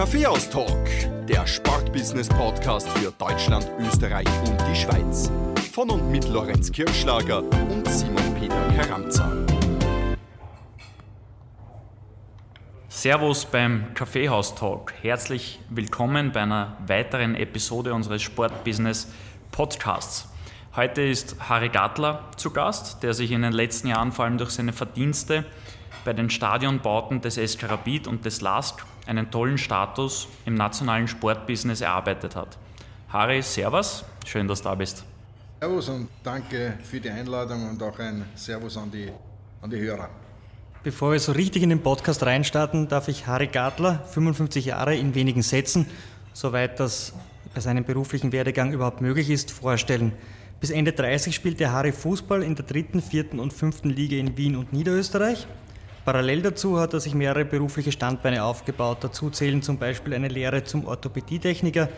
Kaffeehaus-Talk, 0.00 0.88
der 1.28 1.46
Sportbusiness-Podcast 1.46 2.88
für 2.88 3.12
Deutschland, 3.18 3.70
Österreich 3.80 4.26
und 4.46 4.58
die 4.62 4.74
Schweiz. 4.74 5.30
Von 5.74 5.90
und 5.90 6.10
mit 6.10 6.26
Lorenz 6.26 6.72
Kirschlager 6.72 7.42
und 7.42 7.86
Simon 7.86 8.34
Peter 8.40 8.66
Karamza. 8.78 9.30
Servus 12.88 13.44
beim 13.44 13.92
Kaffeehaus-Talk. 13.92 14.94
Herzlich 15.02 15.60
willkommen 15.68 16.32
bei 16.32 16.40
einer 16.40 16.78
weiteren 16.86 17.34
Episode 17.34 17.92
unseres 17.92 18.22
Sportbusiness-Podcasts. 18.22 20.30
Heute 20.76 21.02
ist 21.02 21.36
Harry 21.46 21.68
Gattler 21.68 22.30
zu 22.38 22.52
Gast, 22.52 23.02
der 23.02 23.12
sich 23.12 23.32
in 23.32 23.42
den 23.42 23.52
letzten 23.52 23.88
Jahren 23.88 24.12
vor 24.12 24.24
allem 24.24 24.38
durch 24.38 24.52
seine 24.52 24.72
Verdienste 24.72 25.44
bei 26.06 26.14
den 26.14 26.30
Stadionbauten 26.30 27.20
des 27.20 27.34
SK 27.34 27.68
Rapid 27.68 28.06
und 28.06 28.24
des 28.24 28.40
LASK 28.40 28.86
einen 29.10 29.30
tollen 29.30 29.58
Status 29.58 30.28
im 30.46 30.54
nationalen 30.54 31.08
Sportbusiness 31.08 31.80
erarbeitet 31.80 32.36
hat. 32.36 32.56
Harry, 33.08 33.42
Servus, 33.42 34.04
schön, 34.24 34.46
dass 34.46 34.62
du 34.62 34.68
da 34.68 34.76
bist. 34.76 35.04
Servus 35.58 35.88
und 35.88 36.08
danke 36.22 36.78
für 36.84 37.00
die 37.00 37.10
Einladung 37.10 37.68
und 37.68 37.82
auch 37.82 37.98
ein 37.98 38.24
Servus 38.36 38.76
an 38.76 38.88
die, 38.90 39.10
an 39.60 39.68
die 39.68 39.80
Hörer. 39.80 40.08
Bevor 40.84 41.12
wir 41.12 41.18
so 41.18 41.32
richtig 41.32 41.64
in 41.64 41.70
den 41.70 41.82
Podcast 41.82 42.22
reinstarten, 42.22 42.88
darf 42.88 43.08
ich 43.08 43.26
Harry 43.26 43.48
Gartler, 43.48 43.98
55 43.98 44.66
Jahre 44.66 44.96
in 44.96 45.14
wenigen 45.16 45.42
Sätzen, 45.42 45.86
soweit 46.32 46.78
das 46.78 47.12
bei 47.52 47.60
seinem 47.60 47.84
beruflichen 47.84 48.30
Werdegang 48.30 48.72
überhaupt 48.72 49.00
möglich 49.00 49.28
ist, 49.28 49.50
vorstellen. 49.50 50.12
Bis 50.60 50.70
Ende 50.70 50.92
30 50.92 51.34
spielte 51.34 51.72
Harry 51.72 51.90
Fußball 51.90 52.44
in 52.44 52.54
der 52.54 52.64
dritten, 52.64 53.02
vierten 53.02 53.40
und 53.40 53.52
fünften 53.52 53.90
Liga 53.90 54.16
in 54.16 54.36
Wien 54.36 54.54
und 54.54 54.72
Niederösterreich. 54.72 55.48
Parallel 56.04 56.40
dazu 56.42 56.80
hat 56.80 56.94
er 56.94 57.00
sich 57.00 57.14
mehrere 57.14 57.44
berufliche 57.44 57.92
Standbeine 57.92 58.42
aufgebaut. 58.42 58.98
Dazu 59.02 59.28
zählen 59.28 59.60
zum 59.60 59.76
Beispiel 59.76 60.14
eine 60.14 60.28
Lehre 60.28 60.64
zum 60.64 60.86
Orthopädietechniker, 60.86 61.88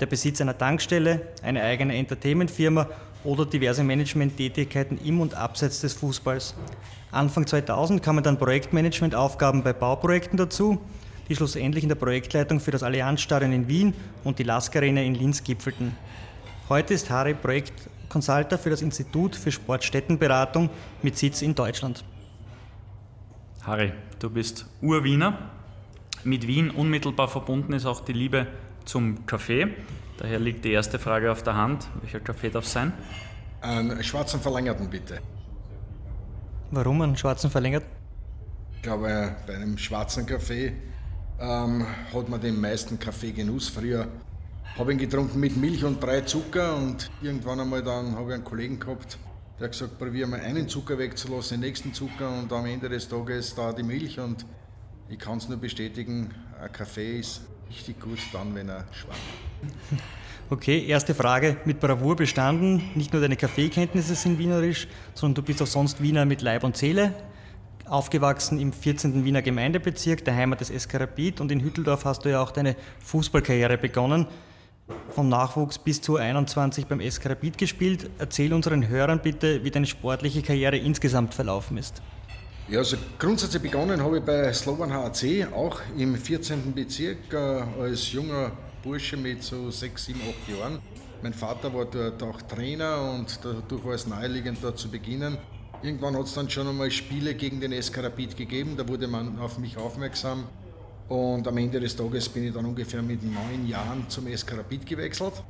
der 0.00 0.06
Besitz 0.06 0.40
einer 0.40 0.56
Tankstelle, 0.56 1.28
eine 1.42 1.62
eigene 1.62 1.94
Entertainmentfirma 1.96 2.86
oder 3.22 3.44
diverse 3.44 3.84
Managementtätigkeiten 3.84 4.98
im 5.04 5.20
und 5.20 5.34
abseits 5.34 5.82
des 5.82 5.92
Fußballs. 5.92 6.54
Anfang 7.12 7.46
2000 7.46 8.02
kamen 8.02 8.24
dann 8.24 8.38
Projektmanagementaufgaben 8.38 9.62
bei 9.62 9.74
Bauprojekten 9.74 10.38
dazu, 10.38 10.80
die 11.28 11.36
schlussendlich 11.36 11.84
in 11.84 11.90
der 11.90 11.96
Projektleitung 11.96 12.60
für 12.60 12.70
das 12.70 12.82
Allianzstadion 12.82 13.52
in 13.52 13.68
Wien 13.68 13.94
und 14.24 14.38
die 14.38 14.42
Lask 14.42 14.74
Arena 14.74 15.02
in 15.02 15.14
Linz 15.14 15.44
gipfelten. 15.44 15.94
Heute 16.70 16.94
ist 16.94 17.10
Harry 17.10 17.34
Projektconsulter 17.34 18.56
für 18.56 18.70
das 18.70 18.80
Institut 18.80 19.36
für 19.36 19.52
Sportstättenberatung 19.52 20.70
mit 21.02 21.18
Sitz 21.18 21.42
in 21.42 21.54
Deutschland. 21.54 22.04
Harry, 23.62 23.92
du 24.18 24.30
bist 24.30 24.64
Urwiener. 24.80 25.50
Mit 26.24 26.46
Wien 26.46 26.70
unmittelbar 26.70 27.28
verbunden 27.28 27.74
ist 27.74 27.84
auch 27.84 28.00
die 28.00 28.14
Liebe 28.14 28.46
zum 28.86 29.26
Kaffee. 29.26 29.68
Daher 30.16 30.38
liegt 30.38 30.64
die 30.64 30.72
erste 30.72 30.98
Frage 30.98 31.30
auf 31.30 31.42
der 31.42 31.56
Hand. 31.56 31.86
Welcher 32.00 32.20
Kaffee 32.20 32.48
darf 32.48 32.64
es 32.64 32.72
sein? 32.72 32.92
Einen 33.60 34.02
schwarzen 34.02 34.40
Verlängerten 34.40 34.88
bitte. 34.88 35.20
Warum 36.70 37.02
einen 37.02 37.18
schwarzen 37.18 37.50
Verlängerten? 37.50 37.88
Ich 38.76 38.82
glaube, 38.82 39.36
bei 39.46 39.54
einem 39.54 39.76
schwarzen 39.76 40.24
Kaffee 40.24 40.72
ähm, 41.38 41.86
hat 42.14 42.28
man 42.30 42.40
den 42.40 42.58
meisten 42.58 42.98
Kaffeegenuss. 42.98 43.68
Früher 43.68 44.08
habe 44.78 44.92
ich 44.92 44.98
ihn 44.98 45.04
getrunken 45.06 45.38
mit 45.38 45.58
Milch 45.58 45.84
und 45.84 46.02
drei 46.02 46.22
Zucker 46.22 46.76
und 46.76 47.10
irgendwann 47.20 47.60
einmal 47.60 47.82
dann 47.82 48.16
habe 48.16 48.30
ich 48.30 48.34
einen 48.36 48.44
Kollegen 48.44 48.78
gehabt, 48.78 49.18
der 49.60 49.66
hat 49.66 49.72
gesagt, 49.72 49.98
probiere 49.98 50.26
mal 50.26 50.40
einen 50.40 50.68
Zucker 50.68 50.96
wegzulassen, 50.98 51.60
den 51.60 51.68
nächsten 51.68 51.92
Zucker 51.92 52.30
und 52.30 52.50
am 52.50 52.64
Ende 52.64 52.88
des 52.88 53.06
Tages 53.08 53.54
da 53.54 53.74
die 53.74 53.82
Milch. 53.82 54.18
Und 54.18 54.46
ich 55.10 55.18
kann 55.18 55.36
es 55.36 55.50
nur 55.50 55.58
bestätigen, 55.58 56.30
ein 56.58 56.72
Kaffee 56.72 57.20
ist 57.20 57.42
richtig 57.68 58.00
gut 58.00 58.18
dann, 58.32 58.54
wenn 58.54 58.70
er 58.70 58.86
schwach. 58.92 59.14
Okay, 60.52 60.84
erste 60.84 61.14
Frage 61.14 61.58
mit 61.64 61.78
Bravour 61.78 62.16
bestanden. 62.16 62.82
Nicht 62.96 63.12
nur 63.12 63.22
deine 63.22 63.36
Kaffeekenntnisse 63.36 64.16
sind 64.16 64.36
wienerisch, 64.36 64.88
sondern 65.14 65.36
du 65.36 65.42
bist 65.42 65.62
auch 65.62 65.66
sonst 65.68 66.02
Wiener 66.02 66.24
mit 66.24 66.42
Leib 66.42 66.64
und 66.64 66.76
Seele. 66.76 67.14
Aufgewachsen 67.84 68.58
im 68.58 68.72
14. 68.72 69.24
Wiener 69.24 69.42
Gemeindebezirk, 69.42 70.24
der 70.24 70.34
Heimat 70.34 70.60
des 70.60 70.70
SK 70.76 70.98
Rapid 70.98 71.40
und 71.40 71.52
in 71.52 71.60
Hütteldorf 71.60 72.04
hast 72.04 72.24
du 72.24 72.30
ja 72.30 72.42
auch 72.42 72.50
deine 72.50 72.74
Fußballkarriere 72.98 73.78
begonnen 73.78 74.26
vom 75.10 75.28
Nachwuchs 75.28 75.78
bis 75.78 76.00
zu 76.00 76.16
21 76.16 76.86
beim 76.86 77.00
SK 77.00 77.26
Rapid 77.30 77.58
gespielt. 77.58 78.10
Erzähl 78.18 78.52
unseren 78.52 78.88
Hörern 78.88 79.20
bitte, 79.20 79.64
wie 79.64 79.70
deine 79.70 79.86
sportliche 79.86 80.42
Karriere 80.42 80.76
insgesamt 80.76 81.34
verlaufen 81.34 81.78
ist. 81.78 82.02
Ja, 82.68 82.78
also 82.78 82.96
grundsätzlich 83.18 83.62
begonnen 83.62 84.02
habe 84.02 84.18
ich 84.18 84.24
bei 84.24 84.52
Slovan 84.52 84.92
HAC, 84.92 85.52
auch 85.52 85.80
im 85.96 86.14
14. 86.14 86.72
Bezirk, 86.72 87.32
äh, 87.32 87.36
als 87.36 88.12
junger 88.12 88.52
Bursche 88.82 89.16
mit 89.16 89.42
so 89.42 89.70
6, 89.70 90.04
7, 90.06 90.20
8 90.48 90.56
Jahren. 90.56 90.78
Mein 91.22 91.34
Vater 91.34 91.74
war 91.74 91.84
dort 91.84 92.22
auch 92.22 92.40
Trainer 92.42 93.12
und 93.12 93.40
dadurch 93.42 93.84
war 93.84 93.94
es 93.94 94.06
naheliegend, 94.06 94.58
dort 94.62 94.78
zu 94.78 94.88
beginnen. 94.88 95.36
Irgendwann 95.82 96.16
hat 96.16 96.26
es 96.26 96.34
dann 96.34 96.48
schon 96.48 96.68
einmal 96.68 96.90
Spiele 96.90 97.34
gegen 97.34 97.60
den 97.60 97.72
SK 97.72 98.04
Rapid 98.04 98.36
gegeben, 98.36 98.76
da 98.76 98.86
wurde 98.86 99.08
man 99.08 99.38
auf 99.38 99.58
mich 99.58 99.76
aufmerksam 99.76 100.44
und 101.10 101.46
am 101.48 101.58
Ende 101.58 101.80
des 101.80 101.96
Tages 101.96 102.28
bin 102.28 102.44
ich 102.44 102.54
dann 102.54 102.64
ungefähr 102.64 103.02
mit 103.02 103.20
neun 103.24 103.66
Jahren 103.66 104.08
zum 104.08 104.28
SK 104.28 104.58
Rapid 104.58 104.86
gewechselt 104.86 105.42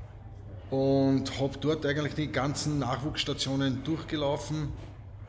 und 0.71 1.38
habe 1.38 1.59
dort 1.60 1.84
eigentlich 1.84 2.15
die 2.15 2.32
ganzen 2.32 2.78
Nachwuchsstationen 2.78 3.84
durchgelaufen. 3.84 4.69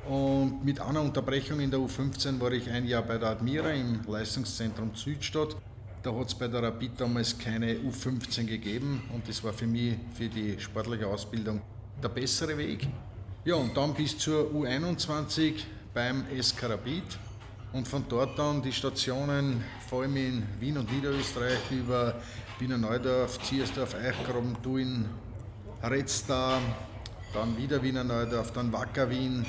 Und 0.08 0.64
mit 0.64 0.80
einer 0.80 1.02
Unterbrechung 1.02 1.59
in 1.59 1.69
der 1.69 1.81
U15 1.81 2.40
war 2.40 2.53
ich 2.53 2.69
ein 2.69 2.88
Jahr 2.88 3.03
bei 3.03 3.18
der 3.18 3.31
Admira 3.31 3.72
im 3.72 4.00
Leistungszentrum 4.08 4.96
Südstadt. 4.96 5.58
Da 6.02 6.16
hat 6.16 6.28
es 6.28 6.34
bei 6.34 6.48
der 6.48 6.63
Rapid 6.63 6.92
damals 6.98 7.38
keine 7.38 7.74
U15 7.75 8.46
gegeben 8.46 9.03
und 9.13 9.28
das 9.28 9.44
war 9.44 9.52
für 9.52 9.68
mich, 9.68 9.96
für 10.13 10.30
die 10.30 10.58
sportliche 10.59 11.08
Ausbildung, 11.08 11.62
der 12.02 12.08
bessere 12.08 12.58
Weg. 12.58 12.88
Ja, 13.44 13.56
und 13.56 13.75
dann 13.75 13.94
bis 13.94 14.18
zur 14.18 14.50
U21 14.52 15.56
beim 15.94 16.24
SK 16.42 16.69
Rapid 16.69 17.03
und 17.74 17.88
von 17.88 18.06
dort 18.08 18.38
dann 18.38 18.62
die 18.62 18.72
Stationen, 18.72 19.63
vor 19.91 20.03
allem 20.03 20.16
in 20.16 20.44
Wien 20.62 20.78
und 20.78 20.90
Niederösterreich, 20.90 21.69
über 21.69 22.16
Wiener 22.59 22.78
Neudorf, 22.78 23.38
Ziersdorf, 23.44 23.94
Eichgraben, 23.94 24.56
Duin, 24.63 25.03
Retzda, 25.84 26.59
dann 27.34 27.57
wieder 27.57 27.84
Wiener 27.84 28.06
Neudorf, 28.06 28.53
dann 28.53 28.72
Wacker 28.72 29.09
Wien, 29.09 29.46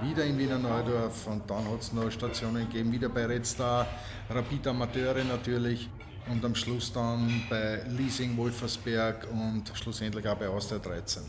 wieder 0.00 0.24
in 0.24 0.38
Wiener 0.38 0.60
Neudorf 0.60 1.26
und 1.26 1.50
dann 1.50 1.68
hat 1.68 1.80
es 1.80 1.92
noch 1.92 2.08
Stationen 2.08 2.68
gegeben, 2.68 2.92
wieder 2.92 3.08
bei 3.08 3.26
Retzda, 3.26 3.84
Rapid 4.28 4.68
Amateure 4.68 5.24
natürlich 5.24 5.90
und 6.30 6.44
am 6.44 6.54
Schluss 6.54 6.92
dann 6.92 7.42
bei 7.50 7.82
Leasing 7.88 8.36
Wolfersberg 8.36 9.26
und 9.32 9.72
schlussendlich 9.74 10.28
auch 10.28 10.36
bei 10.36 10.48
Austria 10.48 10.78
13. 10.78 11.24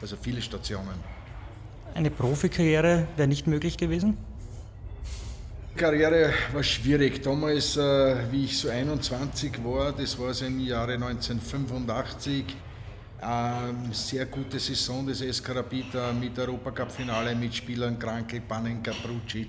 Also 0.00 0.16
viele 0.16 0.40
Stationen. 0.40 0.94
Eine 1.92 2.10
Profikarriere 2.10 3.06
wäre 3.18 3.28
nicht 3.28 3.46
möglich 3.46 3.76
gewesen? 3.76 4.16
Karriere 5.78 6.34
war 6.52 6.62
schwierig. 6.64 7.22
Damals, 7.22 7.76
äh, 7.76 8.16
wie 8.32 8.46
ich 8.46 8.58
so 8.58 8.68
21 8.68 9.64
war, 9.64 9.92
das 9.92 10.18
war 10.18 10.34
so 10.34 10.44
im 10.44 10.58
Jahre 10.58 10.94
1985, 10.94 12.44
eine 13.20 13.68
ähm, 13.68 13.92
sehr 13.92 14.26
gute 14.26 14.58
Saison 14.58 15.06
des 15.06 15.20
SK 15.20 15.54
Rapid 15.54 15.86
mit 16.20 16.36
Europacup-Finale 16.36 17.36
mit 17.36 17.54
Spielern 17.54 17.96
Krankel, 17.96 18.40
Panenka, 18.40 18.90
Brucci, 19.04 19.48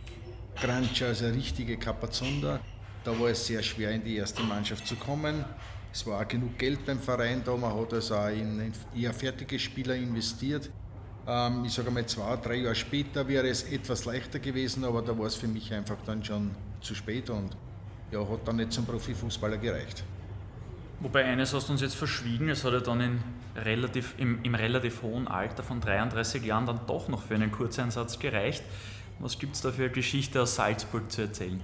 Grancia, 0.62 1.08
also 1.08 1.26
richtige 1.30 1.78
Kapazunda. 1.78 2.60
Da 3.04 3.20
war 3.20 3.30
es 3.30 3.48
sehr 3.48 3.64
schwer, 3.64 3.90
in 3.92 4.04
die 4.04 4.18
erste 4.18 4.44
Mannschaft 4.44 4.86
zu 4.86 4.98
kommen. 4.98 5.44
Es 5.92 6.06
war 6.06 6.22
auch 6.22 6.28
genug 6.28 6.60
Geld 6.60 6.86
beim 6.86 7.00
Verein 7.00 7.42
da, 7.44 7.58
man 7.58 7.76
hat 7.76 7.92
also 7.92 8.16
in 8.28 8.72
eher 8.96 9.14
fertige 9.14 9.58
Spieler 9.58 9.96
investiert. 9.96 10.70
Ähm, 11.30 11.64
ich 11.64 11.74
sage 11.74 11.92
mal, 11.92 12.06
zwei, 12.08 12.36
drei 12.38 12.56
Jahre 12.56 12.74
später 12.74 13.28
wäre 13.28 13.48
es 13.48 13.64
etwas 13.64 14.06
leichter 14.06 14.40
gewesen, 14.40 14.84
aber 14.84 15.04
da 15.04 15.18
war 15.18 15.28
es 15.28 15.36
für 15.36 15.48
mich 15.48 15.72
einfach 15.72 15.98
dann 16.06 16.24
schon 16.24 16.50
zu 16.82 16.96
spät 16.96 17.30
und 17.30 17.56
ja, 18.12 18.20
hat 18.20 18.48
dann 18.48 18.56
nicht 18.56 18.74
zum 18.74 18.86
Profifußballer 18.86 19.58
gereicht. 19.58 20.04
Wobei 21.02 21.26
eines 21.26 21.54
hast 21.54 21.70
du 21.70 21.74
uns 21.74 21.81
jetzt 21.81 21.96
verschwiegen, 21.96 22.50
es 22.50 22.64
hat 22.64 22.74
ja 22.74 22.80
dann 22.80 23.02
in 23.02 23.24
relativ, 23.56 24.16
im, 24.18 24.40
im 24.44 24.56
relativ 24.56 25.04
hohen 25.04 25.28
Alter 25.28 25.62
von 25.62 25.80
33 25.80 26.44
Jahren 26.44 26.66
dann 26.66 26.81
doch 26.88 27.08
noch 27.08 27.22
für 27.22 27.36
einen 27.36 27.52
Kurzeinsatz 27.52 28.18
gereicht. 28.18 28.64
Was 29.20 29.38
gibt 29.38 29.56
es 29.56 29.62
da 29.62 29.72
für 29.72 29.84
eine 29.84 29.92
Geschichte 29.92 30.42
aus 30.42 30.56
Salzburg 30.56 31.12
zu 31.12 31.22
erzählen? 31.22 31.62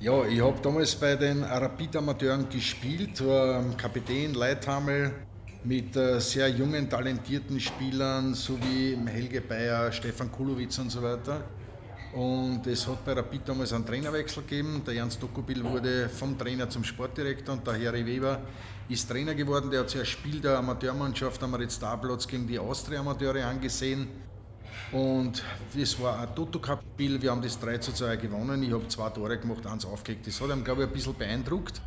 Ja, 0.00 0.24
ich 0.24 0.40
habe 0.40 0.60
damals 0.62 0.94
bei 0.96 1.16
den 1.16 1.44
Rapid-Amateuren 1.44 2.48
gespielt, 2.48 3.24
war 3.26 3.64
Kapitän 3.76 4.34
Leithamel, 4.34 5.12
mit 5.64 5.94
äh, 5.96 6.20
sehr 6.20 6.48
jungen, 6.48 6.88
talentierten 6.88 7.60
Spielern, 7.60 8.34
so 8.34 8.58
wie 8.60 8.96
Helge 9.06 9.40
Bayer, 9.40 9.92
Stefan 9.92 10.32
Kulowitz 10.32 10.78
und 10.78 10.90
so 10.90 11.02
weiter. 11.02 11.42
Und 12.12 12.66
es 12.66 12.88
hat 12.88 13.04
bei 13.04 13.12
Rapid 13.12 13.48
damals 13.48 13.72
einen 13.72 13.86
Trainerwechsel 13.86 14.42
gegeben. 14.42 14.82
Der 14.84 14.94
Jans 14.94 15.18
Dokubil 15.18 15.62
wurde 15.62 16.08
vom 16.08 16.36
Trainer 16.36 16.68
zum 16.68 16.82
Sportdirektor 16.82 17.54
und 17.54 17.66
der 17.66 17.74
Harry 17.74 18.04
Weber 18.04 18.40
ist 18.88 19.08
Trainer 19.08 19.34
geworden. 19.34 19.70
Der 19.70 19.80
hat 19.80 19.90
sich 19.90 20.00
ein 20.00 20.06
Spiel 20.06 20.40
der 20.40 20.58
Amateurmannschaft 20.58 21.40
am 21.42 21.54
Ritz-Starplatz 21.54 22.26
gegen 22.26 22.48
die 22.48 22.58
Austria-Amateure 22.58 23.44
angesehen. 23.46 24.08
Und 24.90 25.44
das 25.78 26.00
war 26.00 26.18
ein 26.18 26.34
Toto-Cup-Spiel. 26.34 27.22
Wir 27.22 27.30
haben 27.30 27.42
das 27.42 27.60
3 27.60 27.78
zu 27.78 27.92
2 27.92 28.16
gewonnen. 28.16 28.60
Ich 28.64 28.72
habe 28.72 28.88
zwei 28.88 29.08
Tore 29.10 29.38
gemacht, 29.38 29.64
eins 29.66 29.84
aufgelegt. 29.84 30.26
Das 30.26 30.40
hat 30.40 30.50
ihm, 30.50 30.64
glaube 30.64 30.82
ich, 30.82 30.88
ein 30.88 30.92
bisschen 30.92 31.14
beeindruckt. 31.14 31.80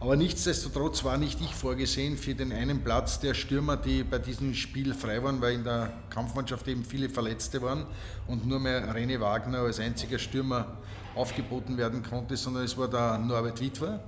Aber 0.00 0.14
nichtsdestotrotz 0.14 1.02
war 1.02 1.18
nicht 1.18 1.40
ich 1.40 1.52
vorgesehen 1.52 2.16
für 2.16 2.32
den 2.32 2.52
einen 2.52 2.84
Platz 2.84 3.18
der 3.18 3.34
Stürmer, 3.34 3.76
die 3.76 4.04
bei 4.04 4.18
diesem 4.18 4.54
Spiel 4.54 4.94
frei 4.94 5.20
waren, 5.24 5.40
weil 5.40 5.54
in 5.54 5.64
der 5.64 5.92
Kampfmannschaft 6.08 6.68
eben 6.68 6.84
viele 6.84 7.08
Verletzte 7.08 7.60
waren 7.62 7.84
und 8.28 8.46
nur 8.46 8.60
mehr 8.60 8.94
René 8.94 9.18
Wagner 9.18 9.58
als 9.58 9.80
einziger 9.80 10.20
Stürmer 10.20 10.76
aufgeboten 11.16 11.76
werden 11.76 12.04
konnte, 12.04 12.36
sondern 12.36 12.62
es 12.62 12.78
war 12.78 12.86
der 12.86 13.18
Norbert 13.18 13.60
Witwer. 13.60 13.98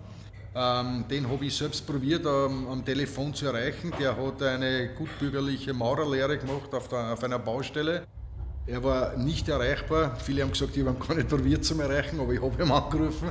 Ähm, 0.54 1.06
den 1.10 1.28
habe 1.28 1.44
ich 1.44 1.56
selbst 1.56 1.84
probiert 1.84 2.24
am 2.24 2.84
Telefon 2.84 3.34
zu 3.34 3.46
erreichen. 3.46 3.92
Der 3.98 4.16
hat 4.16 4.42
eine 4.42 4.90
gutbürgerliche 4.94 5.74
Maurerlehre 5.74 6.38
gemacht 6.38 6.72
auf 6.72 7.24
einer 7.24 7.38
Baustelle. 7.40 8.06
Er 8.64 8.84
war 8.84 9.16
nicht 9.16 9.48
erreichbar. 9.48 10.16
Viele 10.16 10.42
haben 10.42 10.52
gesagt, 10.52 10.76
ich 10.76 10.86
habe 10.86 10.96
ihn 10.96 11.04
gar 11.04 11.16
nicht 11.16 11.28
probiert 11.28 11.64
zu 11.64 11.80
erreichen, 11.80 12.20
aber 12.20 12.32
ich 12.32 12.40
habe 12.40 12.62
ihn 12.62 12.70
angerufen. 12.70 13.30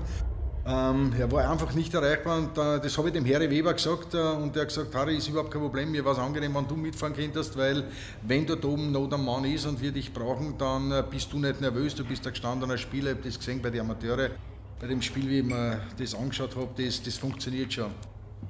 Ähm, 0.65 1.13
er 1.17 1.31
war 1.31 1.49
einfach 1.49 1.73
nicht 1.73 1.93
erreichbar 1.93 2.37
und 2.37 2.57
äh, 2.57 2.79
das 2.79 2.97
habe 2.97 3.07
ich 3.07 3.13
dem 3.13 3.25
Harry 3.25 3.49
Weber 3.49 3.73
gesagt 3.73 4.13
äh, 4.13 4.17
und 4.17 4.55
er 4.55 4.63
hat 4.63 4.67
gesagt, 4.67 4.93
Harry, 4.93 5.17
ist 5.17 5.27
überhaupt 5.27 5.51
kein 5.51 5.61
Problem, 5.61 5.91
mir 5.91 6.03
war 6.03 6.11
es 6.11 6.19
angenehm, 6.19 6.53
wenn 6.53 6.67
du 6.67 6.75
mitfahren 6.75 7.15
könntest, 7.15 7.57
weil 7.57 7.85
wenn 8.23 8.45
dort 8.45 8.65
oben 8.65 8.91
noch 8.91 9.07
der 9.07 9.17
Mann 9.17 9.45
ist 9.45 9.65
und 9.65 9.81
wir 9.81 9.91
dich 9.91 10.13
brauchen, 10.13 10.57
dann 10.57 10.91
äh, 10.91 11.03
bist 11.09 11.31
du 11.31 11.39
nicht 11.39 11.61
nervös, 11.61 11.95
du 11.95 12.03
bist 12.03 12.27
ein 12.27 12.33
gestandener 12.33 12.77
Spieler, 12.77 13.11
ich 13.11 13.17
habe 13.17 13.27
das 13.27 13.39
gesehen 13.39 13.61
bei 13.61 13.69
den 13.69 13.81
Amateuren, 13.81 14.31
bei 14.79 14.87
dem 14.87 15.01
Spiel, 15.01 15.29
wie 15.29 15.39
ich 15.39 15.45
mir 15.45 15.79
das 15.97 16.13
angeschaut 16.13 16.55
habe, 16.55 16.69
das, 16.77 17.01
das 17.01 17.17
funktioniert 17.17 17.71
schon. 17.71 17.91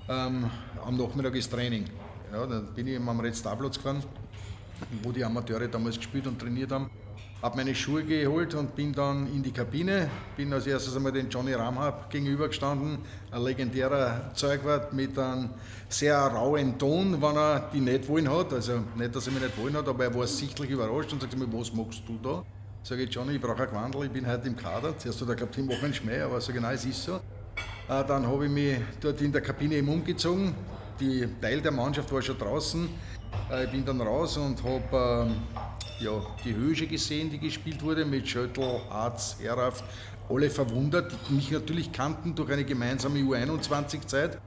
Ähm, 0.10 0.50
am 0.84 0.98
Nachmittag 0.98 1.36
ist 1.36 1.52
Training. 1.52 1.86
Ja, 2.34 2.46
dann 2.46 2.74
bin 2.74 2.88
ich 2.88 2.98
am 2.98 3.20
Red-Star-Platz 3.20 3.78
gefahren, 3.78 4.04
wo 5.04 5.12
die 5.12 5.24
Amateure 5.24 5.68
damals 5.68 5.98
gespielt 5.98 6.26
und 6.28 6.40
trainiert 6.40 6.72
haben 6.72 6.90
habe 7.42 7.56
meine 7.56 7.74
Schuhe 7.74 8.04
geholt 8.04 8.54
und 8.54 8.76
bin 8.76 8.92
dann 8.92 9.28
in 9.28 9.42
die 9.42 9.52
Kabine. 9.52 10.10
Bin 10.36 10.52
als 10.52 10.68
erstes 10.68 10.96
einmal 10.96 11.14
den 11.14 11.30
Johnny 11.30 11.54
Ramhab 11.54 12.10
gegenübergestanden, 12.10 13.00
ein 13.32 13.44
legendärer 13.44 14.32
Zeugwart 14.34 14.94
mit 14.94 15.18
einem 15.18 15.52
sehr 15.88 16.18
rauen 16.18 16.78
Ton, 16.78 17.22
wenn 17.22 17.36
er 17.38 17.70
die 17.74 17.80
nicht 17.80 18.08
wollen 18.10 18.30
hat. 18.30 18.52
Also 18.52 18.82
nicht, 18.98 19.16
dass 19.16 19.28
er 19.28 19.34
mich 19.34 19.42
nicht 19.42 19.58
wollen 19.58 19.76
hat, 19.76 19.88
aber 19.88 20.04
er 20.04 20.14
war 20.14 20.28
sichtlich 20.28 20.70
überrascht 20.70 21.14
und 21.14 21.22
sagte 21.22 21.38
mir, 21.38 21.48
was 21.52 21.74
machst 21.74 22.04
du 22.08 22.18
da? 22.22 22.44
Sage 22.84 23.04
ich, 23.04 23.14
Johnny, 23.14 23.36
ich 23.36 23.42
brauche 23.42 23.62
einen 23.62 23.72
Gewandel, 23.72 24.04
ich 24.06 24.12
bin 24.12 24.28
heute 24.28 24.48
im 24.48 24.56
Kader. 24.58 24.98
Zuerst 24.98 25.22
hat 25.22 25.30
er 25.30 25.36
glaubt, 25.36 25.58
ich 25.58 25.66
mache 25.66 25.86
einen 25.86 25.94
Schmäh, 25.94 26.20
aber 26.22 26.42
sage 26.42 26.60
genau, 26.60 26.72
es 26.72 26.86
ist 26.86 27.04
so. 27.04 27.16
Äh, 27.16 28.04
dann 28.06 28.28
habe 28.28 28.46
ich 28.46 28.52
mich 28.52 28.78
dort 29.00 29.22
in 29.22 29.32
der 29.32 29.42
Kabine 29.42 29.76
eben 29.76 29.88
umgezogen. 29.88 30.54
Die 31.00 31.26
Teil 31.42 31.62
der 31.62 31.72
Mannschaft 31.72 32.12
war 32.12 32.22
schon 32.22 32.38
draußen. 32.38 32.90
Äh, 33.52 33.66
ich 33.66 33.72
bin 33.72 33.86
dann 33.86 34.02
raus 34.02 34.38
und 34.38 34.64
habe 34.64 35.28
ähm, 35.28 35.36
ja, 36.00 36.12
die 36.44 36.56
Höhe 36.56 36.88
gesehen, 36.88 37.30
die 37.30 37.40
gespielt 37.40 37.84
wurde 37.84 38.06
mit 38.06 38.28
Schöttl, 38.28 38.64
Arz, 38.90 39.38
Eraf, 39.44 39.84
alle 40.30 40.50
verwundert, 40.50 41.12
die 41.28 41.34
mich 41.34 41.52
natürlich 41.52 41.92
kannten 41.92 42.36
durch 42.36 42.52
eine 42.52 42.64
gemeinsame 42.64 43.20
U21-Zeit, 43.20 44.38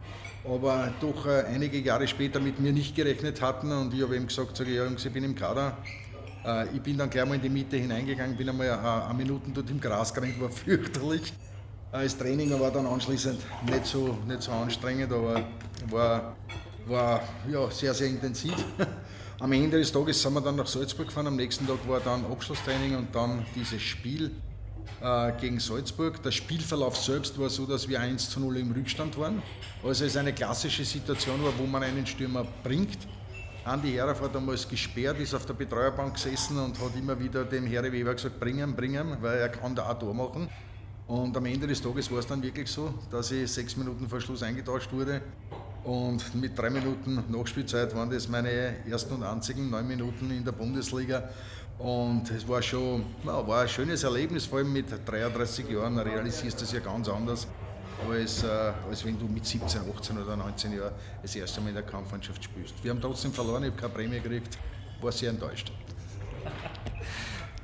aber 0.44 0.92
doch 1.00 1.26
äh, 1.26 1.44
einige 1.52 1.78
Jahre 1.78 2.06
später 2.06 2.40
mit 2.40 2.60
mir 2.60 2.72
nicht 2.72 2.94
gerechnet 2.94 3.40
hatten 3.40 3.72
und 3.72 3.92
ich 3.92 4.02
habe 4.02 4.16
eben 4.16 4.28
gesagt, 4.28 4.56
sage, 4.56 4.70
ja 4.70 4.84
Jungs, 4.84 5.04
ich 5.04 5.12
bin 5.12 5.24
im 5.24 5.34
Kader. 5.34 5.76
Äh, 6.44 6.68
ich 6.74 6.82
bin 6.82 6.96
dann 6.98 7.10
gleich 7.10 7.26
mal 7.26 7.34
in 7.34 7.42
die 7.42 7.48
Mitte 7.48 7.76
hineingegangen, 7.76 8.36
bin 8.36 8.48
einmal 8.48 8.66
äh, 8.66 8.70
eine 8.70 9.14
Minuten 9.14 9.52
dort 9.52 9.70
im 9.70 9.80
Gras 9.80 10.14
gerannt, 10.14 10.40
war 10.40 10.50
fürchterlich. 10.50 11.32
Das 11.90 12.16
Training 12.16 12.58
war 12.58 12.70
dann 12.70 12.86
anschließend 12.86 13.38
nicht 13.70 13.84
so, 13.84 14.16
nicht 14.26 14.42
so 14.42 14.52
anstrengend, 14.52 15.12
aber 15.12 15.44
war, 15.90 16.36
war 16.86 17.22
ja, 17.50 17.70
sehr, 17.70 17.94
sehr 17.94 18.08
intensiv. 18.08 18.54
Am 19.40 19.50
Ende 19.52 19.78
des 19.78 19.90
Tages 19.90 20.22
sind 20.22 20.34
wir 20.34 20.40
dann 20.40 20.56
nach 20.56 20.66
Salzburg 20.66 21.08
gefahren. 21.08 21.26
Am 21.26 21.36
nächsten 21.36 21.66
Tag 21.66 21.78
war 21.88 22.00
dann 22.00 22.24
Abschlusstraining 22.24 22.96
und 22.96 23.14
dann 23.14 23.44
dieses 23.56 23.82
Spiel 23.82 24.30
äh, 25.00 25.32
gegen 25.40 25.58
Salzburg. 25.58 26.22
Der 26.22 26.30
Spielverlauf 26.30 26.96
selbst 26.96 27.38
war 27.38 27.50
so, 27.50 27.66
dass 27.66 27.88
wir 27.88 28.00
1 28.00 28.30
zu 28.30 28.40
0 28.40 28.58
im 28.58 28.72
Rückstand 28.72 29.18
waren. 29.18 29.42
Also 29.84 30.04
es 30.04 30.16
eine 30.16 30.32
klassische 30.32 30.84
Situation 30.84 31.42
war, 31.42 31.52
wo 31.58 31.66
man 31.66 31.82
einen 31.82 32.06
Stürmer 32.06 32.46
bringt. 32.62 32.98
Andi 33.64 33.92
Herauf 33.92 34.20
hat 34.20 34.34
damals 34.34 34.68
gesperrt, 34.68 35.18
ist 35.20 35.34
auf 35.34 35.46
der 35.46 35.54
Betreuerbank 35.54 36.14
gesessen 36.14 36.58
und 36.58 36.78
hat 36.80 36.96
immer 36.96 37.18
wieder 37.18 37.44
dem 37.44 37.66
Herr 37.66 37.84
Weber 37.90 38.14
gesagt, 38.14 38.40
bringen, 38.40 38.74
bringen, 38.74 39.16
weil 39.20 39.38
er 39.38 39.48
kann 39.48 39.74
da 39.74 39.88
auch 39.88 39.98
Tor 39.98 40.14
machen. 40.14 40.48
Und 41.06 41.36
am 41.36 41.46
Ende 41.46 41.66
des 41.66 41.80
Tages 41.80 42.10
war 42.10 42.18
es 42.18 42.26
dann 42.26 42.42
wirklich 42.42 42.68
so, 42.70 42.94
dass 43.10 43.30
ich 43.30 43.50
sechs 43.50 43.76
Minuten 43.76 44.08
vor 44.08 44.20
Schluss 44.20 44.42
eingetauscht 44.42 44.92
wurde 44.92 45.20
und 45.84 46.34
mit 46.34 46.56
drei 46.56 46.70
Minuten 46.70 47.24
Nachspielzeit 47.28 47.94
waren 47.94 48.10
das 48.10 48.28
meine 48.28 48.86
ersten 48.88 49.14
und 49.14 49.22
einzigen 49.24 49.70
neun 49.70 49.86
Minuten 49.86 50.30
in 50.30 50.44
der 50.44 50.52
Bundesliga. 50.52 51.28
Und 51.78 52.30
es 52.30 52.46
war 52.46 52.62
schon 52.62 53.04
na, 53.24 53.46
war 53.46 53.62
ein 53.62 53.68
schönes 53.68 54.04
Erlebnis, 54.04 54.46
vor 54.46 54.58
allem 54.58 54.72
mit 54.72 54.86
33 55.04 55.68
Jahren 55.68 55.98
realisierst 55.98 56.60
du 56.60 56.64
das 56.64 56.72
ja 56.72 56.80
ganz 56.80 57.08
anders, 57.08 57.48
als, 58.08 58.44
äh, 58.44 58.72
als 58.88 59.04
wenn 59.04 59.18
du 59.18 59.26
mit 59.26 59.44
17, 59.44 59.80
18 59.96 60.18
oder 60.18 60.36
19 60.36 60.72
Jahren 60.72 60.92
das 61.20 61.34
erste 61.34 61.60
Mal 61.60 61.70
in 61.70 61.74
der 61.74 61.82
Kampfmannschaft 61.82 62.44
spielst. 62.44 62.74
Wir 62.82 62.92
haben 62.92 63.00
trotzdem 63.00 63.32
verloren, 63.32 63.64
ich 63.64 63.70
habe 63.70 63.80
keine 63.80 63.94
Prämie 63.94 64.20
gekriegt, 64.20 64.58
war 65.00 65.10
sehr 65.10 65.30
enttäuscht. 65.30 65.72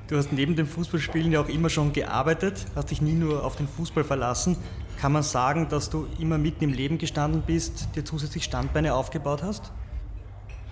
Du 0.09 0.17
hast 0.17 0.33
neben 0.33 0.57
dem 0.57 0.67
Fußballspielen 0.67 1.33
ja 1.33 1.41
auch 1.43 1.49
immer 1.49 1.69
schon 1.69 1.93
gearbeitet, 1.93 2.67
hast 2.75 2.91
dich 2.91 3.03
nie 3.03 3.13
nur 3.13 3.45
auf 3.45 3.57
den 3.57 3.69
Fußball 3.69 4.05
verlassen. 4.05 4.57
Kann 5.01 5.13
man 5.13 5.23
sagen, 5.23 5.69
dass 5.69 5.91
du 5.91 6.09
immer 6.19 6.39
mitten 6.39 6.65
im 6.65 6.73
Leben 6.73 6.99
gestanden 6.99 7.43
bist, 7.47 7.89
dir 7.95 8.05
zusätzlich 8.05 8.43
Standbeine 8.43 8.95
aufgebaut 8.95 9.45
hast? 9.45 9.71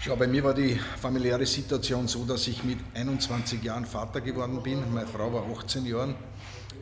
Ja, 0.04 0.16
bei 0.16 0.26
mir 0.26 0.42
war 0.42 0.52
die 0.52 0.80
familiäre 1.00 1.46
Situation 1.46 2.08
so, 2.08 2.24
dass 2.24 2.48
ich 2.48 2.64
mit 2.64 2.78
21 2.94 3.62
Jahren 3.62 3.86
Vater 3.86 4.20
geworden 4.20 4.60
bin. 4.64 4.82
Meine 4.92 5.06
Frau 5.06 5.32
war 5.32 5.44
18 5.56 5.86
Jahre. 5.86 6.16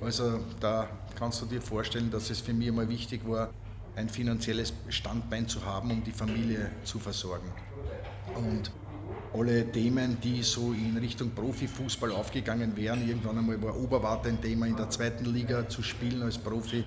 Also 0.00 0.40
da 0.58 0.88
kannst 1.18 1.42
du 1.42 1.46
dir 1.46 1.60
vorstellen, 1.60 2.10
dass 2.10 2.30
es 2.30 2.40
für 2.40 2.54
mich 2.54 2.68
immer 2.68 2.88
wichtig 2.88 3.20
war, 3.28 3.50
ein 3.94 4.08
finanzielles 4.08 4.72
Standbein 4.88 5.46
zu 5.46 5.64
haben, 5.66 5.90
um 5.90 6.02
die 6.02 6.12
Familie 6.12 6.70
zu 6.84 6.98
versorgen. 6.98 7.52
Und 8.34 8.72
alle 9.34 9.70
Themen, 9.70 10.18
die 10.22 10.42
so 10.42 10.72
in 10.72 10.96
Richtung 10.96 11.30
Profifußball 11.30 12.10
aufgegangen 12.10 12.74
wären. 12.74 13.06
Irgendwann 13.06 13.36
einmal 13.36 13.60
war 13.62 13.76
Oberwarte 13.76 14.30
ein 14.30 14.40
Thema, 14.40 14.66
in 14.66 14.76
der 14.76 14.88
zweiten 14.88 15.26
Liga 15.26 15.68
zu 15.68 15.82
spielen 15.82 16.22
als 16.22 16.38
Profi. 16.38 16.84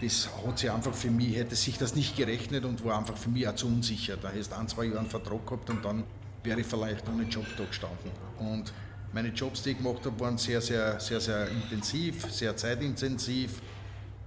Das 0.00 0.28
hat 0.46 0.58
sich 0.58 0.70
einfach 0.70 0.94
für 0.94 1.10
mich, 1.10 1.36
hätte 1.36 1.54
sich 1.54 1.76
das 1.76 1.94
nicht 1.94 2.16
gerechnet 2.16 2.64
und 2.64 2.84
war 2.84 2.98
einfach 2.98 3.16
für 3.16 3.28
mich 3.28 3.46
auch 3.46 3.54
zu 3.54 3.66
unsicher. 3.66 4.16
Da 4.16 4.30
hättest 4.30 4.52
ein, 4.52 4.66
zwei 4.66 4.84
Jahre 4.84 5.00
einen 5.00 5.10
Vertrag 5.10 5.46
gehabt 5.46 5.68
und 5.68 5.84
dann 5.84 6.04
wäre 6.42 6.60
ich 6.60 6.66
vielleicht 6.66 7.06
ohne 7.08 7.24
Job 7.24 7.44
da 7.58 7.64
gestanden. 7.64 8.10
Und 8.38 8.72
meine 9.12 9.28
Jobs, 9.28 9.62
die 9.62 9.70
ich 9.70 9.78
gemacht 9.78 10.04
habe, 10.06 10.18
waren 10.20 10.38
sehr, 10.38 10.60
sehr, 10.60 10.98
sehr, 10.98 11.20
sehr 11.20 11.48
intensiv, 11.48 12.32
sehr 12.32 12.56
zeitintensiv 12.56 13.60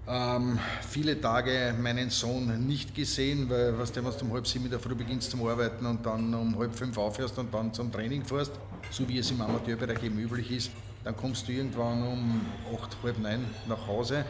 ähm, 0.05 0.59
viele 0.81 1.19
Tage 1.19 1.73
meinen 1.79 2.09
Sohn 2.09 2.67
nicht 2.67 2.93
gesehen, 2.93 3.49
weil 3.49 3.77
was 3.77 3.91
du, 3.91 4.03
wenn 4.03 4.11
du 4.11 4.25
um 4.25 4.33
halb 4.33 4.45
sieben 4.45 4.65
in 4.65 4.71
der 4.71 4.79
Früh 4.79 4.95
beginnst 4.95 5.31
zum 5.31 5.47
Arbeiten 5.47 5.85
und 5.85 6.05
dann 6.05 6.33
um 6.33 6.57
halb 6.59 6.75
fünf 6.75 6.97
aufhörst 6.97 7.37
und 7.39 7.53
dann 7.53 7.73
zum 7.73 7.89
Training 7.89 8.25
fährst, 8.25 8.51
so 8.91 9.07
wie 9.07 9.19
es 9.19 9.31
im 9.31 9.39
Amateurbereich 9.39 10.03
eben 10.03 10.19
üblich 10.19 10.51
ist, 10.51 10.71
dann 11.05 11.15
kommst 11.15 11.47
du 11.47 11.53
irgendwann 11.53 12.03
um 12.03 12.41
acht, 12.73 12.97
halb 13.01 13.17
neun 13.19 13.45
nach 13.67 13.87
Hause 13.87 14.25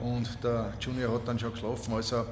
und 0.00 0.28
der 0.42 0.72
Junior 0.80 1.14
hat 1.14 1.28
dann 1.28 1.38
schon 1.38 1.52
geschlafen. 1.52 1.94
Also 1.94 2.24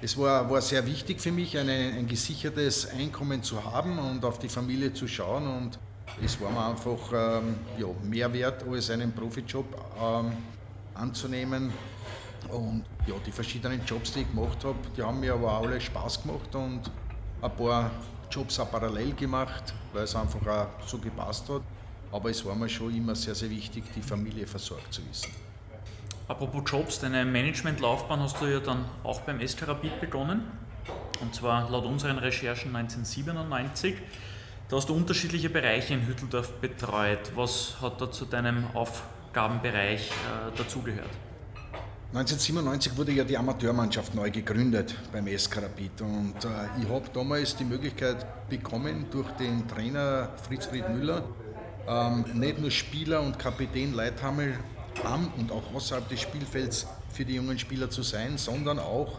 es 0.00 0.16
war, 0.16 0.48
war 0.48 0.60
sehr 0.60 0.86
wichtig 0.86 1.20
für 1.20 1.32
mich, 1.32 1.58
eine, 1.58 1.72
ein 1.72 2.06
gesichertes 2.06 2.88
Einkommen 2.90 3.42
zu 3.42 3.64
haben 3.64 3.98
und 3.98 4.24
auf 4.24 4.38
die 4.38 4.48
Familie 4.48 4.92
zu 4.92 5.08
schauen 5.08 5.46
und 5.46 5.78
es 6.22 6.40
war 6.40 6.50
mir 6.50 6.66
einfach 6.66 7.12
ähm, 7.12 7.56
ja, 7.76 7.86
mehr 8.02 8.32
wert, 8.32 8.64
als 8.68 8.90
einen 8.90 9.12
Profijob 9.12 9.66
ähm, 10.00 10.32
anzunehmen. 10.94 11.72
Und 12.48 12.84
ja, 13.06 13.14
die 13.26 13.32
verschiedenen 13.32 13.84
Jobs, 13.84 14.12
die 14.12 14.20
ich 14.20 14.30
gemacht 14.30 14.64
habe, 14.64 14.78
die 14.96 15.02
haben 15.02 15.20
mir 15.20 15.34
aber 15.34 15.52
alle 15.52 15.80
Spaß 15.80 16.22
gemacht 16.22 16.54
und 16.54 16.90
ein 17.42 17.56
paar 17.56 17.90
Jobs 18.30 18.58
auch 18.58 18.70
parallel 18.70 19.14
gemacht, 19.14 19.74
weil 19.92 20.04
es 20.04 20.14
einfach 20.14 20.46
auch 20.46 20.86
so 20.86 20.98
gepasst 20.98 21.48
hat. 21.48 21.62
Aber 22.10 22.30
es 22.30 22.44
war 22.44 22.54
mir 22.54 22.68
schon 22.68 22.94
immer 22.94 23.14
sehr, 23.14 23.34
sehr 23.34 23.50
wichtig, 23.50 23.84
die 23.94 24.02
Familie 24.02 24.46
versorgt 24.46 24.94
zu 24.94 25.02
wissen. 25.08 25.47
Apropos 26.28 26.62
Jobs, 26.66 27.00
deine 27.00 27.24
Managementlaufbahn 27.24 28.20
hast 28.20 28.38
du 28.42 28.44
ja 28.44 28.60
dann 28.60 28.84
auch 29.02 29.22
beim 29.22 29.40
SK 29.46 29.66
Rapid 29.66 29.98
begonnen. 29.98 30.42
Und 31.22 31.34
zwar 31.34 31.70
laut 31.70 31.86
unseren 31.86 32.18
Recherchen 32.18 32.76
1997. 32.76 33.94
Da 34.68 34.76
hast 34.76 34.90
du 34.90 34.94
unterschiedliche 34.94 35.48
Bereiche 35.48 35.94
in 35.94 36.06
Hütteldorf 36.06 36.52
betreut. 36.60 37.32
Was 37.34 37.76
hat 37.80 37.98
da 38.02 38.12
zu 38.12 38.26
deinem 38.26 38.66
Aufgabenbereich 38.74 40.10
äh, 40.10 40.56
dazugehört? 40.58 41.08
1997 42.12 42.94
wurde 42.98 43.12
ja 43.12 43.24
die 43.24 43.38
Amateurmannschaft 43.38 44.14
neu 44.14 44.30
gegründet 44.30 44.94
beim 45.10 45.26
SK 45.26 45.62
Rapid 45.62 46.00
und 46.02 46.44
äh, 46.44 46.82
ich 46.82 46.88
habe 46.90 47.04
damals 47.12 47.56
die 47.56 47.64
Möglichkeit 47.64 48.48
bekommen, 48.50 49.06
durch 49.10 49.30
den 49.32 49.66
Trainer 49.66 50.28
Fritz-Fried 50.46 50.90
Müller 50.90 51.24
ähm, 51.86 52.26
nicht 52.34 52.58
nur 52.58 52.70
Spieler 52.70 53.22
und 53.22 53.38
Kapitän 53.38 53.94
Leithammel 53.94 54.58
am 55.04 55.32
und 55.36 55.52
auch 55.52 55.62
außerhalb 55.74 56.08
des 56.08 56.20
Spielfelds 56.20 56.86
für 57.12 57.24
die 57.24 57.34
jungen 57.34 57.58
Spieler 57.58 57.90
zu 57.90 58.02
sein, 58.02 58.38
sondern 58.38 58.78
auch 58.78 59.18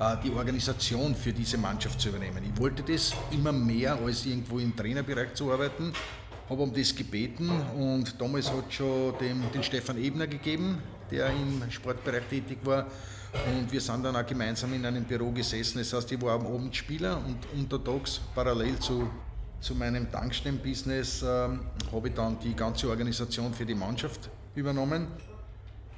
äh, 0.00 0.16
die 0.24 0.30
Organisation 0.32 1.14
für 1.14 1.32
diese 1.32 1.58
Mannschaft 1.58 2.00
zu 2.00 2.08
übernehmen. 2.08 2.42
Ich 2.52 2.60
wollte 2.60 2.82
das 2.82 3.12
immer 3.30 3.52
mehr 3.52 3.98
als 4.04 4.26
irgendwo 4.26 4.58
im 4.58 4.74
Trainerbereich 4.74 5.34
zu 5.34 5.52
arbeiten, 5.52 5.92
habe 6.48 6.62
um 6.62 6.72
das 6.72 6.94
gebeten 6.94 7.50
und 7.76 8.20
damals 8.20 8.50
hat 8.50 8.72
schon 8.72 9.14
dem, 9.18 9.50
den 9.52 9.62
Stefan 9.62 10.02
Ebner 10.02 10.26
gegeben, 10.26 10.78
der 11.10 11.30
im 11.30 11.70
Sportbereich 11.70 12.24
tätig 12.28 12.58
war. 12.64 12.86
Und 13.46 13.72
wir 13.72 13.80
sind 13.80 14.04
dann 14.04 14.14
auch 14.14 14.26
gemeinsam 14.26 14.74
in 14.74 14.84
einem 14.84 15.04
Büro 15.04 15.30
gesessen. 15.30 15.78
Das 15.78 15.92
heißt, 15.92 16.12
ich 16.12 16.20
war 16.20 16.34
am 16.34 16.46
Abend 16.46 16.76
Spieler 16.76 17.16
und 17.16 17.38
untertags 17.58 18.20
parallel 18.34 18.78
zu, 18.78 19.08
zu 19.62 19.74
meinem 19.76 20.10
Tankstellenbusiness 20.10 21.22
ähm, 21.22 21.60
habe 21.92 22.08
ich 22.08 22.14
dann 22.14 22.38
die 22.40 22.54
ganze 22.54 22.88
Organisation 22.88 23.54
für 23.54 23.64
die 23.64 23.74
Mannschaft 23.74 24.28
übernommen. 24.54 25.06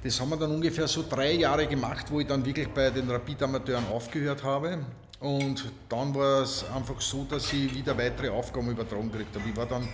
Das 0.03 0.21
haben 0.21 0.29
wir 0.29 0.37
dann 0.37 0.51
ungefähr 0.51 0.87
so 0.87 1.03
drei 1.09 1.33
Jahre 1.33 1.65
gemacht, 1.65 2.05
wo 2.11 2.19
ich 2.19 2.27
dann 2.27 2.45
wirklich 2.45 2.67
bei 2.69 2.91
den 2.91 3.09
Rapid-Amateuren 3.09 3.87
aufgehört 3.87 4.43
habe. 4.43 4.85
Und 5.19 5.65
dann 5.89 6.13
war 6.13 6.43
es 6.43 6.63
einfach 6.75 7.01
so, 7.01 7.25
dass 7.27 7.51
ich 7.51 7.73
wieder 7.73 7.97
weitere 7.97 8.29
Aufgaben 8.29 8.69
übertragen 8.69 9.11
gekriegt 9.11 9.35
habe. 9.35 9.49
Ich 9.49 9.57
war 9.57 9.65
dann 9.65 9.87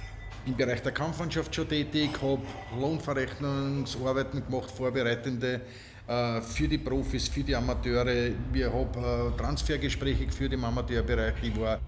im 0.46 0.58
Bereich 0.58 0.82
der 0.82 0.92
Kampfmannschaft 0.92 1.56
schon 1.56 1.70
tätig, 1.70 2.10
habe 2.22 2.42
Lohnverrechnungsarbeiten 2.78 4.46
gemacht, 4.46 4.70
vorbereitende 4.70 5.62
äh, 6.08 6.42
für 6.42 6.68
die 6.68 6.80
Profis, 6.80 7.30
für 7.30 7.44
die 7.44 7.56
Amateure. 7.56 8.32
Wir 8.52 8.74
haben 8.74 9.34
äh, 9.34 9.38
Transfergespräche 9.38 10.26
geführt 10.26 10.52
im 10.52 10.66
Amateurbereich. 10.66 11.36
Ich 11.42 11.58
war 11.58 11.80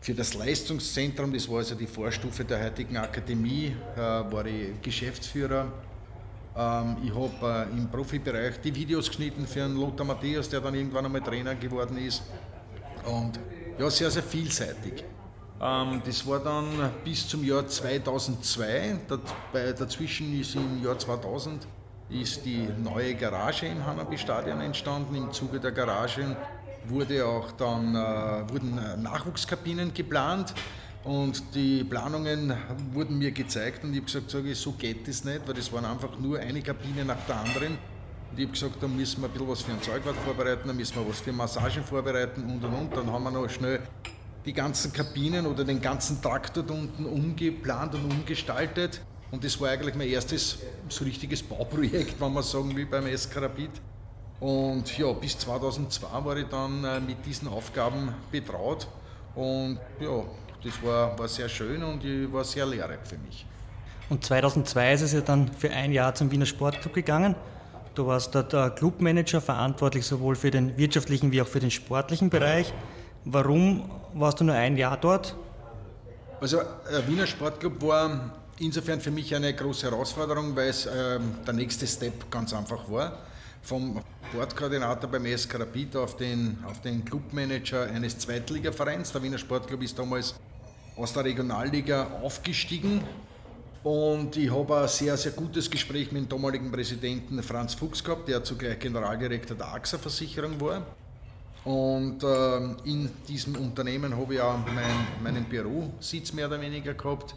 für 0.00 0.14
das 0.14 0.34
Leistungszentrum, 0.34 1.32
das 1.32 1.48
war 1.48 1.58
also 1.58 1.74
die 1.74 1.86
Vorstufe 1.86 2.44
der 2.44 2.64
heutigen 2.64 2.96
Akademie, 2.96 3.74
äh, 3.96 3.98
war 3.98 4.46
ich 4.46 4.80
Geschäftsführer 4.82 5.72
ähm, 6.58 6.96
ich 7.04 7.14
habe 7.14 7.68
äh, 7.70 7.76
im 7.76 7.88
Profibereich 7.88 8.60
die 8.60 8.74
Videos 8.74 9.06
geschnitten 9.08 9.46
für 9.46 9.64
einen 9.64 9.76
Lothar 9.76 10.04
Matthäus, 10.04 10.48
der 10.48 10.60
dann 10.60 10.74
irgendwann 10.74 11.04
einmal 11.04 11.20
Trainer 11.20 11.54
geworden 11.54 11.96
ist. 11.98 12.22
Und 13.04 13.38
ja, 13.78 13.88
sehr, 13.88 14.10
sehr 14.10 14.24
vielseitig. 14.24 15.04
Ähm, 15.60 16.02
das 16.04 16.26
war 16.26 16.40
dann 16.40 16.66
bis 17.04 17.28
zum 17.28 17.44
Jahr 17.44 17.66
2002. 17.66 18.96
dazwischen 19.52 20.40
ist 20.40 20.56
im 20.56 20.82
Jahr 20.82 20.98
2000 20.98 21.66
ist 22.10 22.44
die 22.44 22.66
neue 22.82 23.14
Garage 23.14 23.66
im 23.66 23.84
Hanabi-Stadion 23.84 24.60
entstanden. 24.62 25.14
Im 25.14 25.30
Zuge 25.30 25.60
der 25.60 25.72
Garage 25.72 26.36
wurde 26.88 27.26
auch 27.26 27.52
dann, 27.52 27.94
äh, 27.94 28.52
wurden 28.52 29.02
Nachwuchskabinen 29.02 29.92
geplant. 29.94 30.54
Und 31.04 31.54
die 31.54 31.84
Planungen 31.84 32.52
wurden 32.92 33.18
mir 33.18 33.30
gezeigt 33.30 33.84
und 33.84 33.92
ich 33.92 33.98
habe 33.98 34.06
gesagt, 34.06 34.30
sage 34.30 34.50
ich, 34.50 34.58
so 34.58 34.72
geht 34.72 35.08
das 35.08 35.24
nicht, 35.24 35.46
weil 35.46 35.54
das 35.54 35.72
waren 35.72 35.84
einfach 35.84 36.18
nur 36.18 36.38
eine 36.38 36.60
Kabine 36.60 37.04
nach 37.04 37.24
der 37.26 37.36
anderen. 37.36 37.78
Und 38.30 38.38
ich 38.38 38.44
habe 38.44 38.52
gesagt, 38.52 38.82
da 38.82 38.88
müssen 38.88 39.22
wir 39.22 39.28
ein 39.28 39.32
bisschen 39.32 39.48
was 39.48 39.62
für 39.62 39.72
ein 39.72 39.80
Zeugwart 39.80 40.16
vorbereiten, 40.16 40.68
da 40.68 40.74
müssen 40.74 40.96
wir 40.96 41.08
was 41.08 41.20
für 41.20 41.32
Massagen 41.32 41.82
vorbereiten 41.82 42.42
und 42.42 42.62
und 42.62 42.74
und. 42.74 42.96
Dann 42.96 43.10
haben 43.10 43.24
wir 43.24 43.30
noch 43.30 43.48
schnell 43.48 43.80
die 44.44 44.52
ganzen 44.52 44.92
Kabinen 44.92 45.46
oder 45.46 45.64
den 45.64 45.80
ganzen 45.80 46.20
Traktor 46.20 46.62
da 46.62 46.74
unten 46.74 47.06
umgeplant 47.06 47.94
und 47.94 48.12
umgestaltet. 48.12 49.00
Und 49.30 49.44
das 49.44 49.60
war 49.60 49.70
eigentlich 49.70 49.94
mein 49.94 50.08
erstes 50.08 50.58
so 50.88 51.04
richtiges 51.04 51.42
Bauprojekt, 51.42 52.20
wenn 52.20 52.32
man 52.32 52.42
sagen 52.42 52.74
will, 52.74 52.86
beim 52.86 53.06
Eskarabit. 53.06 53.70
Und 54.40 54.96
ja, 54.96 55.12
bis 55.12 55.38
2002 55.38 56.24
war 56.24 56.36
ich 56.36 56.46
dann 56.46 56.84
äh, 56.84 57.00
mit 57.00 57.24
diesen 57.26 57.48
Aufgaben 57.48 58.14
betraut. 58.30 58.86
Und 59.34 59.78
ja, 60.00 60.22
das 60.62 60.82
war, 60.82 61.18
war 61.18 61.28
sehr 61.28 61.48
schön 61.48 61.82
und 61.82 62.04
war 62.32 62.44
sehr 62.44 62.66
lehrreich 62.66 63.00
für 63.04 63.18
mich. 63.18 63.46
Und 64.08 64.24
2002 64.24 64.92
ist 64.94 65.02
es 65.02 65.12
ja 65.12 65.20
dann 65.20 65.52
für 65.52 65.70
ein 65.70 65.92
Jahr 65.92 66.14
zum 66.14 66.30
Wiener 66.30 66.46
Sportclub 66.46 66.94
gegangen. 66.94 67.34
Du 67.94 68.06
warst 68.06 68.34
dort 68.34 68.52
der 68.52 68.70
Clubmanager, 68.70 69.40
verantwortlich 69.40 70.06
sowohl 70.06 70.36
für 70.36 70.50
den 70.50 70.78
wirtschaftlichen 70.78 71.32
wie 71.32 71.42
auch 71.42 71.48
für 71.48 71.60
den 71.60 71.70
sportlichen 71.70 72.30
Bereich. 72.30 72.72
Warum 73.24 73.90
warst 74.14 74.40
du 74.40 74.44
nur 74.44 74.54
ein 74.54 74.76
Jahr 74.76 74.96
dort? 74.96 75.36
Also, 76.40 76.60
der 76.90 77.06
Wiener 77.08 77.26
Sportclub 77.26 77.82
war 77.82 78.30
insofern 78.60 79.00
für 79.00 79.10
mich 79.10 79.34
eine 79.34 79.52
große 79.52 79.90
Herausforderung, 79.90 80.54
weil 80.54 80.68
es 80.68 80.86
äh, 80.86 81.18
der 81.46 81.54
nächste 81.54 81.86
Step 81.86 82.30
ganz 82.30 82.54
einfach 82.54 82.88
war. 82.90 83.18
Vom 83.68 84.00
Sportkoordinator 84.30 85.10
beim 85.10 85.26
SK 85.26 85.60
Rapid 85.60 85.96
auf 85.96 86.16
den, 86.16 86.56
auf 86.64 86.80
den 86.80 87.04
Clubmanager 87.04 87.82
eines 87.82 88.18
Zweitligavereins. 88.18 89.12
Der 89.12 89.22
Wiener 89.22 89.36
Sportclub 89.36 89.82
ist 89.82 89.98
damals 89.98 90.36
aus 90.96 91.12
der 91.12 91.26
Regionalliga 91.26 92.06
aufgestiegen 92.22 93.02
und 93.82 94.34
ich 94.38 94.50
habe 94.50 94.74
ein 94.74 94.88
sehr, 94.88 95.18
sehr 95.18 95.32
gutes 95.32 95.70
Gespräch 95.70 96.10
mit 96.12 96.22
dem 96.22 96.28
damaligen 96.30 96.72
Präsidenten 96.72 97.42
Franz 97.42 97.74
Fuchs 97.74 98.02
gehabt, 98.02 98.26
der 98.28 98.42
zugleich 98.42 98.78
Generaldirektor 98.78 99.54
der 99.54 99.68
AXA-Versicherung 99.74 100.58
war. 100.62 100.86
Und 101.66 102.22
äh, 102.22 102.88
in 102.88 103.10
diesem 103.28 103.54
Unternehmen 103.56 104.16
habe 104.16 104.32
ich 104.32 104.40
auch 104.40 104.56
mein, 104.64 105.06
meinen 105.22 105.44
Bürositz 105.44 106.32
mehr 106.32 106.46
oder 106.46 106.58
weniger 106.58 106.94
gehabt, 106.94 107.34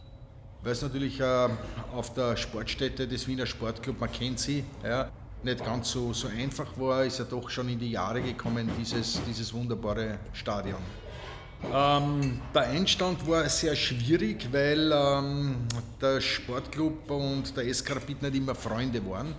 weil 0.64 0.72
es 0.72 0.82
natürlich 0.82 1.20
äh, 1.20 1.50
auf 1.94 2.14
der 2.14 2.38
Sportstätte 2.38 3.06
des 3.06 3.28
Wiener 3.28 3.46
Sportclub, 3.46 4.00
man 4.00 4.10
kennt 4.10 4.40
sie, 4.40 4.64
ja, 4.82 5.12
nicht 5.44 5.64
ganz 5.64 5.92
so, 5.92 6.14
so 6.14 6.28
einfach 6.28 6.68
war, 6.78 7.06
ist 7.06 7.20
ja 7.20 7.26
doch 7.26 7.50
schon 7.50 7.70
in 7.70 7.80
die 7.80 7.92
Jahre 7.92 8.22
gekommen, 8.22 8.70
dieses, 8.80 9.20
dieses 9.28 9.54
wunderbare 9.54 10.20
Stadion. 10.34 10.82
Ähm, 11.74 12.42
der 12.54 12.64
Einstand 12.64 13.28
war 13.28 13.48
sehr 13.48 13.76
schwierig, 13.76 14.48
weil 14.52 14.92
ähm, 14.92 15.56
der 16.02 16.20
Sportclub 16.20 17.10
und 17.12 17.56
der 17.56 17.72
SK 17.72 17.96
Rapid 17.96 18.22
nicht 18.24 18.36
immer 18.36 18.56
Freunde 18.56 19.02
waren. 19.08 19.36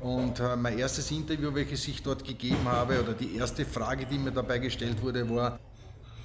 Und 0.00 0.38
äh, 0.38 0.54
mein 0.56 0.78
erstes 0.78 1.10
Interview, 1.10 1.52
welches 1.54 1.88
ich 1.88 2.02
dort 2.02 2.24
gegeben 2.24 2.64
habe, 2.66 3.00
oder 3.00 3.12
die 3.12 3.36
erste 3.36 3.64
Frage, 3.64 4.06
die 4.06 4.18
mir 4.18 4.30
dabei 4.30 4.58
gestellt 4.58 5.02
wurde, 5.02 5.28
war, 5.28 5.58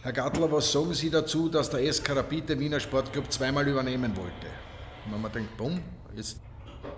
Herr 0.02 0.14
Gattler, 0.14 0.50
was 0.52 0.72
sagen 0.72 0.94
Sie 0.94 1.10
dazu, 1.10 1.50
dass 1.50 1.70
der 1.70 1.92
SK 1.92 2.16
Rapid 2.16 2.50
den 2.50 2.60
Wiener 2.60 2.80
Sportclub 2.80 3.32
zweimal 3.32 3.68
übernehmen 3.68 4.16
wollte? 4.16 4.48
Und 5.06 5.14
wenn 5.14 5.22
man 5.22 5.32
denkt, 5.32 5.58
bumm, 5.58 5.80
jetzt 6.16 6.40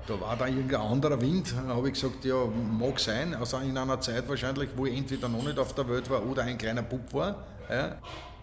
da 0.07 0.19
war 0.19 0.35
da 0.35 0.47
irgendein 0.47 0.81
anderer 0.81 1.19
Wind. 1.21 1.53
Habe 1.67 1.87
ich 1.89 1.93
gesagt, 1.93 2.25
ja, 2.25 2.35
mag 2.45 2.99
sein. 2.99 3.33
Also 3.35 3.57
in 3.57 3.77
einer 3.77 3.99
Zeit 3.99 4.27
wahrscheinlich, 4.27 4.69
wo 4.75 4.85
ich 4.85 4.97
entweder 4.97 5.29
noch 5.29 5.43
nicht 5.43 5.57
auf 5.57 5.73
der 5.73 5.87
Welt 5.87 6.09
war 6.09 6.25
oder 6.25 6.43
ein 6.43 6.57
kleiner 6.57 6.81
Bub 6.81 7.13
war. 7.13 7.43
Ja. 7.69 7.97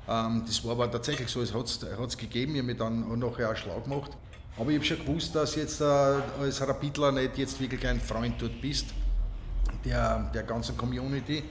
Ähm, 0.09 0.42
das 0.47 0.64
war 0.64 0.73
aber 0.73 0.90
tatsächlich 0.90 1.28
so, 1.28 1.42
es 1.42 1.52
hat 1.54 1.66
es 1.66 2.16
gegeben. 2.16 2.52
Ich 2.54 2.59
habe 2.59 2.68
mich 2.68 2.78
dann 2.78 3.18
nachher 3.18 3.50
auch 3.50 3.57
schlau 3.57 3.80
gemacht. 3.80 4.12
Aber 4.59 4.71
ich 4.71 4.76
habe 4.76 4.85
schon 4.85 4.99
gewusst, 5.07 5.35
dass 5.35 5.54
jetzt 5.54 5.80
äh, 5.80 5.85
als 5.85 6.61
Rapidler 6.66 7.12
nicht 7.12 7.38
jetzt 7.38 7.61
wirklich 7.61 7.87
ein 7.87 8.00
Freund 8.00 8.35
dort 8.40 8.61
bist, 8.61 8.87
der, 9.85 10.30
der 10.35 10.42
ganzen 10.42 10.76
Community. 10.76 11.45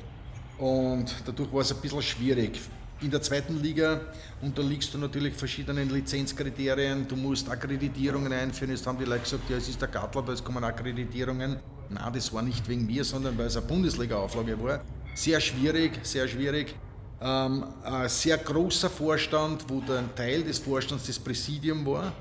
Und 0.58 1.16
dadurch 1.26 1.54
war 1.54 1.62
es 1.62 1.72
ein 1.72 1.80
bisschen 1.80 2.02
schwierig. 2.02 2.60
In 3.00 3.12
der 3.12 3.22
zweiten 3.22 3.62
Liga 3.62 4.02
unterliegst 4.42 4.92
du 4.92 4.98
natürlich 4.98 5.36
verschiedenen 5.36 5.88
Lizenzkriterien. 5.92 7.08
Du 7.08 7.16
musst 7.16 7.48
Akkreditierungen 7.48 8.34
einführen. 8.34 8.72
Jetzt 8.72 8.88
haben 8.88 8.98
die 8.98 9.06
Leute 9.06 9.22
gesagt, 9.22 9.48
ja, 9.52 9.58
es 9.58 9.70
ist 9.70 9.80
der 9.80 9.88
Gatler, 9.88 10.24
da 10.24 10.34
kommen 10.44 10.64
Akkreditierungen. 10.64 11.58
Nein, 11.92 12.14
das 12.14 12.34
war 12.34 12.42
nicht 12.42 12.68
wegen 12.68 12.88
mir, 12.88 13.04
sondern 13.04 13.38
weil 13.38 13.46
es 13.46 13.56
eine 13.56 13.68
Bundesliga-Auflage 13.68 14.62
war. 14.64 14.82
Sehr 15.14 15.40
schwierig, 15.40 16.00
sehr 16.02 16.28
schwierig. 16.28 16.76
Ähm, 17.22 17.66
ein 17.84 18.10
sehr 18.10 18.40
großer 18.40 18.90
Vorstand, 18.90 19.66
wo 19.68 19.80
ein 19.94 20.10
Teil 20.16 20.44
des 20.44 20.58
Vorstands 20.58 21.06
das 21.06 21.20
Präsidium 21.20 21.86
war. 21.86 22.12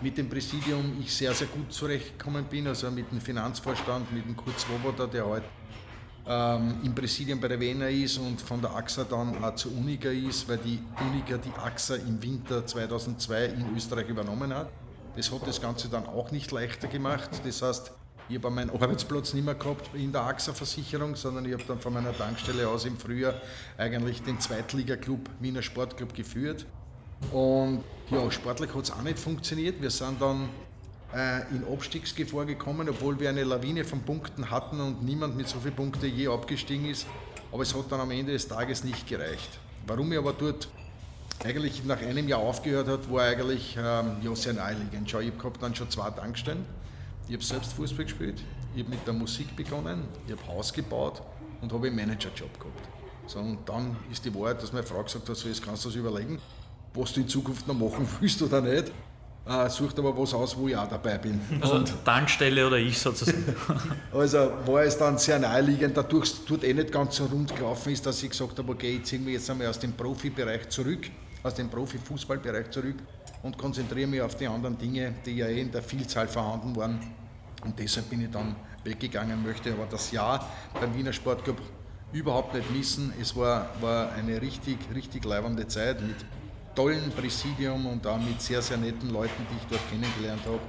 Mit 0.00 0.16
dem 0.16 0.28
Präsidium 0.28 0.98
ich 1.00 1.12
sehr, 1.12 1.34
sehr 1.34 1.48
gut 1.48 1.72
zurechtgekommen 1.72 2.44
bin, 2.44 2.68
also 2.68 2.88
mit 2.92 3.10
dem 3.10 3.20
Finanzvorstand, 3.20 4.12
mit 4.12 4.24
dem 4.24 4.36
Kurt 4.36 4.58
Swoboda, 4.60 5.08
der 5.08 5.26
heute 5.26 5.46
ähm, 6.26 6.76
im 6.84 6.94
Präsidium 6.94 7.40
bei 7.40 7.48
der 7.48 7.60
Wiener 7.60 7.88
ist 7.88 8.18
und 8.18 8.40
von 8.40 8.60
der 8.60 8.74
AXA 8.74 9.04
dann 9.04 9.42
auch 9.42 9.54
zur 9.54 9.72
Unica 9.72 10.10
ist, 10.10 10.48
weil 10.48 10.58
die 10.58 10.80
Unica 11.00 11.38
die 11.38 11.52
AXA 11.58 11.96
im 11.96 12.22
Winter 12.22 12.66
2002 12.66 13.46
in 13.46 13.76
Österreich 13.76 14.08
übernommen 14.08 14.54
hat. 14.54 14.70
Das 15.16 15.30
hat 15.32 15.46
das 15.46 15.60
Ganze 15.60 15.88
dann 15.88 16.06
auch 16.06 16.30
nicht 16.30 16.52
leichter 16.52 16.88
gemacht. 16.88 17.30
Das 17.44 17.62
heißt, 17.62 17.92
ich 18.28 18.36
habe 18.36 18.50
meinen 18.50 18.70
Arbeitsplatz 18.70 19.34
nicht 19.34 19.44
mehr 19.44 19.56
gehabt 19.56 19.90
in 19.94 20.12
der 20.12 20.22
AXA-Versicherung, 20.22 21.16
sondern 21.16 21.44
ich 21.46 21.52
habe 21.52 21.64
dann 21.66 21.80
von 21.80 21.92
meiner 21.92 22.16
Tankstelle 22.16 22.68
aus 22.68 22.84
im 22.84 22.96
Frühjahr 22.96 23.34
eigentlich 23.76 24.22
den 24.22 24.38
Zweitliga-Club 24.38 25.28
Wiener 25.40 25.62
Sportclub 25.62 26.14
geführt. 26.14 26.64
Und 27.32 27.82
ja, 28.10 28.30
sportlich 28.30 28.72
hat 28.74 28.84
es 28.84 28.90
auch 28.92 29.02
nicht 29.02 29.18
funktioniert. 29.18 29.82
Wir 29.82 29.90
sind 29.90 30.22
dann 30.22 30.48
in 31.12 31.64
Abstiegsgefahr 31.72 32.44
gekommen, 32.44 32.88
obwohl 32.88 33.18
wir 33.18 33.28
eine 33.28 33.42
Lawine 33.42 33.84
von 33.84 34.00
Punkten 34.02 34.48
hatten 34.48 34.80
und 34.80 35.02
niemand 35.02 35.36
mit 35.36 35.48
so 35.48 35.58
vielen 35.58 35.74
Punkten 35.74 36.06
je 36.06 36.28
abgestiegen 36.28 36.86
ist. 36.86 37.06
Aber 37.50 37.62
es 37.62 37.74
hat 37.74 37.90
dann 37.90 38.00
am 38.00 38.12
Ende 38.12 38.32
des 38.32 38.46
Tages 38.46 38.84
nicht 38.84 39.08
gereicht. 39.08 39.58
Warum 39.86 40.12
ich 40.12 40.18
aber 40.18 40.32
dort 40.32 40.68
eigentlich 41.44 41.84
nach 41.84 42.00
einem 42.00 42.28
Jahr 42.28 42.40
aufgehört 42.40 42.86
hat, 42.86 43.10
war 43.10 43.24
eigentlich 43.24 43.76
ähm, 43.76 44.16
ja, 44.22 44.36
sehr 44.36 44.52
naheliegend. 44.52 45.10
Schau, 45.10 45.18
ich 45.18 45.32
habe 45.42 45.58
dann 45.58 45.74
schon 45.74 45.90
zwei 45.90 46.10
Tankstellen. 46.10 46.64
Ich 47.26 47.34
habe 47.34 47.44
selbst 47.44 47.72
Fußball 47.74 48.04
gespielt, 48.04 48.42
ich 48.74 48.82
habe 48.82 48.90
mit 48.90 49.06
der 49.06 49.14
Musik 49.14 49.54
begonnen, 49.54 50.02
ich 50.26 50.32
habe 50.32 50.46
Haus 50.48 50.72
gebaut 50.72 51.22
und 51.60 51.72
habe 51.72 51.86
einen 51.86 51.96
Managerjob 51.96 52.58
gehabt. 52.58 52.88
So, 53.26 53.38
und 53.38 53.58
dann 53.66 53.96
ist 54.10 54.24
die 54.24 54.34
Wahrheit, 54.34 54.60
dass 54.60 54.72
meine 54.72 54.84
Frau 54.84 55.02
gesagt 55.02 55.28
hat, 55.28 55.36
so 55.36 55.48
jetzt 55.48 55.64
kannst 55.64 55.84
du 55.84 55.90
das 55.90 55.96
überlegen, 55.96 56.40
was 56.92 57.12
du 57.12 57.20
in 57.20 57.28
Zukunft 57.28 57.68
noch 57.68 57.74
machen 57.74 58.08
willst 58.20 58.42
oder 58.42 58.60
nicht 58.60 58.90
äh, 59.50 59.68
sucht 59.68 59.98
aber 59.98 60.16
was 60.16 60.32
aus, 60.32 60.56
wo 60.56 60.68
ich 60.68 60.76
auch 60.76 60.88
dabei 60.88 61.18
bin. 61.18 61.40
Also 61.60 61.74
und 61.74 61.92
Tankstelle 62.04 62.66
oder 62.66 62.76
ich 62.76 62.98
sozusagen. 62.98 63.44
also 64.12 64.52
war 64.66 64.82
es 64.82 64.96
dann 64.96 65.18
sehr 65.18 65.38
naheliegend, 65.38 65.96
dadurch 65.96 66.32
dort 66.46 66.64
eh 66.64 66.72
nicht 66.72 66.92
ganz 66.92 67.16
so 67.16 67.24
rund 67.26 67.54
gelaufen 67.54 67.92
ist, 67.92 68.06
dass 68.06 68.22
ich 68.22 68.30
gesagt 68.30 68.58
habe, 68.58 68.72
okay, 68.72 68.96
jetzt 68.96 69.08
ziehen 69.08 69.26
wir 69.26 69.32
jetzt 69.32 69.50
einmal 69.50 69.66
aus 69.66 69.78
dem 69.78 69.92
Profibereich 69.92 70.68
zurück, 70.68 71.10
aus 71.42 71.54
dem 71.54 71.68
Profifußballbereich 71.68 72.70
zurück 72.70 72.96
und 73.42 73.58
konzentriere 73.58 74.06
mich 74.06 74.22
auf 74.22 74.36
die 74.36 74.46
anderen 74.46 74.78
Dinge, 74.78 75.14
die 75.26 75.36
ja 75.36 75.46
eh 75.46 75.62
in 75.62 75.72
der 75.72 75.82
Vielzahl 75.82 76.28
vorhanden 76.28 76.76
waren. 76.76 77.00
Und 77.64 77.78
deshalb 77.78 78.08
bin 78.08 78.22
ich 78.22 78.30
dann 78.30 78.54
weggegangen 78.84 79.42
möchte. 79.42 79.72
Aber 79.72 79.86
das 79.90 80.10
Jahr 80.12 80.48
beim 80.80 80.94
Wiener 80.94 81.12
Sportclub 81.12 81.60
überhaupt 82.12 82.54
nicht 82.54 82.70
missen. 82.70 83.12
Es 83.20 83.36
war, 83.36 83.68
war 83.80 84.12
eine 84.12 84.40
richtig, 84.40 84.78
richtig 84.94 85.24
leibende 85.24 85.66
Zeit 85.68 86.00
mit 86.00 86.16
tollen 86.74 87.10
Präsidium 87.10 87.86
und 87.86 88.06
auch 88.06 88.18
mit 88.18 88.40
sehr, 88.40 88.62
sehr 88.62 88.76
netten 88.76 89.10
Leuten, 89.10 89.46
die 89.50 89.56
ich 89.56 89.66
dort 89.68 89.90
kennengelernt 89.90 90.42
habe. 90.46 90.60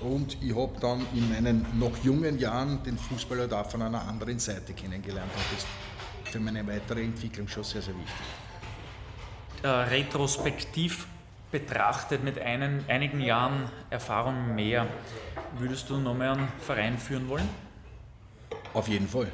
Und 0.00 0.36
ich 0.42 0.54
habe 0.54 0.72
dann 0.80 1.04
in 1.14 1.28
meinen 1.28 1.66
noch 1.78 1.96
jungen 2.04 2.38
Jahren 2.38 2.82
den 2.82 2.96
Fußballer 2.96 3.48
da 3.48 3.64
von 3.64 3.82
einer 3.82 4.06
anderen 4.06 4.38
Seite 4.38 4.72
kennengelernt. 4.72 5.30
Und 5.34 5.44
das 5.52 5.64
ist 5.64 6.32
für 6.32 6.40
meine 6.40 6.66
weitere 6.66 7.02
Entwicklung 7.02 7.48
schon 7.48 7.64
sehr, 7.64 7.82
sehr 7.82 7.94
wichtig. 7.94 8.26
Äh, 9.62 9.68
retrospektiv 9.68 11.08
betrachtet 11.50 12.22
mit 12.22 12.38
einen, 12.38 12.84
einigen 12.88 13.20
Jahren 13.20 13.70
Erfahrung 13.90 14.54
mehr, 14.54 14.86
würdest 15.58 15.88
du 15.90 15.96
noch 15.96 16.14
mehr 16.14 16.32
einen 16.32 16.48
Verein 16.58 16.98
führen 16.98 17.28
wollen? 17.28 17.48
Auf 18.74 18.86
jeden 18.88 19.08
Fall. 19.08 19.28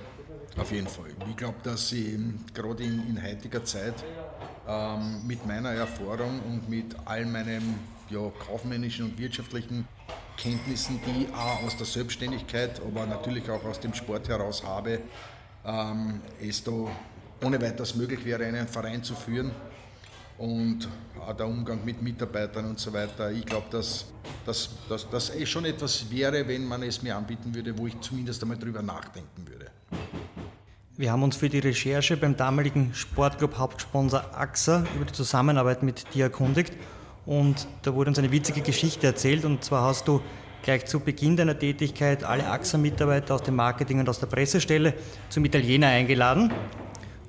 Auf 0.57 0.71
jeden 0.71 0.87
Fall. 0.87 1.11
Ich 1.29 1.37
glaube, 1.37 1.57
dass 1.65 1.91
ich 1.93 2.17
gerade 2.55 2.85
in, 2.85 3.09
in 3.09 3.23
heutiger 3.23 3.65
Zeit 3.65 3.95
ähm, 4.69 5.27
mit 5.27 5.47
meiner 5.47 5.71
Erfahrung 5.71 6.41
und 6.49 6.69
mit 6.69 6.97
all 7.05 7.27
meinen 7.27 7.79
ja, 8.11 8.31
kaufmännischen 8.47 9.07
und 9.07 9.19
wirtschaftlichen 9.19 9.87
Kenntnissen, 10.37 11.01
die 11.07 11.25
ich 11.25 11.35
auch 11.35 11.63
aus 11.63 11.77
der 11.77 11.87
Selbstständigkeit, 11.87 12.81
aber 12.81 13.07
natürlich 13.07 13.49
auch 13.51 13.65
aus 13.65 13.81
dem 13.81 13.95
Sport 13.95 14.29
heraus 14.29 14.65
habe, 14.65 15.01
ähm, 15.65 16.21
es 16.41 16.63
da 16.63 16.73
ohne 17.43 17.61
weiteres 17.61 17.95
möglich 17.95 18.25
wäre, 18.25 18.45
einen 18.45 18.67
Verein 18.67 19.03
zu 19.03 19.15
führen 19.15 19.51
und 20.39 20.89
auch 21.21 21.33
der 21.33 21.47
Umgang 21.47 21.85
mit 21.85 22.03
Mitarbeitern 22.03 22.67
und 22.67 22.79
so 22.79 22.93
weiter. 22.93 23.31
Ich 23.31 23.47
glaube, 23.47 23.67
dass 23.71 24.07
das 24.45 25.33
schon 25.45 25.65
etwas 25.65 26.11
wäre, 26.11 26.47
wenn 26.49 26.67
man 26.67 26.83
es 26.83 27.03
mir 27.03 27.17
anbieten 27.17 27.55
würde, 27.55 27.77
wo 27.77 27.87
ich 27.87 28.01
zumindest 28.01 28.43
einmal 28.43 28.59
drüber 28.59 28.83
nachdenken 28.83 29.47
würde. 29.47 29.71
Wir 30.97 31.11
haben 31.11 31.25
uns 31.25 31.35
für 31.35 31.49
die 31.49 31.59
Recherche 31.59 32.17
beim 32.17 32.37
damaligen 32.37 32.95
Sportclub 32.95 33.59
Hauptsponsor 33.59 34.33
AXA 34.33 34.87
über 34.95 35.05
die 35.05 35.13
Zusammenarbeit 35.13 35.83
mit 35.83 36.15
dir 36.15 36.27
erkundigt. 36.27 36.73
Und 37.27 37.67
da 37.83 37.95
wurde 37.95 38.11
uns 38.11 38.19
eine 38.21 38.31
witzige 38.31 38.61
Geschichte 38.61 39.09
erzählt. 39.09 39.45
Und 39.45 39.65
zwar 39.65 39.83
hast 39.83 40.07
du 40.07 40.21
gleich 40.63 40.87
zu 40.87 41.01
Beginn 41.01 41.37
deiner 41.37 41.59
Tätigkeit 41.59 42.23
alle 42.23 42.49
AXA-Mitarbeiter 42.49 43.35
aus 43.35 43.43
dem 43.43 43.57
Marketing 43.57 43.99
und 43.99 44.09
aus 44.09 44.21
der 44.21 44.29
Pressestelle 44.29 44.95
zum 45.31 45.45
Italiener 45.45 45.89
eingeladen, 45.89 46.53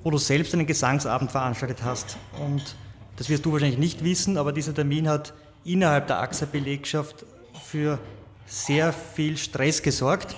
wo 0.04 0.12
du 0.12 0.18
selbst 0.18 0.54
einen 0.54 0.66
Gesangsabend 0.66 1.32
veranstaltet 1.32 1.82
hast. 1.82 2.18
Und 2.38 2.76
das 3.16 3.28
wirst 3.28 3.44
du 3.44 3.50
wahrscheinlich 3.50 3.80
nicht 3.80 4.04
wissen, 4.04 4.38
aber 4.38 4.52
dieser 4.52 4.74
Termin 4.74 5.08
hat 5.08 5.34
innerhalb 5.64 6.06
der 6.06 6.20
AXA-Belegschaft 6.20 7.26
für 7.64 7.98
sehr 8.46 8.92
viel 8.92 9.36
Stress 9.36 9.82
gesorgt, 9.82 10.36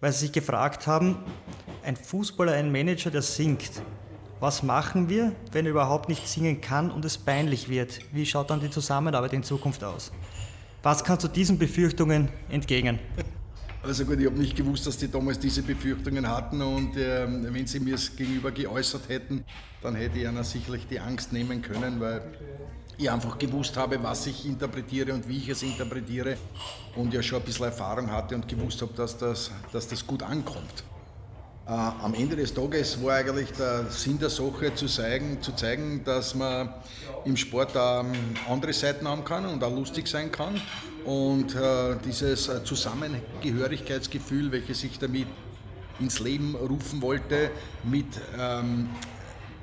weil 0.00 0.12
sie 0.12 0.18
sich 0.26 0.32
gefragt 0.32 0.88
haben, 0.88 1.16
ein 1.84 1.96
Fußballer, 1.96 2.52
ein 2.52 2.70
Manager, 2.70 3.10
der 3.10 3.22
singt, 3.22 3.82
was 4.40 4.62
machen 4.62 5.08
wir, 5.08 5.32
wenn 5.52 5.66
er 5.66 5.72
überhaupt 5.72 6.08
nicht 6.08 6.26
singen 6.26 6.60
kann 6.60 6.90
und 6.90 7.04
es 7.04 7.18
peinlich 7.18 7.68
wird? 7.68 8.00
Wie 8.12 8.24
schaut 8.24 8.50
dann 8.50 8.60
die 8.60 8.70
Zusammenarbeit 8.70 9.32
in 9.34 9.42
Zukunft 9.42 9.84
aus? 9.84 10.12
Was 10.82 11.04
kannst 11.04 11.24
du 11.24 11.28
diesen 11.28 11.58
Befürchtungen 11.58 12.30
entgegnen? 12.48 12.98
Also 13.82 14.04
gut, 14.04 14.18
ich 14.18 14.26
habe 14.26 14.38
nicht 14.38 14.56
gewusst, 14.56 14.86
dass 14.86 14.96
die 14.98 15.10
damals 15.10 15.38
diese 15.38 15.62
Befürchtungen 15.62 16.28
hatten 16.28 16.60
und 16.60 16.96
äh, 16.96 17.26
wenn 17.52 17.66
sie 17.66 17.80
mir 17.80 17.94
es 17.94 18.14
gegenüber 18.14 18.50
geäußert 18.50 19.08
hätten, 19.08 19.44
dann 19.82 19.94
hätte 19.94 20.18
ich 20.18 20.24
ihnen 20.24 20.44
sicherlich 20.44 20.86
die 20.86 21.00
Angst 21.00 21.32
nehmen 21.32 21.62
können, 21.62 21.98
weil 21.98 22.22
ich 22.98 23.10
einfach 23.10 23.38
gewusst 23.38 23.76
habe, 23.78 24.02
was 24.02 24.26
ich 24.26 24.44
interpretiere 24.46 25.14
und 25.14 25.26
wie 25.26 25.38
ich 25.38 25.48
es 25.48 25.62
interpretiere 25.62 26.36
und 26.94 27.14
ja 27.14 27.22
schon 27.22 27.38
ein 27.38 27.44
bisschen 27.44 27.66
Erfahrung 27.66 28.10
hatte 28.10 28.34
und 28.34 28.46
gewusst 28.46 28.82
habe, 28.82 28.92
dass 28.94 29.16
das, 29.16 29.50
dass 29.72 29.88
das 29.88 30.06
gut 30.06 30.22
ankommt. 30.22 30.84
Äh, 31.70 31.72
am 31.72 32.14
Ende 32.14 32.34
des 32.34 32.52
Tages 32.52 33.00
war 33.00 33.14
eigentlich 33.14 33.52
der 33.52 33.84
Sinn 33.90 34.18
der 34.18 34.28
Sache 34.28 34.74
zu 34.74 34.86
zeigen, 34.88 35.40
zu 35.40 35.52
zeigen 35.52 36.02
dass 36.04 36.34
man 36.34 36.74
im 37.24 37.36
Sport 37.36 37.76
auch 37.76 38.02
ähm, 38.02 38.12
andere 38.48 38.72
Seiten 38.72 39.06
haben 39.06 39.24
kann 39.24 39.46
und 39.46 39.62
auch 39.62 39.72
lustig 39.72 40.08
sein 40.08 40.32
kann. 40.32 40.60
Und 41.04 41.54
äh, 41.54 41.94
dieses 42.04 42.48
äh, 42.48 42.64
Zusammengehörigkeitsgefühl, 42.64 44.50
welches 44.50 44.82
ich 44.82 44.98
damit 44.98 45.28
ins 46.00 46.18
Leben 46.18 46.56
rufen 46.56 47.02
wollte, 47.02 47.52
mit 47.84 48.20
ähm, 48.36 48.88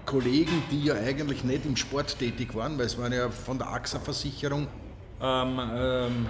Kollegen, 0.06 0.64
die 0.72 0.86
ja 0.86 0.94
eigentlich 0.96 1.44
nicht 1.44 1.66
im 1.66 1.76
Sport 1.76 2.18
tätig 2.18 2.56
waren, 2.56 2.78
weil 2.78 2.86
es 2.86 2.98
waren 2.98 3.12
ja 3.12 3.30
von 3.30 3.58
der 3.58 3.68
AXA-Versicherung 3.68 4.68
ähm, 5.22 5.60
ähm, 5.76 6.28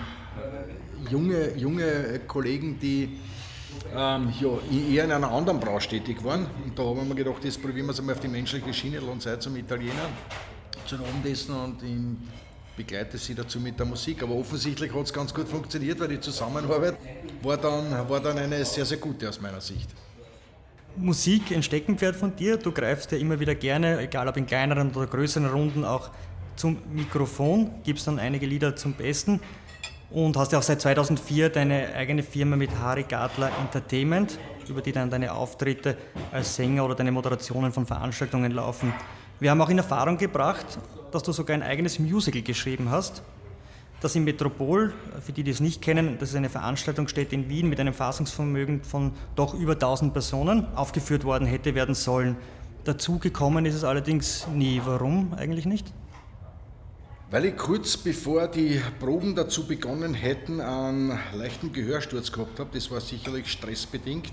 junge, 1.11 1.55
junge 1.55 2.19
Kollegen, 2.27 2.79
die 2.79 3.19
ähm, 3.95 4.33
ja, 4.39 4.49
eher 4.89 5.05
in 5.05 5.11
einer 5.11 5.31
anderen 5.31 5.59
Branche 5.59 5.89
tätig 5.89 6.23
waren. 6.23 6.47
Und 6.63 6.77
da 6.77 6.83
haben 6.83 6.97
wir 6.97 7.03
mir 7.03 7.15
gedacht, 7.15 7.43
jetzt 7.43 7.61
probieren 7.61 7.87
wir 7.87 7.93
es 7.93 7.99
einmal 7.99 8.15
auf 8.15 8.21
die 8.21 8.27
menschliche 8.27 8.73
Schiene, 8.73 8.99
lassen 8.99 9.19
Zeit 9.19 9.41
zum 9.41 9.55
Italiener, 9.55 10.09
zu 10.85 10.95
einem 10.95 11.05
Abendessen 11.05 11.55
und 11.55 11.83
ich 11.83 12.75
begleite 12.75 13.17
sie 13.17 13.33
dazu 13.33 13.59
mit 13.59 13.77
der 13.79 13.85
Musik. 13.85 14.23
Aber 14.23 14.35
offensichtlich 14.35 14.93
hat 14.93 15.03
es 15.03 15.13
ganz 15.13 15.33
gut 15.33 15.47
funktioniert, 15.47 15.99
weil 15.99 16.09
die 16.09 16.19
Zusammenarbeit 16.19 16.97
war 17.41 17.57
dann, 17.57 18.09
war 18.09 18.19
dann 18.19 18.37
eine 18.37 18.63
sehr, 18.63 18.85
sehr 18.85 18.97
gute 18.97 19.27
aus 19.27 19.41
meiner 19.41 19.61
Sicht. 19.61 19.89
Musik 20.95 21.51
ein 21.51 21.61
Steckenpferd 21.61 22.15
von 22.15 22.35
dir. 22.35 22.57
Du 22.57 22.71
greifst 22.71 23.11
ja 23.11 23.17
immer 23.17 23.39
wieder 23.39 23.53
gerne, 23.53 23.99
egal 23.99 24.27
ob 24.27 24.37
in 24.37 24.47
kleineren 24.47 24.91
oder 24.95 25.05
größeren 25.05 25.47
Runden, 25.47 25.85
auch 25.85 26.09
zum 26.55 26.77
Mikrofon. 26.91 27.71
Gibst 27.83 28.07
dann 28.07 28.17
einige 28.17 28.45
Lieder 28.45 28.75
zum 28.75 28.93
Besten 28.93 29.39
und 30.09 30.37
hast 30.37 30.51
ja 30.51 30.59
auch 30.59 30.63
seit 30.63 30.81
2004 30.81 31.49
deine 31.49 31.93
eigene 31.93 32.23
Firma 32.23 32.55
mit 32.55 32.71
Harry 32.79 33.03
Gartler 33.03 33.51
Entertainment, 33.59 34.39
über 34.67 34.81
die 34.81 34.91
dann 34.91 35.09
deine 35.09 35.33
Auftritte 35.33 35.97
als 36.31 36.55
Sänger 36.55 36.85
oder 36.85 36.95
deine 36.95 37.11
Moderationen 37.11 37.71
von 37.71 37.85
Veranstaltungen 37.85 38.51
laufen. 38.51 38.93
Wir 39.39 39.51
haben 39.51 39.61
auch 39.61 39.69
in 39.69 39.77
Erfahrung 39.77 40.17
gebracht, 40.17 40.65
dass 41.11 41.23
du 41.23 41.31
sogar 41.31 41.55
ein 41.55 41.63
eigenes 41.63 41.99
Musical 41.99 42.41
geschrieben 42.41 42.89
hast, 42.89 43.21
das 43.99 44.15
im 44.15 44.25
Metropol, 44.25 44.93
für 45.25 45.31
die, 45.31 45.43
die 45.43 45.51
es 45.51 45.59
nicht 45.59 45.81
kennen, 45.81 46.17
das 46.19 46.29
ist 46.29 46.35
eine 46.35 46.49
Veranstaltungsstätte 46.49 47.33
in 47.33 47.49
Wien 47.49 47.67
mit 47.67 47.79
einem 47.79 47.93
Fassungsvermögen 47.93 48.83
von 48.83 49.13
doch 49.35 49.55
über 49.55 49.73
1000 49.73 50.13
Personen, 50.13 50.67
aufgeführt 50.75 51.23
worden 51.23 51.47
hätte 51.47 51.73
werden 51.73 51.95
sollen. 51.95 52.35
Dazu 52.83 53.17
gekommen 53.17 53.65
ist 53.65 53.73
es 53.73 53.83
allerdings 53.83 54.47
nie. 54.53 54.81
Warum 54.85 55.33
eigentlich 55.33 55.65
nicht? 55.65 55.91
Weil 57.29 57.43
ich 57.43 57.57
kurz 57.57 57.97
bevor 57.97 58.47
die 58.47 58.81
Proben 59.01 59.35
dazu 59.35 59.67
begonnen 59.67 60.13
hätten, 60.13 60.61
einen 60.61 61.19
leichten 61.33 61.73
Gehörsturz 61.73 62.31
gehabt 62.31 62.57
habe. 62.57 62.69
Das 62.73 62.89
war 62.89 63.01
sicherlich 63.01 63.51
stressbedingt, 63.51 64.31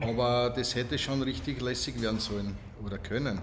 aber 0.00 0.50
das 0.50 0.74
hätte 0.74 0.98
schon 0.98 1.22
richtig 1.22 1.60
lässig 1.60 2.00
werden 2.02 2.18
sollen 2.18 2.58
oder 2.84 2.98
können. 2.98 3.40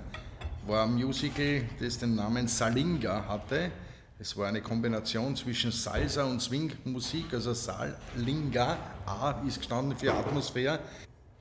War 0.68 0.84
ein 0.84 0.96
Musical, 0.96 1.62
das 1.80 1.98
den 1.98 2.16
Namen 2.16 2.50
Salinga 2.50 3.26
hatte. 3.26 3.72
Es 4.20 4.36
war 4.36 4.48
eine 4.50 4.62
Kombination 4.62 5.34
zwischen 5.38 5.72
Salsa 5.72 6.26
und 6.26 6.42
Swing-Musik, 6.42 7.34
also 7.34 7.54
Salinga, 7.54 8.78
A 9.06 9.42
ist 9.48 9.60
gestanden 9.60 9.98
für 9.98 10.14
Atmosphäre, 10.14 10.80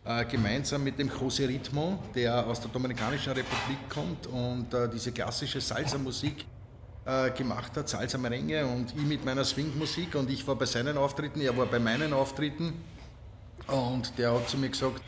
äh, 0.05 0.25
gemeinsam 0.27 0.85
mit 0.85 0.97
dem 0.97 1.11
José 1.11 1.49
Ritmo, 1.49 1.99
der 2.15 2.47
aus 2.47 2.61
der 2.61 2.71
Dominikanischen 2.71 3.33
Republik 3.33 3.89
kommt 3.89 4.29
und 4.29 4.73
äh, 4.73 4.89
diese 4.89 5.11
klassische 5.11 5.61
Salsa-Musik 5.61 6.47
äh, 7.05 7.31
gemacht 7.31 7.77
hat, 7.77 7.89
Salsa 7.89 8.19
Merengue 8.19 8.65
und 8.67 8.95
ich 8.97 9.03
mit 9.03 9.25
meiner 9.25 9.45
Swing-Musik 9.45 10.15
und 10.15 10.31
ich 10.31 10.47
war 10.47 10.57
bei 10.57 10.67
seinen 10.67 10.97
Auftritten, 10.97 11.41
er 11.41 11.57
war 11.57 11.67
bei 11.67 11.79
meinen 11.79 12.13
Auftritten 12.13 12.73
und 13.67 14.17
der 14.19 14.33
hat 14.33 14.49
zu 14.49 14.59
mir 14.59 14.69
gesagt, 14.69 15.03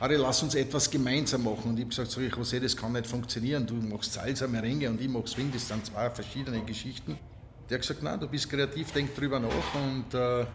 Ari, 0.00 0.16
lass 0.16 0.42
uns 0.42 0.54
etwas 0.54 0.90
gemeinsam 0.90 1.44
machen. 1.44 1.70
Und 1.70 1.76
ich 1.76 1.84
habe 1.84 1.90
gesagt, 1.90 2.10
so, 2.10 2.22
José, 2.22 2.58
das 2.58 2.74
kann 2.74 2.92
nicht 2.92 3.06
funktionieren. 3.06 3.66
Du 3.66 3.74
machst 3.74 4.14
Salsa, 4.14 4.46
Merengue 4.46 4.88
und 4.88 4.98
ich 4.98 5.08
mach 5.08 5.26
Swing, 5.26 5.50
das 5.52 5.68
sind 5.68 5.84
zwei 5.84 6.08
verschiedene 6.08 6.62
Geschichten. 6.64 7.18
Der 7.68 7.76
hat 7.76 7.82
gesagt, 7.82 8.02
nein, 8.02 8.18
du 8.18 8.26
bist 8.26 8.48
kreativ, 8.48 8.92
denk 8.92 9.14
drüber 9.14 9.38
nach. 9.38 9.50
Und 9.74 10.14
äh, 10.14 10.46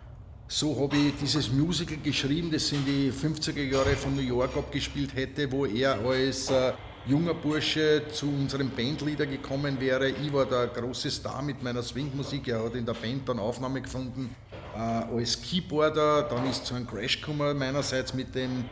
so 0.47 0.81
habe 0.81 0.97
ich 0.97 1.13
dieses 1.21 1.51
Musical 1.51 1.97
geschrieben, 1.97 2.51
das 2.51 2.71
in 2.71 2.83
die 2.85 3.11
50er 3.11 3.61
Jahre 3.63 3.95
von 3.95 4.15
New 4.15 4.21
York 4.23 4.57
abgespielt 4.57 5.15
hätte, 5.15 5.51
wo 5.51 5.67
er 5.67 5.99
als 5.99 6.49
äh, 6.49 6.73
junger 7.07 7.35
Bursche 7.35 8.01
zu 8.11 8.27
unserem 8.27 8.71
Bandleader 8.71 9.27
gekommen 9.27 9.79
wäre. 9.79 10.09
Ich 10.09 10.33
war 10.33 10.45
der 10.45 10.67
große 10.67 11.11
Star 11.11 11.41
mit 11.41 11.61
meiner 11.61 11.83
Swingmusik. 11.83 12.47
Er 12.47 12.63
hat 12.63 12.75
in 12.75 12.85
der 12.85 12.93
Band 12.93 13.29
dann 13.29 13.39
Aufnahme 13.39 13.81
gefunden 13.81 14.35
äh, 14.75 14.79
als 14.79 15.39
Keyboarder. 15.41 16.23
Dann 16.23 16.49
ist 16.49 16.65
zu 16.65 16.73
einem 16.73 16.87
Crash 16.87 17.21
gekommen 17.21 17.57
meinerseits 17.57 18.13
mit 18.13 18.33
dem, 18.33 18.65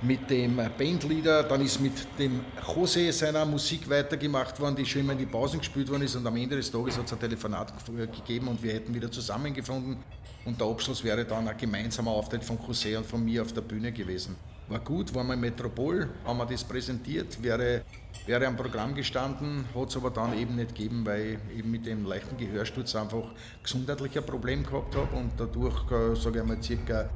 mit 0.00 0.30
dem 0.30 0.56
Bandleader. 0.56 1.42
Dann 1.42 1.60
ist 1.60 1.78
mit 1.80 1.92
dem 2.18 2.40
Jose 2.74 3.12
seiner 3.12 3.44
Musik 3.44 3.88
weitergemacht 3.90 4.58
worden, 4.58 4.76
die 4.76 4.86
schon 4.86 5.02
immer 5.02 5.12
in 5.12 5.18
die 5.18 5.26
Pausen 5.26 5.58
gespielt 5.58 5.90
worden 5.90 6.02
ist. 6.02 6.16
Und 6.16 6.26
am 6.26 6.36
Ende 6.36 6.56
des 6.56 6.70
Tages 6.70 6.96
hat 6.96 7.04
es 7.04 7.12
ein 7.12 7.20
Telefonat 7.20 7.74
gegeben 7.86 8.48
und 8.48 8.62
wir 8.62 8.72
hätten 8.72 8.94
wieder 8.94 9.10
zusammengefunden. 9.10 9.98
Und 10.46 10.58
der 10.58 10.66
Abschluss 10.66 11.04
wäre 11.04 11.26
dann 11.26 11.46
ein 11.46 11.56
gemeinsamer 11.58 12.12
Auftritt 12.12 12.42
von 12.42 12.58
José 12.58 12.96
und 12.96 13.04
von 13.04 13.22
mir 13.22 13.42
auf 13.42 13.52
der 13.52 13.60
Bühne 13.60 13.92
gewesen 13.92 14.36
war 14.68 14.80
gut, 14.80 15.14
war 15.14 15.24
mal 15.24 15.36
Metropol, 15.36 16.08
haben 16.24 16.38
wir 16.38 16.46
das 16.46 16.64
präsentiert, 16.64 17.42
wäre, 17.42 17.82
wäre 18.26 18.46
am 18.46 18.56
Programm 18.56 18.94
gestanden, 18.94 19.64
hat 19.74 19.88
es 19.88 19.96
aber 19.96 20.10
dann 20.10 20.36
eben 20.38 20.56
nicht 20.56 20.74
gegeben, 20.74 21.04
weil 21.06 21.38
ich 21.50 21.58
eben 21.58 21.70
mit 21.70 21.86
dem 21.86 22.04
leichten 22.04 22.36
Gehörsturz 22.36 22.94
einfach 22.94 23.24
gesundheitlicher 23.62 24.22
Problem 24.22 24.62
gehabt 24.64 24.94
habe 24.94 25.16
und 25.16 25.32
dadurch, 25.36 25.90
äh, 25.90 26.14
sage 26.14 26.40
ich 26.40 26.44
mal, 26.44 26.62
circa 26.62 27.08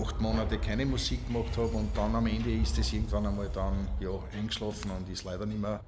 acht 0.00 0.20
Monate 0.20 0.58
keine 0.58 0.84
Musik 0.84 1.26
gemacht 1.26 1.56
habe 1.56 1.68
und 1.68 1.96
dann 1.96 2.14
am 2.14 2.26
Ende 2.26 2.52
ist 2.52 2.78
es 2.78 2.92
irgendwann 2.92 3.26
einmal 3.26 3.48
dann 3.52 3.88
ja, 4.00 4.10
eingeschlafen 4.36 4.90
und 4.90 5.08
ist 5.10 5.24
leider 5.24 5.46
nicht 5.46 5.60
mehr, 5.60 5.80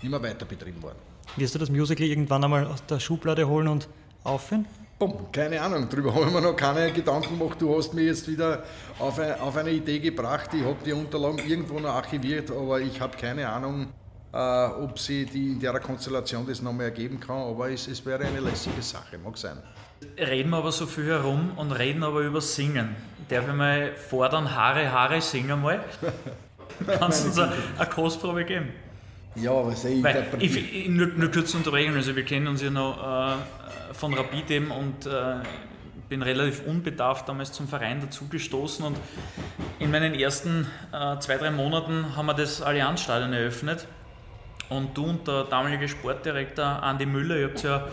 nicht 0.00 0.10
mehr 0.10 0.22
weiter 0.22 0.46
betrieben 0.46 0.82
worden. 0.82 0.98
Wirst 1.36 1.54
du 1.54 1.58
das 1.58 1.70
Musical 1.70 2.06
irgendwann 2.06 2.44
einmal 2.44 2.66
aus 2.66 2.84
der 2.86 3.00
Schublade 3.00 3.46
holen 3.48 3.68
und 3.68 3.88
aufführen? 4.22 4.66
Boom, 4.96 5.32
keine 5.32 5.60
Ahnung, 5.60 5.88
darüber 5.90 6.14
habe 6.14 6.26
ich 6.26 6.32
mir 6.32 6.40
noch 6.40 6.54
keine 6.54 6.92
Gedanken 6.92 7.36
gemacht. 7.36 7.60
Du 7.60 7.76
hast 7.76 7.92
mich 7.94 8.06
jetzt 8.06 8.28
wieder 8.28 8.62
auf 8.98 9.18
eine, 9.18 9.40
auf 9.40 9.56
eine 9.56 9.70
Idee 9.70 9.98
gebracht. 9.98 10.50
Ich 10.54 10.64
habe 10.64 10.76
die 10.86 10.92
Unterlagen 10.92 11.38
irgendwo 11.38 11.80
noch 11.80 11.94
archiviert, 11.94 12.50
aber 12.52 12.80
ich 12.80 13.00
habe 13.00 13.16
keine 13.16 13.48
Ahnung, 13.48 13.88
äh, 14.32 14.36
ob 14.36 14.96
sie 14.98 15.26
die 15.26 15.52
in 15.52 15.60
der 15.60 15.80
Konstellation 15.80 16.46
das 16.46 16.62
nochmal 16.62 16.86
ergeben 16.86 17.18
kann. 17.18 17.38
Aber 17.38 17.70
es, 17.70 17.88
es 17.88 18.06
wäre 18.06 18.24
eine 18.24 18.38
lässige 18.38 18.82
Sache, 18.82 19.18
mag 19.18 19.36
sein. 19.36 19.58
Reden 20.16 20.50
wir 20.50 20.58
aber 20.58 20.70
so 20.70 20.86
viel 20.86 21.06
herum 21.06 21.52
und 21.56 21.72
reden 21.72 22.04
aber 22.04 22.20
über 22.20 22.40
Singen. 22.40 22.94
Darf 23.28 23.48
ich 23.48 23.54
mal 23.54 23.96
fordern, 23.96 24.54
Haare, 24.54 24.92
Haare, 24.92 25.20
singen 25.20 25.60
mal? 25.60 25.82
Kannst 26.98 27.24
du 27.24 27.28
uns 27.28 27.38
eine, 27.38 27.52
eine 27.78 27.90
Kostprobe 27.90 28.44
geben? 28.44 28.68
Ja, 29.36 29.66
was 29.66 29.84
ich, 29.84 30.02
Weil, 30.02 30.26
ich, 30.38 30.56
ich, 30.56 30.88
nur, 30.88 31.08
nur 31.08 31.30
kurz 31.30 31.54
unterbrechen, 31.54 31.94
also 31.94 32.14
wir 32.14 32.24
kennen 32.24 32.46
uns 32.46 32.62
ja 32.62 32.70
noch 32.70 32.98
äh, 32.98 33.94
von 33.94 34.14
Rapid 34.14 34.50
eben 34.50 34.70
und 34.70 35.06
äh, 35.06 35.36
bin 36.08 36.22
relativ 36.22 36.62
unbedarft 36.66 37.28
damals 37.28 37.52
zum 37.52 37.66
Verein 37.66 38.00
dazugestoßen 38.00 38.84
und 38.84 38.96
in 39.78 39.90
meinen 39.90 40.14
ersten 40.14 40.66
äh, 40.92 41.18
zwei, 41.18 41.36
drei 41.36 41.50
Monaten 41.50 42.16
haben 42.16 42.26
wir 42.26 42.34
das 42.34 42.62
Allianzstadion 42.62 43.32
eröffnet 43.32 43.86
und 44.68 44.96
du 44.96 45.04
und 45.04 45.26
der 45.26 45.44
damalige 45.44 45.88
Sportdirektor 45.88 46.64
Andi 46.64 47.06
Müller, 47.06 47.36
ihr 47.36 47.48
habt 47.48 47.62
ja 47.62 47.88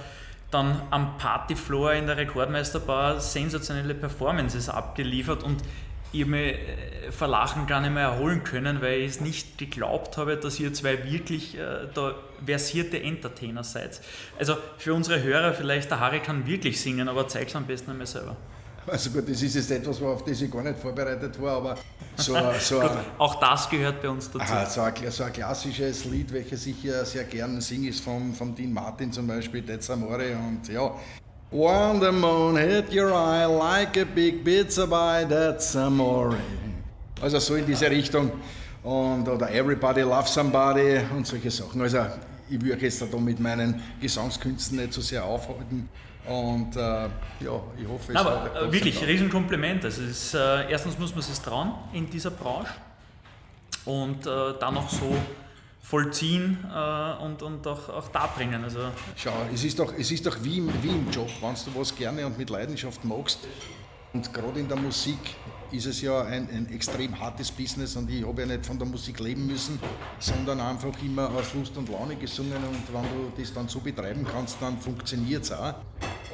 dann 0.52 0.82
am 0.92 1.18
Partyfloor 1.18 1.94
in 1.94 2.08
der 2.08 2.18
Rekordmeisterbar 2.18 3.20
sensationelle 3.20 3.96
Performances 3.96 4.70
abgeliefert 4.70 5.44
und 5.44 5.64
ich 6.12 6.26
mich 6.26 6.54
äh, 6.54 7.12
vor 7.12 7.28
Lachen 7.28 7.68
gar 7.68 7.82
nicht 7.82 7.94
mehr 7.94 8.04
erholen 8.04 8.44
können, 8.44 8.82
weil 8.82 9.00
ich 9.00 9.12
es 9.12 9.22
nicht 9.22 9.58
geglaubt 9.58 10.18
habe, 10.18 10.38
dass 10.38 10.60
ihr 10.60 10.74
zwei 10.74 11.04
wirklich 11.12 11.58
äh, 11.58 11.88
da 11.94 12.16
versierte 12.46 13.02
Entertainer 13.02 13.64
seid. 13.64 14.02
Also 14.40 14.56
für 14.78 14.94
unsere 14.94 15.22
Hörer 15.22 15.54
vielleicht, 15.54 15.90
der 15.92 16.00
Harry 16.00 16.20
kann 16.20 16.46
wirklich 16.46 16.80
singen, 16.82 17.08
aber 17.08 17.28
zeig 17.28 17.48
es 17.48 17.56
am 17.56 17.66
besten 17.66 17.92
einmal 17.92 18.08
selber. 18.08 18.36
Also 18.88 19.12
gut, 19.12 19.30
das 19.30 19.42
ist 19.42 19.56
jetzt 19.56 19.70
etwas, 19.70 20.02
auf 20.02 20.26
das 20.26 20.42
ich 20.42 20.52
gar 20.52 20.64
nicht 20.64 20.80
vorbereitet 20.80 21.40
war, 21.40 21.58
aber 21.58 21.78
so, 22.16 22.36
so 22.60 22.80
gut, 22.80 22.92
auch 23.20 23.36
das 23.36 23.70
gehört 23.70 24.02
bei 24.02 24.10
uns 24.10 24.26
dazu. 24.32 24.40
Aha, 24.40 24.66
so, 24.66 24.82
ein, 24.82 24.94
so, 25.12 25.24
ein, 25.24 25.34
klassisches 25.34 26.06
Lied, 26.06 26.34
welches 26.34 26.66
ich 26.66 26.84
ja 26.84 27.06
sehr 27.06 27.26
gern 27.26 27.62
singe, 27.62 27.90
ist 27.90 28.04
von, 28.04 28.34
von 28.34 28.56
Dean 28.56 28.74
Martin 28.74 29.12
zum 29.12 29.28
Beispiel, 29.28 29.62
Dead 29.62 29.82
Samore 29.82 30.36
und 30.36 30.68
ja, 30.68 30.96
While 31.52 32.00
the 32.00 32.14
moon 32.14 32.56
hit 32.56 32.94
your 32.94 33.14
eye 33.14 33.46
like 33.46 33.98
a 33.98 34.06
big 34.06 34.42
pizza 34.42 34.88
by 34.88 35.26
that's 35.28 35.76
amore. 35.76 36.38
Also 37.22 37.40
so 37.40 37.56
in 37.56 37.66
diese 37.66 37.90
Richtung. 37.90 38.32
Und, 38.84 39.28
oder 39.28 39.52
Everybody 39.52 40.02
Loves 40.02 40.34
Somebody 40.34 41.02
und 41.14 41.28
solche 41.28 41.52
Sachen. 41.52 41.82
Also 41.82 42.06
ich 42.50 42.62
würde 42.62 42.82
jetzt 42.82 43.02
da 43.02 43.18
mit 43.18 43.40
meinen 43.42 43.82
Gesangskünsten 44.00 44.78
nicht 44.78 44.94
so 44.94 45.02
sehr 45.02 45.26
aufhalten. 45.26 45.90
Und 46.26 46.76
äh, 46.78 46.80
ja, 46.80 47.10
ich 47.42 47.88
hoffe, 47.88 48.14
es 48.14 48.16
Aber 48.16 48.56
äh, 48.56 48.72
wirklich, 48.72 49.06
Riesenkompliment. 49.06 49.84
Also 49.84 50.04
ist, 50.04 50.34
äh, 50.34 50.72
erstens 50.72 50.98
muss 50.98 51.14
man 51.14 51.22
sich 51.22 51.38
trauen 51.40 51.74
in 51.92 52.10
dieser 52.10 52.32
Branche 52.32 52.72
und 53.84 54.26
äh, 54.26 54.54
dann 54.58 54.76
noch 54.76 54.90
so 54.90 55.16
vollziehen 55.82 56.66
äh, 56.74 57.24
und, 57.24 57.42
und 57.42 57.66
auch, 57.68 57.90
auch 57.90 58.08
darbringen. 58.10 58.64
Also 58.64 58.80
Schau, 59.16 59.34
es 59.54 59.64
ist 59.64 59.80
doch, 59.80 59.94
es 59.98 60.12
ist 60.12 60.26
doch 60.26 60.38
wie, 60.44 60.60
im, 60.60 60.72
wie 60.82 60.90
im 60.90 61.10
Job, 61.12 61.30
wenn 61.42 61.54
du 61.54 61.80
was 61.80 61.96
gerne 61.96 62.26
und 62.26 62.38
mit 62.38 62.50
Leidenschaft 62.50 63.04
magst. 63.04 63.40
Und 64.14 64.34
gerade 64.34 64.60
in 64.60 64.68
der 64.68 64.78
Musik 64.78 65.20
ist 65.72 65.86
es 65.86 66.02
ja 66.02 66.24
ein, 66.24 66.50
ein 66.50 66.70
extrem 66.74 67.18
hartes 67.18 67.50
Business 67.50 67.96
und 67.96 68.10
ich 68.10 68.26
habe 68.26 68.42
ja 68.42 68.48
nicht 68.48 68.66
von 68.66 68.78
der 68.78 68.86
Musik 68.86 69.22
leben 69.22 69.48
müssen, 69.48 69.80
sondern 70.20 70.60
einfach 70.60 70.92
immer 71.02 71.30
aus 71.30 71.54
Lust 71.54 71.78
und 71.78 71.88
Laune 71.90 72.18
gesungen 72.18 72.58
und 72.58 72.94
wenn 72.94 73.04
du 73.04 73.32
das 73.38 73.54
dann 73.54 73.70
so 73.70 73.80
betreiben 73.80 74.26
kannst, 74.30 74.62
dann 74.62 74.78
funktioniert 74.80 75.44
es 75.44 75.54
auch. 75.54 75.76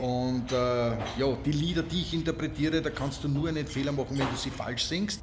Und 0.02 0.52
äh, 0.52 0.90
ja, 1.20 1.38
die 1.46 1.52
Lieder, 1.52 1.84
die 1.84 2.02
ich 2.02 2.14
interpretiere, 2.16 2.82
da 2.82 2.90
kannst 2.90 3.24
du 3.24 3.28
nur 3.28 3.50
einen 3.50 3.68
Fehler 3.68 3.92
machen, 3.92 4.18
wenn 4.18 4.30
du 4.30 4.36
sie 4.36 4.50
falsch 4.50 4.86
singst. 4.86 5.22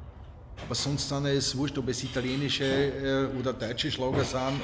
Aber 0.63 0.75
sonst 0.75 1.09
sind 1.09 1.25
es 1.25 1.55
wurscht, 1.57 1.77
ob 1.77 1.89
es 1.89 2.03
italienische 2.03 2.63
äh, 2.63 3.39
oder 3.39 3.53
deutsche 3.53 3.91
Schlager 3.91 4.23
sind, 4.23 4.61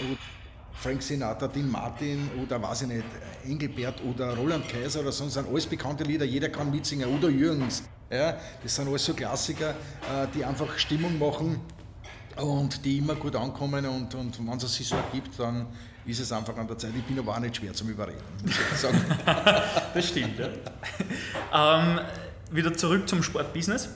Frank 0.73 1.03
Sinatra, 1.03 1.47
Dean 1.47 1.69
Martin 1.69 2.29
oder 2.41 2.59
weiß 2.61 2.83
ich 2.83 2.87
nicht, 2.87 3.05
Engelbert 3.45 4.01
oder 4.03 4.35
Roland 4.35 4.67
Kaiser 4.67 5.01
oder 5.01 5.11
sonst 5.11 5.35
sind 5.35 5.47
alles 5.47 5.67
bekannte 5.67 6.03
Lieder, 6.03 6.25
jeder 6.25 6.49
kann 6.49 6.71
mitsingen. 6.71 7.07
Oder 7.15 7.29
Jürgens. 7.29 7.83
Ja, 8.09 8.37
das 8.63 8.75
sind 8.75 8.87
alles 8.87 9.05
so 9.05 9.13
Klassiker, 9.13 9.69
äh, 9.69 10.27
die 10.33 10.43
einfach 10.43 10.77
Stimmung 10.79 11.19
machen 11.19 11.61
und 12.35 12.83
die 12.83 12.97
immer 12.97 13.15
gut 13.15 13.35
ankommen 13.35 13.85
und, 13.85 14.15
und 14.15 14.39
wenn 14.39 14.57
es 14.57 14.73
sich 14.73 14.87
so 14.87 14.95
ergibt, 14.95 15.39
dann 15.39 15.67
ist 16.05 16.19
es 16.19 16.31
einfach 16.31 16.57
an 16.57 16.67
der 16.67 16.77
Zeit. 16.77 16.91
Ich 16.97 17.03
bin 17.03 17.19
aber 17.19 17.35
auch 17.35 17.39
nicht 17.39 17.57
schwer 17.57 17.73
zum 17.73 17.89
Überreden, 17.89 18.17
das 19.93 20.07
stimmt, 20.07 20.39
ja. 20.39 20.49
ähm, 21.53 21.99
wieder 22.51 22.73
zurück 22.73 23.07
zum 23.07 23.21
Sportbusiness. 23.23 23.89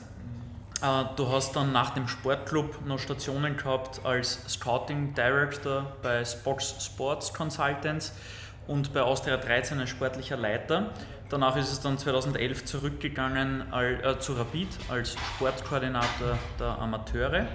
Äh, 0.86 1.06
du 1.16 1.32
hast 1.32 1.56
dann 1.56 1.72
nach 1.72 1.92
dem 1.92 2.08
Sportclub 2.08 2.86
noch 2.86 3.00
Stationen 3.00 3.58
gehabt 3.58 4.02
als 4.04 4.40
Scouting 4.48 5.14
Director 5.14 5.94
bei 6.02 6.24
Spox 6.24 6.76
Sports 6.84 7.34
Consultants 7.34 8.14
und 8.68 8.94
bei 8.94 9.02
Austria 9.02 9.38
13 9.38 9.80
als 9.80 9.90
sportlicher 9.90 10.38
Leiter. 10.38 10.92
Danach 11.30 11.56
ist 11.56 11.72
es 11.72 11.82
dann 11.82 11.98
2011 11.98 12.66
zurückgegangen 12.66 13.74
äh, 13.74 14.20
zu 14.20 14.34
Rapid 14.34 14.68
als 14.90 15.14
Sportkoordinator 15.14 16.38
der 16.60 16.78
Amateure. 16.80 17.48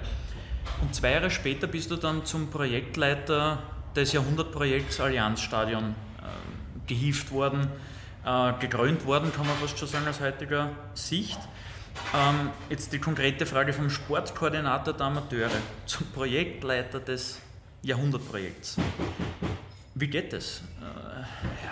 Und 0.83 0.95
zwei 0.95 1.13
Jahre 1.13 1.31
später 1.31 1.67
bist 1.67 1.91
du 1.91 1.97
dann 1.97 2.25
zum 2.25 2.51
Projektleiter 2.51 3.59
des 3.95 4.13
Jahrhundertprojekts 4.13 5.01
Allianzstadion 5.01 5.91
äh, 5.91 6.89
gehievt 6.89 7.31
worden, 7.31 7.69
äh, 8.25 8.53
gekrönt 8.59 9.07
worden, 9.07 9.33
kann 9.33 9.47
man 9.47 9.57
fast 9.57 9.79
schon 9.79 9.89
sagen 9.89 10.09
aus 10.09 10.21
heutiger 10.21 10.71
Sicht. 10.95 11.39
Ähm, 12.15 12.51
jetzt 12.69 12.93
die 12.93 12.99
konkrete 12.99 13.47
Frage 13.47 13.73
vom 13.73 13.89
Sportkoordinator 13.89 14.95
der 14.95 15.07
Amateure 15.07 15.51
zum 15.87 16.07
Projektleiter 16.09 17.01
des 17.01 17.39
Jahrhundertprojekts. 17.83 18.77
Wie 19.95 20.09
geht 20.09 20.33
das? 20.33 20.63
Äh, 20.81 21.25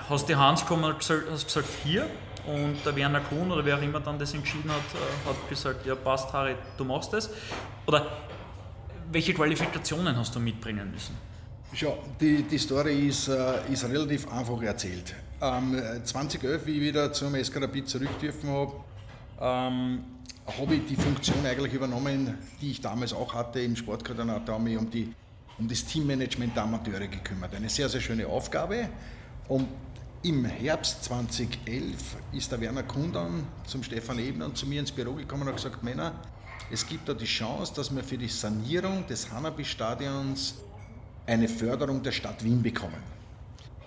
hast 0.08 0.28
die 0.28 0.36
Hans 0.36 0.62
gekommen 0.62 0.84
und 0.84 0.98
gesagt, 0.98 1.24
hast 1.30 1.46
gesagt, 1.46 1.68
hier? 1.84 2.08
Und 2.46 2.76
der 2.84 2.96
Werner 2.96 3.20
Kuhn 3.20 3.50
oder 3.50 3.64
wer 3.64 3.76
auch 3.76 3.82
immer 3.82 4.00
dann 4.00 4.18
das 4.18 4.32
entschieden 4.32 4.70
hat, 4.70 4.78
äh, 4.94 5.28
hat 5.28 5.48
gesagt, 5.48 5.84
ja 5.84 5.94
passt 5.94 6.32
Harry, 6.32 6.54
du 6.76 6.84
machst 6.84 7.12
das. 7.12 7.30
Oder 7.86 8.06
welche 9.10 9.34
Qualifikationen 9.34 10.16
hast 10.16 10.34
du 10.34 10.40
mitbringen 10.40 10.90
müssen? 10.90 11.16
Schau, 11.74 11.98
die, 12.20 12.42
die 12.44 12.58
Story 12.58 13.08
ist, 13.08 13.28
äh, 13.28 13.70
ist 13.70 13.84
relativ 13.84 14.30
einfach 14.32 14.62
erzählt. 14.62 15.14
Ähm, 15.40 15.80
2011, 16.02 16.66
wie 16.66 16.72
ich 16.72 16.80
wieder 16.80 17.12
zum 17.12 17.34
SK 17.34 17.62
Rapid 17.62 17.88
zurück 17.88 18.08
habe, 18.46 18.72
ähm, 19.40 20.04
habe 20.56 20.76
ich 20.76 20.86
die 20.86 20.96
Funktion 20.96 21.44
eigentlich 21.44 21.74
übernommen, 21.74 22.38
die 22.60 22.70
ich 22.70 22.80
damals 22.80 23.12
auch 23.12 23.34
hatte 23.34 23.60
im 23.60 23.76
Sportkoordinator, 23.76 24.54
habe 24.54 24.64
mich 24.64 24.78
um, 24.78 24.90
die, 24.90 25.12
um 25.58 25.68
das 25.68 25.84
Teammanagement 25.84 26.56
der 26.56 26.62
Amateure 26.62 27.06
gekümmert. 27.06 27.54
Eine 27.54 27.68
sehr, 27.68 27.88
sehr 27.88 28.00
schöne 28.00 28.26
Aufgabe. 28.26 28.88
Und 29.48 29.68
im 30.22 30.44
Herbst 30.44 31.04
2011 31.04 32.16
ist 32.32 32.50
der 32.50 32.60
Werner 32.60 32.82
Kundan 32.82 33.44
zum 33.66 33.82
Stefan 33.82 34.18
Ebner 34.18 34.46
und 34.46 34.56
zu 34.56 34.66
mir 34.66 34.80
ins 34.80 34.90
Büro 34.90 35.12
gekommen 35.14 35.42
und 35.42 35.48
hat 35.48 35.56
gesagt, 35.56 35.82
Männer, 35.82 36.12
es 36.70 36.86
gibt 36.86 37.08
da 37.08 37.14
die 37.14 37.24
Chance, 37.24 37.72
dass 37.76 37.94
wir 37.94 38.02
für 38.02 38.18
die 38.18 38.28
Sanierung 38.28 39.06
des 39.06 39.30
Hanabi-Stadions 39.30 40.54
eine 41.26 41.48
Förderung 41.48 42.02
der 42.02 42.12
Stadt 42.12 42.42
Wien 42.42 42.62
bekommen. 42.62 43.17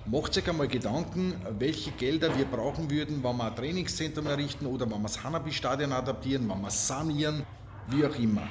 Macht 0.08 0.36
euch 0.36 0.50
einmal 0.50 0.68
Gedanken, 0.68 1.36
welche 1.60 1.92
Gelder 1.92 2.36
wir 2.36 2.46
brauchen 2.46 2.90
würden, 2.90 3.24
wenn 3.24 3.38
wir 3.38 3.46
ein 3.46 3.56
Trainingszentrum 3.56 4.26
errichten 4.26 4.66
oder 4.66 4.90
wenn 4.90 4.98
wir 5.00 5.04
das 5.04 5.24
Hanabi-Stadion 5.24 5.92
adaptieren, 5.92 6.50
wenn 6.50 6.60
wir 6.60 6.70
es 6.70 6.88
sanieren, 6.88 7.44
wie 7.88 8.04
auch 8.04 8.16
immer. 8.18 8.42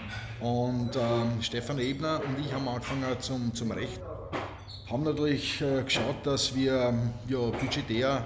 Und 0.41 0.95
ähm, 0.95 1.43
Stefan 1.43 1.81
Ebner 1.81 2.21
und 2.25 2.45
ich 2.45 2.53
haben 2.53 2.69
angefangen 2.69 3.05
zum, 3.19 3.53
zum 3.53 3.73
Recht, 3.73 4.01
haben 4.89 5.03
natürlich 5.03 5.61
äh, 5.61 5.83
geschaut, 5.83 6.25
dass 6.25 6.55
wir 6.55 6.73
ähm, 6.73 7.11
ja, 7.29 7.39
budgetär 7.39 8.25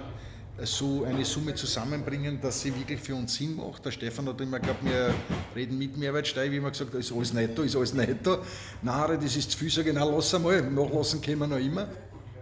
so 0.61 1.03
eine 1.03 1.25
Summe 1.25 1.55
zusammenbringen, 1.55 2.39
dass 2.39 2.61
sie 2.61 2.75
wirklich 2.75 2.99
für 2.99 3.15
uns 3.15 3.33
Sinn 3.33 3.55
macht. 3.55 3.83
Der 3.85 3.91
Stefan 3.91 4.29
hat 4.29 4.39
immer 4.39 4.59
gesagt, 4.59 4.85
wir 4.85 5.13
reden 5.55 5.79
mit 5.79 5.97
Mehrwertsteuer, 5.97 6.51
wie 6.51 6.57
immer 6.57 6.69
gesagt, 6.69 6.93
ist 6.93 7.11
alles 7.11 7.33
netto, 7.33 7.63
ist 7.63 7.75
alles 7.75 7.93
netto. 7.93 8.37
Nein, 8.83 9.19
das 9.19 9.35
ist 9.35 9.51
zu 9.51 9.57
viel, 9.57 9.71
sage 9.71 9.89
ich, 9.89 9.95
nein, 9.95 10.07
lass 10.09 10.33
einmal, 10.35 10.61
nachlassen 10.61 11.21
können 11.21 11.39
wir 11.39 11.47
noch 11.47 11.57
immer 11.57 11.87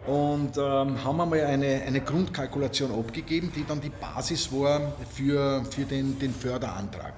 und 0.08 0.58
ähm, 0.58 1.04
haben 1.04 1.22
einmal 1.22 1.42
eine, 1.42 1.82
eine 1.86 2.02
Grundkalkulation 2.02 2.92
abgegeben, 2.92 3.52
die 3.56 3.66
dann 3.66 3.80
die 3.80 3.90
Basis 3.90 4.52
war 4.52 4.94
für, 5.12 5.64
für 5.70 5.86
den, 5.86 6.20
den 6.20 6.34
Förderantrag. 6.34 7.14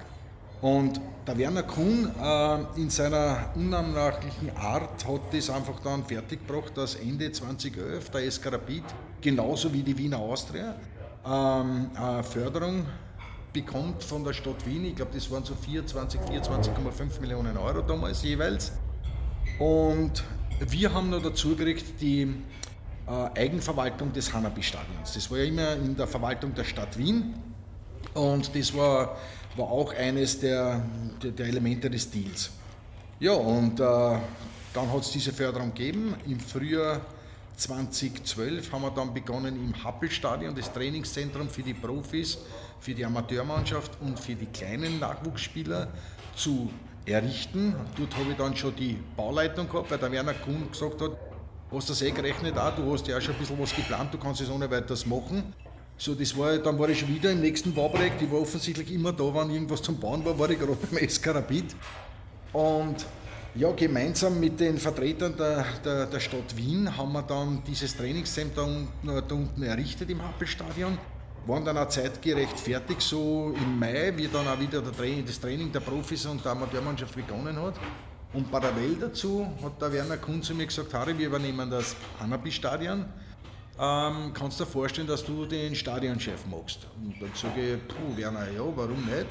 Und 0.62 1.00
der 1.26 1.36
Werner 1.36 1.64
Kuhn 1.64 2.10
äh, 2.20 2.80
in 2.80 2.88
seiner 2.88 3.50
unnachrichtlichen 3.54 4.56
Art 4.56 5.06
hat 5.06 5.20
das 5.32 5.50
einfach 5.50 5.80
dann 5.80 6.04
fertiggebracht, 6.04 6.76
dass 6.76 6.94
Ende 6.94 7.30
2011 7.30 8.10
der 8.10 8.30
SK 8.30 8.52
Rapid, 8.52 8.84
genauso 9.20 9.72
wie 9.72 9.82
die 9.82 9.96
Wiener 9.98 10.18
Austria, 10.18 10.76
ähm, 11.26 11.90
Förderung 12.22 12.86
bekommt 13.52 14.04
von 14.04 14.22
der 14.22 14.32
Stadt 14.32 14.64
Wien. 14.66 14.84
Ich 14.84 14.96
glaube, 14.96 15.12
das 15.14 15.30
waren 15.30 15.44
so 15.44 15.54
24, 15.54 16.20
24,5 16.20 17.20
Millionen 17.20 17.56
Euro 17.56 17.80
damals 17.80 18.22
jeweils. 18.22 18.72
Und 19.58 20.22
wir 20.60 20.92
haben 20.92 21.10
noch 21.10 21.22
dazu 21.22 21.56
gekriegt 21.56 22.00
die 22.00 22.34
Eigenverwaltung 23.06 24.12
des 24.12 24.32
Hanabi-Stadions. 24.32 25.14
Das 25.14 25.30
war 25.30 25.38
ja 25.38 25.44
immer 25.44 25.72
in 25.74 25.96
der 25.96 26.06
Verwaltung 26.06 26.54
der 26.54 26.64
Stadt 26.64 26.98
Wien 26.98 27.34
und 28.14 28.54
das 28.54 28.74
war, 28.74 29.16
war 29.56 29.66
auch 29.66 29.94
eines 29.94 30.40
der, 30.40 30.82
der, 31.22 31.30
der 31.30 31.46
Elemente 31.46 31.88
des 31.88 32.10
Deals. 32.10 32.50
Ja, 33.20 33.32
und 33.32 33.80
äh, 33.80 33.82
dann 34.74 34.92
hat 34.92 35.00
es 35.02 35.10
diese 35.10 35.32
Förderung 35.32 35.72
gegeben. 35.72 36.14
Im 36.26 36.40
Frühjahr 36.40 37.00
2012 37.56 38.72
haben 38.72 38.82
wir 38.82 38.90
dann 38.90 39.14
begonnen 39.14 39.56
im 39.56 39.84
Happelstadion, 39.84 40.54
das 40.54 40.72
Trainingszentrum 40.72 41.48
für 41.48 41.62
die 41.62 41.72
Profis, 41.74 42.38
für 42.80 42.92
die 42.92 43.04
Amateurmannschaft 43.04 43.92
und 44.00 44.18
für 44.18 44.34
die 44.34 44.46
kleinen 44.46 44.98
Nachwuchsspieler 44.98 45.88
zu 46.34 46.70
errichten. 47.06 47.74
Dort 47.96 48.14
habe 48.16 48.32
ich 48.32 48.36
dann 48.36 48.56
schon 48.56 48.76
die 48.76 48.98
Bauleitung 49.16 49.68
gehabt, 49.68 49.90
weil 49.90 49.98
der 49.98 50.12
Werner 50.12 50.34
Kuhn 50.34 50.70
gesagt 50.70 51.00
hat, 51.00 51.12
hast 51.72 51.90
das 51.90 52.02
eh 52.02 52.10
gerechnet 52.10 52.56
auch, 52.58 52.74
du 52.74 52.92
hast 52.92 53.06
ja 53.08 53.16
auch 53.16 53.20
schon 53.20 53.34
ein 53.34 53.40
bisschen 53.40 53.60
was 53.60 53.74
geplant, 53.74 54.14
du 54.14 54.18
kannst 54.18 54.40
es 54.40 54.50
ohne 54.50 54.70
weiteres 54.70 55.06
machen. 55.06 55.52
So, 55.98 56.14
das 56.14 56.36
war, 56.36 56.58
dann 56.58 56.78
war 56.78 56.88
ich 56.90 57.00
schon 57.00 57.08
wieder 57.08 57.32
im 57.32 57.40
nächsten 57.40 57.74
Bauprojekt, 57.74 58.20
ich 58.20 58.30
war 58.30 58.40
offensichtlich 58.40 58.92
immer 58.92 59.12
da, 59.12 59.34
wenn 59.34 59.50
irgendwas 59.50 59.80
zum 59.80 59.98
Bauen 59.98 60.24
war, 60.24 60.38
war 60.38 60.50
ich 60.50 60.58
gerade 60.58 60.76
beim 60.90 61.08
SK 61.08 61.28
Rapid. 61.28 61.74
Und 62.52 63.06
ja, 63.54 63.72
gemeinsam 63.72 64.38
mit 64.38 64.60
den 64.60 64.76
Vertretern 64.76 65.34
der, 65.36 65.64
der, 65.82 66.06
der, 66.06 66.20
Stadt 66.20 66.54
Wien 66.56 66.94
haben 66.94 67.12
wir 67.12 67.22
dann 67.22 67.62
dieses 67.66 67.96
Trainingszentrum 67.96 68.88
da 69.02 69.34
unten 69.34 69.62
errichtet 69.62 70.10
im 70.10 70.22
Happelstadion. 70.22 70.98
Waren 71.46 71.64
dann 71.64 71.78
auch 71.78 71.88
zeitgerecht 71.88 72.60
fertig, 72.60 73.00
so 73.00 73.54
im 73.56 73.78
Mai, 73.78 74.12
wie 74.16 74.28
dann 74.28 74.46
auch 74.46 74.60
wieder 74.60 74.82
Training, 74.92 75.24
das 75.24 75.40
Training 75.40 75.72
der 75.72 75.80
Profis 75.80 76.26
und 76.26 76.44
der 76.44 76.52
Amateurmannschaft 76.52 77.14
begonnen 77.14 77.56
hat. 77.62 77.74
Und 78.36 78.50
parallel 78.50 78.96
dazu 79.00 79.46
hat 79.62 79.80
der 79.80 79.90
Werner 79.90 80.18
Kuhn 80.18 80.42
zu 80.42 80.54
mir 80.54 80.66
gesagt, 80.66 80.92
Harry, 80.92 81.16
wir 81.16 81.28
übernehmen 81.28 81.70
das 81.70 81.96
Hanabi-Stadion. 82.20 83.06
Ähm, 83.80 84.32
kannst 84.34 84.60
du 84.60 84.64
dir 84.64 84.70
vorstellen, 84.70 85.06
dass 85.06 85.24
du 85.24 85.46
den 85.46 85.74
Stadionchef 85.74 86.44
machst? 86.44 86.86
Und 87.02 87.14
dann 87.18 87.30
sage 87.34 87.76
ich, 87.76 87.88
puh, 87.88 88.14
Werner, 88.14 88.50
ja, 88.50 88.60
warum 88.60 89.06
nicht? 89.06 89.28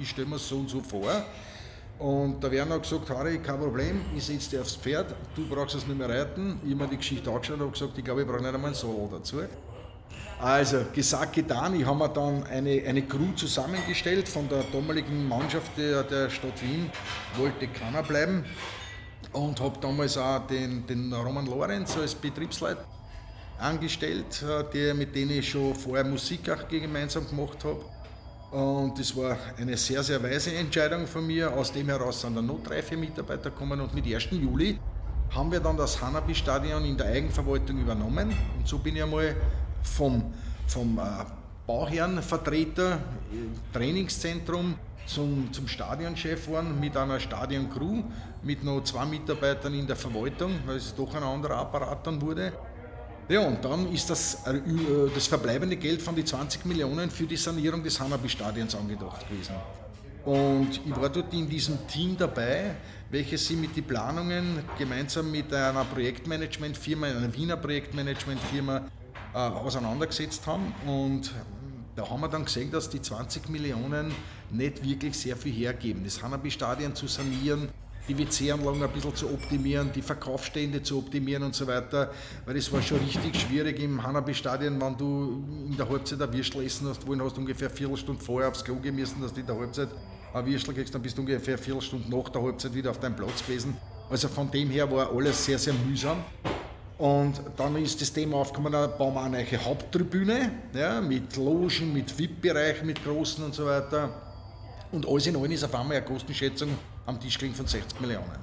Ich 0.00 0.08
stelle 0.08 0.26
mir 0.26 0.36
es 0.36 0.48
so 0.48 0.56
und 0.56 0.70
so 0.70 0.80
vor. 0.80 1.22
Und 1.98 2.42
der 2.42 2.50
Werner 2.50 2.76
hat 2.76 2.84
gesagt, 2.84 3.10
Harry, 3.10 3.38
kein 3.40 3.60
Problem, 3.60 4.00
ich 4.16 4.24
setze 4.24 4.50
dich 4.50 4.60
aufs 4.60 4.76
Pferd, 4.76 5.14
du 5.36 5.46
brauchst 5.46 5.74
es 5.74 5.86
nicht 5.86 5.98
mehr 5.98 6.08
reiten. 6.08 6.60
Ich 6.64 6.72
habe 6.72 6.84
mir 6.84 6.88
die 6.88 6.96
Geschichte 6.96 7.30
angeschaut 7.30 7.56
und 7.56 7.60
habe 7.60 7.72
gesagt, 7.72 7.98
ich 7.98 8.04
glaube, 8.04 8.22
ich 8.22 8.26
brauche 8.26 8.40
nicht 8.40 8.54
einmal 8.54 8.68
einen 8.68 8.74
Solo 8.74 9.06
dazu. 9.12 9.42
Also, 10.42 10.86
gesagt, 10.92 11.34
getan. 11.34 11.78
Ich 11.78 11.86
habe 11.86 11.98
mir 11.98 12.08
dann 12.08 12.42
eine, 12.42 12.82
eine 12.84 13.02
Crew 13.02 13.30
zusammengestellt 13.36 14.28
von 14.28 14.48
der 14.48 14.64
damaligen 14.72 15.28
Mannschaft 15.28 15.78
der, 15.78 16.02
der 16.02 16.30
Stadt 16.30 16.60
Wien, 16.60 16.90
wollte 17.36 17.68
keiner 17.68 18.02
bleiben. 18.02 18.44
Und 19.32 19.60
habe 19.60 19.78
damals 19.80 20.18
auch 20.18 20.44
den, 20.48 20.84
den 20.84 21.12
Roman 21.14 21.46
Lorenz 21.46 21.96
als 21.96 22.16
Betriebsleiter 22.16 22.84
angestellt, 23.60 24.42
äh, 24.42 24.64
der, 24.74 24.94
mit 24.94 25.14
dem 25.14 25.30
ich 25.30 25.48
schon 25.48 25.76
vorher 25.76 26.04
Musik 26.04 26.50
auch 26.50 26.66
gemeinsam 26.66 27.24
gemacht 27.28 27.64
habe. 27.64 27.84
Und 28.50 28.98
das 28.98 29.16
war 29.16 29.36
eine 29.56 29.76
sehr, 29.76 30.02
sehr 30.02 30.20
weise 30.24 30.52
Entscheidung 30.56 31.06
von 31.06 31.24
mir. 31.24 31.52
Aus 31.52 31.70
dem 31.70 31.86
heraus 31.86 32.20
sind 32.20 32.34
dann 32.34 32.46
noch 32.46 32.60
drei, 32.64 32.82
vier 32.82 32.98
Mitarbeiter 32.98 33.50
gekommen 33.50 33.80
und 33.80 33.94
mit 33.94 34.12
1. 34.12 34.26
Juli 34.32 34.76
haben 35.30 35.52
wir 35.52 35.60
dann 35.60 35.76
das 35.76 36.02
Hanabi-Stadion 36.02 36.84
in 36.84 36.96
der 36.96 37.06
Eigenverwaltung 37.06 37.78
übernommen. 37.78 38.34
Und 38.58 38.66
so 38.66 38.78
bin 38.78 38.96
ich 38.96 39.02
einmal 39.04 39.36
vom, 39.82 40.22
vom 40.66 40.98
äh, 40.98 41.02
Bauherrenvertreter, 41.66 42.94
äh, 42.94 42.98
Trainingszentrum 43.72 44.74
zum, 45.06 45.52
zum 45.52 45.68
Stadionchef 45.68 46.46
geworden 46.46 46.78
mit 46.80 46.96
einer 46.96 47.20
Stadioncrew, 47.20 48.02
mit 48.42 48.64
noch 48.64 48.82
zwei 48.84 49.04
Mitarbeitern 49.06 49.74
in 49.74 49.86
der 49.86 49.96
Verwaltung, 49.96 50.52
weil 50.66 50.76
es 50.76 50.94
doch 50.94 51.14
ein 51.14 51.22
anderer 51.22 51.56
Apparat 51.56 52.06
dann 52.06 52.20
wurde. 52.20 52.52
Ja, 53.28 53.40
und 53.40 53.64
dann 53.64 53.92
ist 53.92 54.10
das, 54.10 54.46
äh, 54.46 54.60
das 55.14 55.26
verbleibende 55.26 55.76
Geld 55.76 56.02
von 56.02 56.14
den 56.14 56.26
20 56.26 56.64
Millionen 56.66 57.10
für 57.10 57.24
die 57.24 57.36
Sanierung 57.36 57.82
des 57.82 57.98
Hanabi-Stadions 58.00 58.74
angedacht 58.74 59.28
gewesen. 59.28 59.54
Und 60.24 60.80
ich 60.84 60.96
war 60.96 61.08
dort 61.08 61.32
in 61.32 61.48
diesem 61.48 61.86
Team 61.88 62.16
dabei, 62.16 62.76
welches 63.10 63.46
sie 63.46 63.56
mit 63.56 63.76
den 63.76 63.84
Planungen 63.84 64.60
gemeinsam 64.78 65.30
mit 65.30 65.52
einer 65.52 65.84
Projektmanagementfirma, 65.84 67.06
einer 67.08 67.34
Wiener 67.34 67.56
Projektmanagementfirma 67.56 68.82
äh, 69.34 69.38
auseinandergesetzt 69.38 70.46
haben. 70.46 70.74
Und 70.86 71.32
da 71.96 72.08
haben 72.08 72.20
wir 72.20 72.28
dann 72.28 72.44
gesehen, 72.44 72.70
dass 72.70 72.88
die 72.88 73.02
20 73.02 73.48
Millionen 73.48 74.12
nicht 74.50 74.84
wirklich 74.84 75.18
sehr 75.18 75.36
viel 75.36 75.52
hergeben. 75.52 76.02
Das 76.04 76.22
Hanabi-Stadion 76.22 76.94
zu 76.94 77.06
sanieren, 77.06 77.68
die 78.08 78.18
WC-Anlagen 78.18 78.82
ein 78.82 78.90
bisschen 78.90 79.14
zu 79.14 79.26
optimieren, 79.28 79.92
die 79.94 80.02
Verkaufsstände 80.02 80.82
zu 80.82 80.98
optimieren 80.98 81.44
und 81.44 81.54
so 81.54 81.66
weiter. 81.66 82.10
Weil 82.46 82.56
es 82.56 82.72
war 82.72 82.82
schon 82.82 82.98
richtig 82.98 83.40
schwierig 83.40 83.78
im 83.80 84.02
Hanabi-Stadion, 84.02 84.80
wenn 84.80 84.96
du 84.96 85.44
in 85.68 85.76
der 85.76 85.88
Halbzeit 85.88 86.20
ein 86.20 86.32
Würstel 86.32 86.64
essen 86.64 86.88
hast, 86.88 87.06
wohin 87.06 87.22
hast 87.22 87.38
ungefähr 87.38 87.68
eine 87.68 87.76
Viertelstunde 87.76 88.22
vorher 88.22 88.48
aufs 88.48 88.64
Klo 88.64 88.74
müssen, 88.74 89.22
dass 89.22 89.32
du 89.32 89.40
in 89.40 89.46
der 89.46 89.56
Halbzeit 89.56 89.88
ein 90.34 90.46
Würstel 90.46 90.74
kriegst, 90.74 90.94
dann 90.94 91.02
bist 91.02 91.16
du 91.16 91.22
ungefähr 91.22 91.54
eine 91.54 91.62
Viertelstunde 91.62 92.10
nach 92.10 92.28
der 92.28 92.42
Halbzeit 92.42 92.74
wieder 92.74 92.90
auf 92.90 92.98
deinem 92.98 93.16
Platz 93.16 93.44
gewesen. 93.46 93.76
Also 94.10 94.28
von 94.28 94.50
dem 94.50 94.70
her 94.70 94.90
war 94.90 95.10
alles 95.14 95.44
sehr, 95.44 95.58
sehr 95.58 95.74
mühsam. 95.74 96.18
Und 96.98 97.40
dann 97.56 97.76
ist 97.76 98.00
das 98.00 98.12
Thema 98.12 98.36
aufgekommen, 98.36 98.72
da 98.72 98.86
bauen 98.86 99.14
wir 99.14 99.22
eine 99.22 99.42
neue 99.42 99.64
Haupttribüne 99.64 100.50
ja, 100.74 101.00
mit 101.00 101.36
Logen, 101.36 101.92
mit 101.92 102.16
VIP-Bereich, 102.16 102.82
mit 102.84 103.02
großen 103.02 103.44
und 103.44 103.54
so 103.54 103.66
weiter. 103.66 104.10
Und 104.92 105.08
alles 105.08 105.26
in 105.26 105.36
allem 105.36 105.50
ist 105.50 105.64
auf 105.64 105.74
einmal 105.74 105.96
eine 105.96 106.06
Kostenschätzung 106.06 106.68
am 107.06 107.18
Tisch 107.18 107.38
gelegen 107.38 107.54
von 107.56 107.66
60 107.66 108.00
Millionen. 108.00 108.38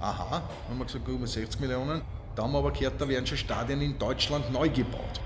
Aha, 0.00 0.42
haben 0.68 0.78
wir 0.78 0.84
gesagt, 0.84 1.06
über 1.06 1.26
60 1.26 1.60
Millionen. 1.60 2.00
Da 2.36 2.44
haben 2.44 2.52
wir 2.52 2.58
aber 2.58 2.70
gehört, 2.70 3.00
da 3.00 3.08
werden 3.08 3.26
schon 3.26 3.36
Stadien 3.36 3.80
in 3.82 3.98
Deutschland 3.98 4.52
neu 4.52 4.68
gebaut. 4.68 5.20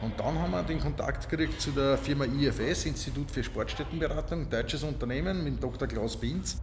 Und 0.00 0.18
dann 0.18 0.38
haben 0.38 0.52
wir 0.52 0.62
den 0.62 0.80
Kontakt 0.80 1.28
gekriegt 1.28 1.60
zu 1.60 1.70
der 1.70 1.98
Firma 1.98 2.24
IFS, 2.24 2.86
Institut 2.86 3.30
für 3.30 3.42
Sportstättenberatung, 3.42 4.48
deutsches 4.48 4.84
Unternehmen 4.84 5.44
mit 5.44 5.62
Dr. 5.62 5.86
Klaus 5.88 6.16
Binz, 6.16 6.60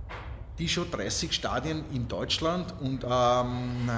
die 0.57 0.67
schon 0.67 0.89
30 0.89 1.31
Stadien 1.31 1.83
in 1.93 2.07
Deutschland 2.07 2.73
und 2.81 3.03
ähm, 3.03 3.89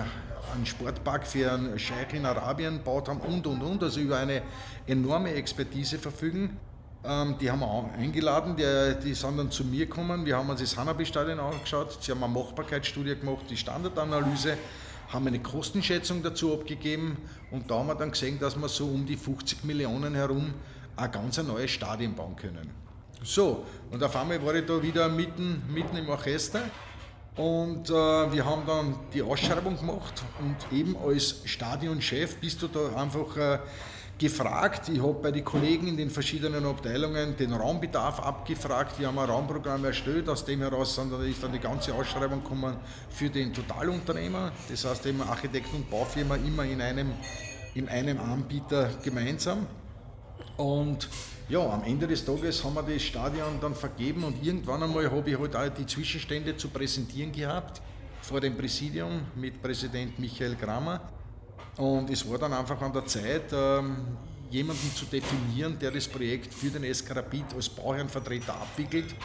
einen 0.53 0.65
Sportpark 0.65 1.25
für 1.25 1.51
einen 1.51 1.77
Scheich 1.79 2.13
in 2.13 2.25
Arabien 2.25 2.77
gebaut 2.77 3.07
haben 3.09 3.19
und 3.21 3.45
und 3.47 3.61
und, 3.61 3.83
also 3.83 3.99
über 3.99 4.17
eine 4.17 4.41
enorme 4.87 5.33
Expertise 5.33 5.97
verfügen. 5.97 6.57
Ähm, 7.03 7.35
die 7.39 7.49
haben 7.49 7.59
wir 7.59 7.67
auch 7.67 7.91
eingeladen, 7.97 8.55
die, 8.55 8.95
die 9.03 9.13
sind 9.13 9.37
dann 9.37 9.49
zu 9.49 9.65
mir 9.65 9.87
gekommen. 9.87 10.25
Wir 10.25 10.37
haben 10.37 10.49
uns 10.49 10.61
das 10.61 10.77
Hanabi-Stadion 10.77 11.39
angeschaut, 11.39 11.97
sie 12.01 12.11
haben 12.11 12.23
eine 12.23 12.33
Machbarkeitsstudie 12.33 13.15
gemacht, 13.15 13.45
die 13.49 13.57
Standardanalyse, 13.57 14.57
haben 15.09 15.27
eine 15.27 15.39
Kostenschätzung 15.39 16.23
dazu 16.23 16.53
abgegeben 16.53 17.17
und 17.49 17.69
da 17.69 17.79
haben 17.79 17.87
wir 17.87 17.95
dann 17.95 18.11
gesehen, 18.11 18.39
dass 18.39 18.55
wir 18.55 18.69
so 18.69 18.85
um 18.85 19.05
die 19.05 19.17
50 19.17 19.63
Millionen 19.63 20.15
herum 20.15 20.53
ein 20.95 21.11
ganz 21.11 21.41
neues 21.41 21.71
Stadion 21.71 22.13
bauen 22.13 22.35
können. 22.35 22.69
So, 23.23 23.65
und 23.91 24.03
auf 24.03 24.15
einmal 24.15 24.43
war 24.45 24.55
ich 24.55 24.65
da 24.65 24.81
wieder 24.81 25.07
mitten, 25.09 25.63
mitten 25.71 25.97
im 25.97 26.09
Orchester 26.09 26.61
und 27.37 27.89
äh, 27.89 27.93
wir 27.93 28.45
haben 28.45 28.63
dann 28.67 28.95
die 29.13 29.21
Ausschreibung 29.21 29.77
gemacht 29.77 30.21
und 30.39 30.77
eben 30.77 30.97
als 30.97 31.41
Stadionchef 31.45 32.35
bist 32.37 32.61
du 32.61 32.67
da 32.67 32.93
einfach 32.95 33.37
äh, 33.37 33.59
gefragt. 34.21 34.89
Ich 34.89 35.01
habe 35.01 35.13
bei 35.13 35.31
den 35.31 35.43
Kollegen 35.43 35.87
in 35.87 35.97
den 35.97 36.09
verschiedenen 36.09 36.65
Abteilungen 36.65 37.35
den 37.37 37.53
Raumbedarf 37.53 38.19
abgefragt. 38.19 38.99
Wir 38.99 39.07
haben 39.07 39.17
ein 39.17 39.29
Raumprogramm 39.29 39.83
erstellt. 39.85 40.29
Aus 40.29 40.45
dem 40.45 40.59
heraus 40.59 40.99
ist 41.25 41.43
dann 41.43 41.51
die 41.51 41.59
ganze 41.59 41.93
Ausschreibung 41.93 42.43
gekommen 42.43 42.75
für 43.09 43.29
den 43.29 43.53
Totalunternehmer. 43.53 44.51
Das 44.69 44.85
heißt 44.85 45.05
eben 45.07 45.21
Architekt 45.21 45.73
und 45.73 45.89
Baufirma 45.89 46.35
immer 46.35 46.65
in 46.65 46.81
einem, 46.81 47.13
in 47.73 47.89
einem 47.89 48.19
Anbieter 48.19 48.89
gemeinsam. 49.03 49.65
Und 50.61 51.09
ja, 51.49 51.59
am 51.67 51.83
Ende 51.83 52.05
des 52.05 52.23
Tages 52.23 52.63
haben 52.63 52.75
wir 52.75 52.83
das 52.83 53.01
Stadion 53.01 53.59
dann 53.59 53.73
vergeben 53.73 54.23
und 54.23 54.43
irgendwann 54.43 54.83
einmal 54.83 55.09
habe 55.09 55.31
ich 55.31 55.39
halt 55.39 55.55
auch 55.55 55.69
die 55.69 55.87
Zwischenstände 55.87 56.55
zu 56.55 56.69
präsentieren 56.69 57.31
gehabt 57.31 57.81
vor 58.21 58.39
dem 58.39 58.55
Präsidium 58.55 59.21
mit 59.35 59.59
Präsident 59.59 60.19
Michael 60.19 60.55
Kramer. 60.55 61.01
Und 61.77 62.11
es 62.11 62.29
war 62.29 62.37
dann 62.37 62.53
einfach 62.53 62.79
an 62.79 62.93
der 62.93 63.07
Zeit, 63.07 63.51
ähm, 63.51 63.97
jemanden 64.51 64.93
zu 64.93 65.05
definieren, 65.05 65.79
der 65.79 65.89
das 65.89 66.07
Projekt 66.07 66.53
für 66.53 66.69
den 66.69 66.93
SK 66.93 67.23
als 67.55 67.67
Bauherrenvertreter 67.67 68.53
abwickelt. 68.53 69.15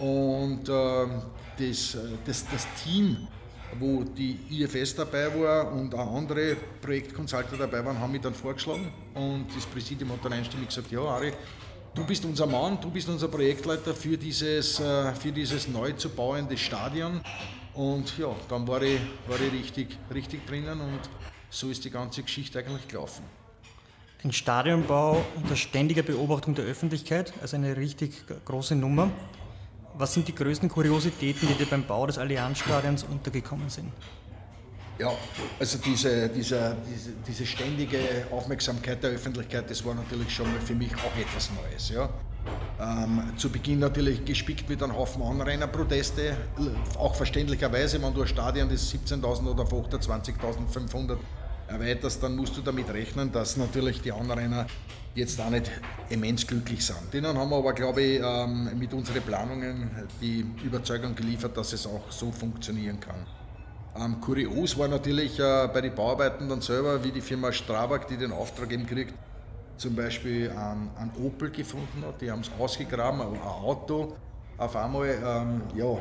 Und 0.00 0.68
ähm, 0.68 1.22
das, 1.58 1.94
äh, 1.94 1.98
das, 2.26 2.44
das 2.50 2.66
Team, 2.82 3.28
wo 3.78 4.04
die 4.04 4.38
IFS 4.50 4.94
dabei 4.94 5.28
war 5.38 5.72
und 5.72 5.94
auch 5.94 6.14
andere 6.14 6.56
Projektkonsulter 6.80 7.56
dabei 7.56 7.84
waren, 7.84 7.98
haben 7.98 8.12
mich 8.12 8.20
dann 8.20 8.34
vorgeschlagen. 8.34 8.92
Und 9.14 9.46
das 9.54 9.66
Präsidium 9.66 10.12
hat 10.12 10.24
dann 10.24 10.32
einstimmig 10.32 10.68
gesagt, 10.68 10.90
ja 10.90 11.00
Ari, 11.00 11.32
du 11.94 12.04
bist 12.04 12.24
unser 12.24 12.46
Mann, 12.46 12.78
du 12.80 12.90
bist 12.90 13.08
unser 13.08 13.28
Projektleiter 13.28 13.94
für 13.94 14.16
dieses, 14.16 14.80
äh, 14.80 15.14
für 15.14 15.32
dieses 15.32 15.68
neu 15.68 15.92
zu 15.92 16.08
bauende 16.08 16.56
Stadion. 16.56 17.20
Und 17.74 18.18
ja, 18.18 18.34
dann 18.48 18.66
war 18.68 18.82
ich, 18.82 19.00
war 19.26 19.40
ich 19.40 19.52
richtig, 19.52 19.96
richtig 20.12 20.46
drinnen 20.46 20.80
und 20.80 21.00
so 21.48 21.68
ist 21.70 21.84
die 21.84 21.90
ganze 21.90 22.22
Geschichte 22.22 22.58
eigentlich 22.58 22.88
gelaufen. 22.88 23.24
ein 24.24 24.32
Stadionbau 24.32 25.24
unter 25.36 25.56
ständiger 25.56 26.02
Beobachtung 26.02 26.54
der 26.54 26.64
Öffentlichkeit, 26.64 27.32
also 27.40 27.56
eine 27.56 27.76
richtig 27.76 28.24
große 28.44 28.76
Nummer. 28.76 29.10
Was 29.94 30.14
sind 30.14 30.26
die 30.26 30.34
größten 30.34 30.68
Kuriositäten, 30.68 31.48
die 31.48 31.54
dir 31.54 31.66
beim 31.66 31.84
Bau 31.84 32.06
des 32.06 32.18
Allianzstadions 32.18 33.04
untergekommen 33.04 33.68
sind? 33.68 33.92
Ja, 34.98 35.10
also 35.58 35.78
diese, 35.78 36.28
diese, 36.28 36.76
diese, 36.88 37.10
diese 37.26 37.46
ständige 37.46 37.98
Aufmerksamkeit 38.30 39.02
der 39.02 39.10
Öffentlichkeit, 39.10 39.68
das 39.68 39.84
war 39.84 39.94
natürlich 39.94 40.34
schon 40.34 40.50
mal 40.52 40.60
für 40.60 40.74
mich 40.74 40.94
auch 40.94 41.16
etwas 41.18 41.50
Neues. 41.50 41.88
Ja. 41.88 42.08
Ähm, 42.80 43.32
zu 43.36 43.50
Beginn 43.50 43.78
natürlich 43.78 44.24
gespickt 44.24 44.68
mit 44.68 44.82
einem 44.82 44.96
Haufen 44.96 45.22
Anrainerproteste, 45.22 46.36
auch 46.98 47.14
verständlicherweise, 47.14 48.02
wenn 48.02 48.14
du 48.14 48.22
ein 48.22 48.28
Stadion 48.28 48.68
das 48.68 48.92
17.000 48.92 49.50
oder 49.50 49.64
28.500 49.64 51.16
erweiterst, 51.68 52.22
dann 52.22 52.36
musst 52.36 52.56
du 52.56 52.60
damit 52.60 52.88
rechnen, 52.90 53.32
dass 53.32 53.56
natürlich 53.56 54.02
die 54.02 54.12
Anrainer 54.12 54.66
jetzt 55.14 55.40
auch 55.40 55.50
nicht 55.50 55.70
immens 56.08 56.46
glücklich 56.46 56.84
sind. 56.84 57.12
Denen 57.12 57.36
haben 57.36 57.50
wir 57.50 57.56
aber, 57.56 57.72
glaube 57.72 58.02
ich, 58.02 58.20
ähm, 58.22 58.70
mit 58.78 58.92
unseren 58.94 59.22
Planungen 59.22 59.90
die 60.20 60.44
Überzeugung 60.64 61.14
geliefert, 61.14 61.56
dass 61.56 61.72
es 61.72 61.86
auch 61.86 62.10
so 62.10 62.30
funktionieren 62.30 62.98
kann. 62.98 63.26
Ähm, 63.94 64.20
kurios 64.20 64.78
war 64.78 64.88
natürlich 64.88 65.38
äh, 65.38 65.68
bei 65.72 65.82
den 65.82 65.94
Bauarbeiten 65.94 66.48
dann 66.48 66.62
selber, 66.62 67.04
wie 67.04 67.12
die 67.12 67.20
Firma 67.20 67.52
Strabag, 67.52 68.06
die 68.08 68.16
den 68.16 68.32
Auftrag 68.32 68.72
eben 68.72 68.86
kriegt, 68.86 69.14
zum 69.76 69.94
Beispiel 69.94 70.50
ein, 70.50 70.90
ein 70.96 71.12
Opel 71.22 71.50
gefunden 71.50 72.02
hat. 72.06 72.20
Die 72.20 72.30
haben 72.30 72.40
es 72.40 72.50
ausgegraben, 72.58 73.20
ein 73.20 73.40
Auto. 73.42 74.16
Auf 74.56 74.76
einmal, 74.76 75.08
ähm, 75.08 75.62
ja, 75.76 75.98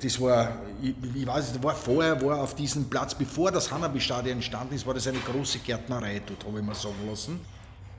das 0.00 0.20
war, 0.20 0.58
ich, 0.80 0.94
ich 1.14 1.26
weiß 1.26 1.54
das 1.54 1.62
war 1.62 1.74
vorher, 1.74 2.20
war 2.22 2.40
auf 2.40 2.54
diesem 2.54 2.88
Platz, 2.88 3.14
bevor 3.14 3.50
das 3.50 3.72
Hanabi-Stadion 3.72 4.36
entstanden 4.36 4.74
ist, 4.74 4.86
war 4.86 4.94
das 4.94 5.08
eine 5.08 5.18
große 5.18 5.58
Gärtnerei 5.60 6.20
dort, 6.24 6.44
habe 6.46 6.60
ich 6.60 6.64
mir 6.64 6.74
sagen 6.74 6.94
lassen. 7.08 7.40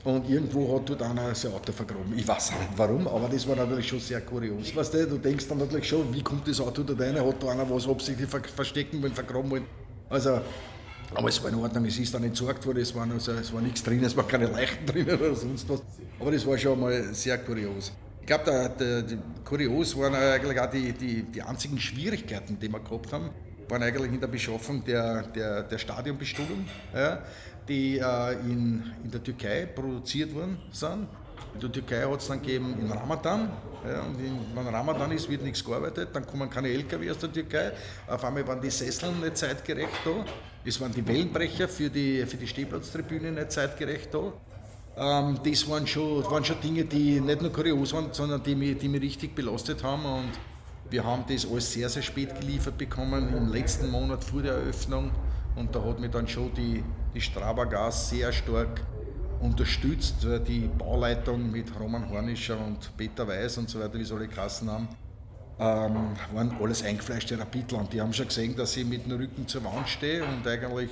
Und 0.03 0.27
irgendwo 0.27 0.75
hat 0.75 0.89
dort 0.89 1.03
einer 1.03 1.35
sein 1.35 1.53
Auto 1.53 1.71
vergraben. 1.71 2.17
Ich 2.17 2.27
weiß 2.27 2.51
nicht 2.51 2.61
warum, 2.75 3.07
aber 3.07 3.29
das 3.29 3.47
war 3.47 3.55
natürlich 3.55 3.87
schon 3.87 3.99
sehr 3.99 4.21
kurios. 4.21 4.75
Weißt 4.75 4.93
du, 4.95 5.07
du 5.07 5.17
denkst 5.17 5.47
dann 5.47 5.59
natürlich 5.59 5.87
schon, 5.87 6.11
wie 6.13 6.23
kommt 6.23 6.47
das 6.47 6.59
Auto 6.59 6.81
da 6.81 6.93
rein? 6.93 7.15
Hat 7.23 7.43
da 7.43 7.49
einer 7.49 7.69
was 7.69 7.87
absichtlich 7.87 8.27
verstecken 8.27 9.01
wollen, 9.01 9.13
vergraben 9.13 9.51
wollen? 9.51 9.65
Also, 10.09 10.41
aber 11.13 11.29
es 11.29 11.43
war 11.43 11.51
in 11.51 11.55
Ordnung, 11.55 11.85
es 11.85 11.99
ist 11.99 12.13
dann 12.13 12.23
entsorgt 12.23 12.65
worden, 12.65 12.79
es 12.79 12.95
war, 12.95 13.07
also, 13.11 13.33
es 13.33 13.53
war 13.53 13.61
nichts 13.61 13.83
drin, 13.83 14.03
es 14.03 14.17
war 14.17 14.27
keine 14.27 14.47
Leichen 14.47 14.85
drin 14.87 15.07
oder 15.07 15.35
sonst 15.35 15.69
was. 15.69 15.83
Aber 16.19 16.31
das 16.31 16.47
war 16.47 16.57
schon 16.57 16.79
mal 16.79 17.13
sehr 17.13 17.37
kurios. 17.37 17.91
Ich 18.21 18.27
glaube, 18.27 18.73
kurios 19.43 19.95
waren 19.97 20.15
eigentlich 20.15 20.59
auch 20.59 20.69
die, 20.69 20.93
die, 20.93 21.23
die 21.23 21.41
einzigen 21.43 21.79
Schwierigkeiten, 21.79 22.57
die 22.59 22.69
wir 22.69 22.79
gehabt 22.79 23.13
haben, 23.13 23.29
waren 23.69 23.83
eigentlich 23.83 24.13
in 24.13 24.19
der 24.19 24.27
Beschaffung 24.27 24.83
der, 24.83 25.23
der, 25.23 25.63
der 25.63 25.77
Stadionbestuhlung. 25.77 26.65
Ja 26.93 27.21
die 27.67 27.97
äh, 27.97 28.33
in, 28.33 28.83
in 29.03 29.11
der 29.11 29.23
Türkei 29.23 29.65
produziert 29.65 30.33
worden 30.33 30.57
sind. 30.71 31.07
In 31.53 31.59
der 31.59 31.71
Türkei 31.71 32.03
hat 32.03 32.21
es 32.21 32.27
dann 32.27 32.41
gegeben 32.41 32.75
in 32.79 32.91
Ramadan. 32.91 33.49
Ja, 33.85 34.01
und 34.03 34.17
wenn 34.55 34.67
Ramadan 34.67 35.11
ist, 35.11 35.29
wird 35.29 35.43
nichts 35.43 35.63
gearbeitet. 35.63 36.09
Dann 36.13 36.25
kommen 36.25 36.49
keine 36.49 36.69
LKW 36.69 37.11
aus 37.11 37.17
der 37.17 37.31
Türkei. 37.31 37.71
Auf 38.07 38.23
einmal 38.23 38.47
waren 38.47 38.61
die 38.61 38.69
Sesseln 38.69 39.19
nicht 39.19 39.37
zeitgerecht 39.37 39.99
da. 40.05 40.11
Es 40.63 40.79
waren 40.79 40.93
die 40.93 41.05
Wellenbrecher 41.05 41.67
für 41.67 41.89
die, 41.89 42.25
für 42.25 42.37
die 42.37 42.47
Stehplatztribüne 42.47 43.31
nicht 43.31 43.51
zeitgerecht 43.51 44.13
da. 44.13 44.31
Ähm, 44.97 45.39
das 45.43 45.67
waren 45.69 45.87
schon, 45.87 46.23
waren 46.25 46.45
schon 46.45 46.61
Dinge, 46.61 46.85
die 46.85 47.19
nicht 47.19 47.41
nur 47.41 47.51
kurios 47.51 47.93
waren, 47.93 48.09
sondern 48.11 48.43
die 48.43 48.55
mich, 48.55 48.77
die 48.77 48.87
mich 48.87 49.01
richtig 49.01 49.35
belastet 49.35 49.83
haben. 49.83 50.05
Und 50.05 50.31
wir 50.89 51.03
haben 51.03 51.23
das 51.27 51.49
alles 51.49 51.71
sehr, 51.71 51.89
sehr 51.89 52.03
spät 52.03 52.39
geliefert 52.39 52.77
bekommen, 52.77 53.33
im 53.35 53.51
letzten 53.51 53.89
Monat 53.89 54.23
vor 54.23 54.41
der 54.41 54.53
Eröffnung. 54.53 55.11
Und 55.55 55.75
da 55.75 55.83
hat 55.83 55.99
mich 55.99 56.11
dann 56.11 56.27
schon 56.27 56.53
die, 56.53 56.83
die 57.13 57.21
Strabergas 57.21 58.09
sehr 58.09 58.31
stark 58.31 58.81
unterstützt. 59.39 60.25
Die 60.47 60.69
Bauleitung 60.77 61.51
mit 61.51 61.67
Roman 61.79 62.09
Hornischer 62.09 62.57
und 62.57 62.95
Peter 62.97 63.27
Weiß 63.27 63.57
und 63.57 63.69
so 63.69 63.79
weiter, 63.79 63.95
wie 63.95 64.03
sie 64.03 64.13
alle 64.13 64.27
Kassen 64.27 64.69
haben, 64.69 64.87
ähm, 65.59 66.15
waren 66.33 66.55
alles 66.61 66.83
eingefleischte 66.83 67.37
Rapidler. 67.37 67.79
Und 67.79 67.93
die 67.93 68.01
haben 68.01 68.13
schon 68.13 68.27
gesehen, 68.27 68.55
dass 68.55 68.77
ich 68.77 68.85
mit 68.85 69.05
dem 69.05 69.17
Rücken 69.17 69.47
zur 69.47 69.63
Wand 69.63 69.89
stehe 69.89 70.23
und 70.23 70.47
eigentlich 70.47 70.89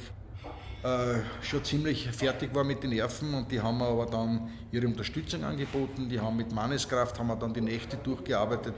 äh, 0.83 1.19
schon 1.41 1.63
ziemlich 1.63 2.09
fertig 2.11 2.53
war 2.53 2.63
mit 2.63 2.83
den 2.83 2.91
Nerven. 2.91 3.33
Und 3.33 3.51
die 3.51 3.61
haben 3.61 3.77
mir 3.77 3.87
aber 3.87 4.05
dann 4.05 4.49
ihre 4.71 4.87
Unterstützung 4.87 5.43
angeboten. 5.43 6.09
Die 6.09 6.19
haben 6.19 6.37
mit 6.37 6.51
Manneskraft 6.51 7.17
haben 7.19 7.27
wir 7.27 7.35
dann 7.35 7.53
die 7.53 7.61
Nächte 7.61 7.97
durchgearbeitet. 7.97 8.73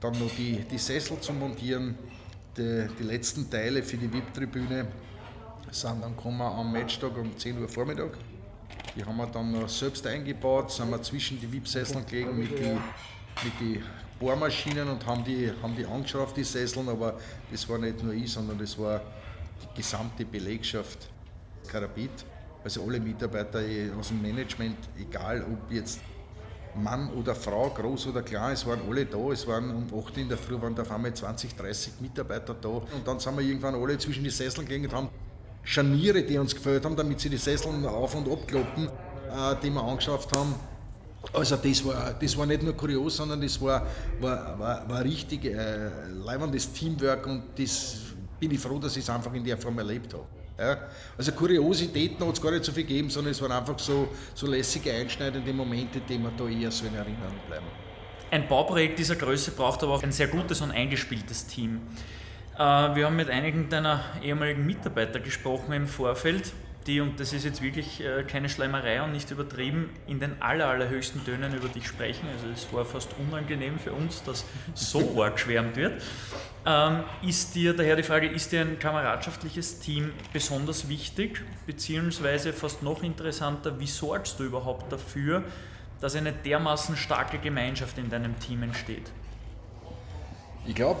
Dann 0.00 0.12
noch 0.12 0.30
die, 0.36 0.64
die 0.70 0.78
Sessel 0.78 1.18
zu 1.20 1.32
montieren 1.32 1.96
die, 2.56 2.86
die 2.98 3.02
letzten 3.02 3.50
Teile 3.50 3.82
für 3.82 3.96
die 3.96 4.12
VIP-Tribüne 4.12 4.86
sind 5.70 6.02
dann 6.02 6.16
gekommen 6.16 6.42
am 6.42 6.72
Matchtag 6.72 7.16
um 7.16 7.36
10 7.36 7.60
Uhr 7.60 7.68
Vormittag. 7.68 8.16
Die 8.96 9.04
haben 9.04 9.16
wir 9.16 9.26
dann 9.26 9.68
selbst 9.68 10.06
eingebaut, 10.06 10.70
sind 10.70 10.90
wir 10.90 11.02
zwischen 11.02 11.40
die 11.40 11.52
VIP-Sesseln 11.52 12.06
gelegen 12.06 12.38
mit 12.38 12.58
den 12.58 12.78
mit 13.42 13.52
die 13.60 13.82
Bohrmaschinen 14.18 14.88
und 14.88 15.04
haben 15.06 15.24
die, 15.24 15.50
haben 15.62 15.74
die 15.76 15.84
angeschraubt, 15.84 16.36
die 16.36 16.44
Sesseln, 16.44 16.88
aber 16.88 17.18
das 17.50 17.68
war 17.68 17.78
nicht 17.78 18.02
nur 18.02 18.14
ich, 18.14 18.32
sondern 18.32 18.58
das 18.58 18.78
war 18.78 19.00
die 19.62 19.76
gesamte 19.76 20.24
Belegschaft 20.24 21.08
Karabit, 21.66 22.24
also 22.62 22.84
alle 22.84 23.00
Mitarbeiter 23.00 23.60
aus 23.98 24.08
dem 24.08 24.22
Management, 24.22 24.76
egal 24.98 25.42
ob 25.42 25.72
jetzt 25.72 26.00
Mann 26.76 27.10
oder 27.10 27.34
Frau, 27.34 27.70
groß 27.70 28.08
oder 28.08 28.22
klein, 28.22 28.52
es 28.52 28.66
waren 28.66 28.80
alle 28.88 29.06
da. 29.06 29.18
Es 29.30 29.46
waren 29.46 29.70
um 29.70 29.84
8 29.84 29.94
Uhr 29.94 30.18
in 30.18 30.28
der 30.28 30.38
Früh 30.38 30.60
waren 30.60 30.74
da 30.74 30.82
auf 30.82 30.90
einmal 30.90 31.14
20, 31.14 31.54
30 31.54 32.00
Mitarbeiter 32.00 32.52
da. 32.52 32.68
Und 32.68 33.06
dann 33.06 33.20
sind 33.20 33.36
wir 33.36 33.44
irgendwann 33.44 33.76
alle 33.76 33.96
zwischen 33.96 34.24
die 34.24 34.30
Sesseln 34.30 34.66
gegangen 34.66 34.86
und 34.86 34.96
haben 34.96 35.08
Scharniere, 35.64 36.22
die 36.22 36.38
uns 36.38 36.54
gefällt 36.54 36.84
haben, 36.84 36.94
damit 36.94 37.20
sie 37.20 37.30
die 37.30 37.38
Sesseln 37.38 37.84
auf- 37.86 38.14
und 38.14 38.30
abkloppen, 38.30 38.86
äh, 38.86 39.56
die 39.62 39.70
wir 39.70 39.82
angeschafft 39.82 40.36
haben. 40.36 40.54
Also 41.32 41.56
das 41.56 41.84
war, 41.84 42.14
das 42.20 42.36
war 42.36 42.46
nicht 42.46 42.62
nur 42.62 42.76
kurios, 42.76 43.16
sondern 43.16 43.40
das 43.40 43.60
war, 43.60 43.86
war, 44.20 44.58
war, 44.58 44.88
war 44.88 45.04
richtig 45.04 45.46
äh, 45.46 45.88
leibendes 46.24 46.70
Teamwork 46.70 47.26
und 47.26 47.42
das 47.56 47.96
bin 48.38 48.50
ich 48.50 48.60
froh, 48.60 48.78
dass 48.78 48.96
ich 48.96 49.02
es 49.02 49.10
einfach 49.10 49.32
in 49.32 49.42
der 49.42 49.56
Form 49.56 49.78
erlebt 49.78 50.12
habe. 50.12 50.26
Ja, 50.58 50.78
also 51.18 51.32
Kuriositäten 51.32 52.24
hat 52.24 52.34
es 52.34 52.40
gar 52.40 52.52
nicht 52.52 52.64
so 52.64 52.70
viel 52.70 52.84
gegeben, 52.84 53.10
sondern 53.10 53.32
es 53.32 53.42
waren 53.42 53.50
einfach 53.50 53.78
so, 53.78 54.08
so 54.34 54.46
lässige, 54.46 54.92
einschneidende 54.92 55.52
Momente, 55.52 56.00
die 56.00 56.16
mir 56.16 56.30
da 56.36 56.46
eher 56.46 56.70
so 56.70 56.86
in 56.86 56.94
Erinnerung 56.94 57.40
bleiben. 57.48 57.66
Ein 58.30 58.46
Bauprojekt 58.46 58.98
dieser 58.98 59.16
Größe 59.16 59.52
braucht 59.52 59.82
aber 59.82 59.94
auch 59.94 60.02
ein 60.02 60.12
sehr 60.12 60.28
gutes 60.28 60.60
und 60.60 60.70
eingespieltes 60.70 61.46
Team. 61.46 61.80
Äh, 62.56 62.58
wir 62.58 63.06
haben 63.06 63.16
mit 63.16 63.30
einigen 63.30 63.68
deiner 63.68 64.00
ehemaligen 64.22 64.64
Mitarbeiter 64.66 65.20
gesprochen 65.20 65.72
im 65.72 65.86
Vorfeld 65.86 66.52
die, 66.86 67.00
und 67.00 67.18
das 67.18 67.32
ist 67.32 67.44
jetzt 67.44 67.62
wirklich 67.62 68.04
äh, 68.04 68.24
keine 68.24 68.48
Schleimerei 68.48 69.02
und 69.02 69.12
nicht 69.12 69.30
übertrieben, 69.30 69.90
in 70.06 70.20
den 70.20 70.40
aller, 70.42 70.66
allerhöchsten 70.68 71.24
Tönen 71.24 71.54
über 71.54 71.68
dich 71.68 71.86
sprechen. 71.86 72.28
Also 72.34 72.46
es 72.52 72.70
war 72.72 72.84
fast 72.84 73.10
unangenehm 73.18 73.78
für 73.78 73.92
uns, 73.92 74.22
dass 74.22 74.44
so 74.74 75.14
arg 75.22 75.34
geschwärmt 75.34 75.76
wird. 75.76 76.02
Ähm, 76.66 77.04
ist 77.26 77.54
dir, 77.54 77.74
daher 77.74 77.96
die 77.96 78.02
Frage, 78.02 78.28
ist 78.28 78.52
dir 78.52 78.60
ein 78.60 78.78
kameradschaftliches 78.78 79.80
Team 79.80 80.12
besonders 80.32 80.88
wichtig, 80.88 81.42
beziehungsweise 81.66 82.52
fast 82.52 82.82
noch 82.82 83.02
interessanter, 83.02 83.78
wie 83.80 83.86
sorgst 83.86 84.38
du 84.38 84.44
überhaupt 84.44 84.92
dafür, 84.92 85.42
dass 86.00 86.16
eine 86.16 86.32
dermaßen 86.32 86.96
starke 86.96 87.38
Gemeinschaft 87.38 87.96
in 87.96 88.10
deinem 88.10 88.38
Team 88.40 88.62
entsteht? 88.62 89.10
Ich 90.66 90.74
glaube, 90.74 91.00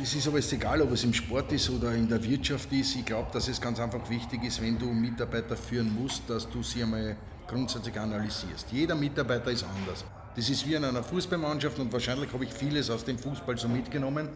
es 0.00 0.14
ist 0.14 0.28
aber 0.28 0.38
jetzt 0.38 0.52
egal, 0.52 0.80
ob 0.82 0.92
es 0.92 1.02
im 1.02 1.12
Sport 1.12 1.50
ist 1.50 1.68
oder 1.68 1.92
in 1.94 2.08
der 2.08 2.22
Wirtschaft 2.22 2.72
ist. 2.72 2.94
Ich 2.94 3.04
glaube, 3.04 3.28
dass 3.32 3.48
es 3.48 3.60
ganz 3.60 3.80
einfach 3.80 4.08
wichtig 4.08 4.44
ist, 4.44 4.62
wenn 4.62 4.78
du 4.78 4.86
Mitarbeiter 4.86 5.56
führen 5.56 5.92
musst, 6.00 6.22
dass 6.28 6.48
du 6.48 6.62
sie 6.62 6.84
einmal 6.84 7.16
grundsätzlich 7.48 7.98
analysierst. 7.98 8.68
Jeder 8.70 8.94
Mitarbeiter 8.94 9.50
ist 9.50 9.64
anders. 9.64 10.04
Das 10.36 10.48
ist 10.48 10.64
wie 10.68 10.74
in 10.74 10.84
einer 10.84 11.02
Fußballmannschaft 11.02 11.76
und 11.80 11.92
wahrscheinlich 11.92 12.32
habe 12.32 12.44
ich 12.44 12.52
vieles 12.52 12.88
aus 12.88 13.04
dem 13.04 13.18
Fußball 13.18 13.58
so 13.58 13.66
mitgenommen. 13.66 14.28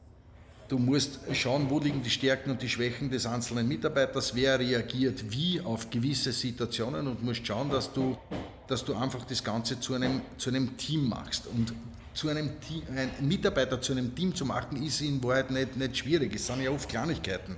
Du 0.66 0.78
musst 0.78 1.20
schauen, 1.34 1.66
wo 1.68 1.78
liegen 1.78 2.02
die 2.02 2.10
Stärken 2.10 2.50
und 2.50 2.62
die 2.62 2.68
Schwächen 2.68 3.10
des 3.10 3.26
einzelnen 3.26 3.68
Mitarbeiters, 3.68 4.34
wer 4.34 4.58
reagiert 4.58 5.30
wie 5.30 5.60
auf 5.60 5.90
gewisse 5.90 6.32
Situationen 6.32 7.06
und 7.06 7.22
musst 7.22 7.46
schauen, 7.46 7.70
dass 7.70 7.92
du, 7.92 8.16
dass 8.66 8.84
du 8.84 8.96
einfach 8.96 9.24
das 9.24 9.44
Ganze 9.44 9.78
zu 9.78 9.94
einem, 9.94 10.22
zu 10.36 10.50
einem 10.50 10.76
Team 10.78 11.08
machst. 11.08 11.46
Und 11.46 11.72
zu 12.14 12.28
einem 12.28 12.60
Team, 12.60 12.82
einen 12.90 13.28
Mitarbeiter 13.28 13.80
zu 13.80 13.92
einem 13.92 14.14
Team 14.14 14.34
zu 14.34 14.44
machen, 14.44 14.82
ist 14.82 15.00
in 15.00 15.22
Wahrheit 15.22 15.50
nicht, 15.50 15.76
nicht 15.76 15.96
schwierig. 15.96 16.34
Es 16.34 16.46
sind 16.46 16.62
ja 16.62 16.70
oft 16.70 16.88
Kleinigkeiten. 16.88 17.56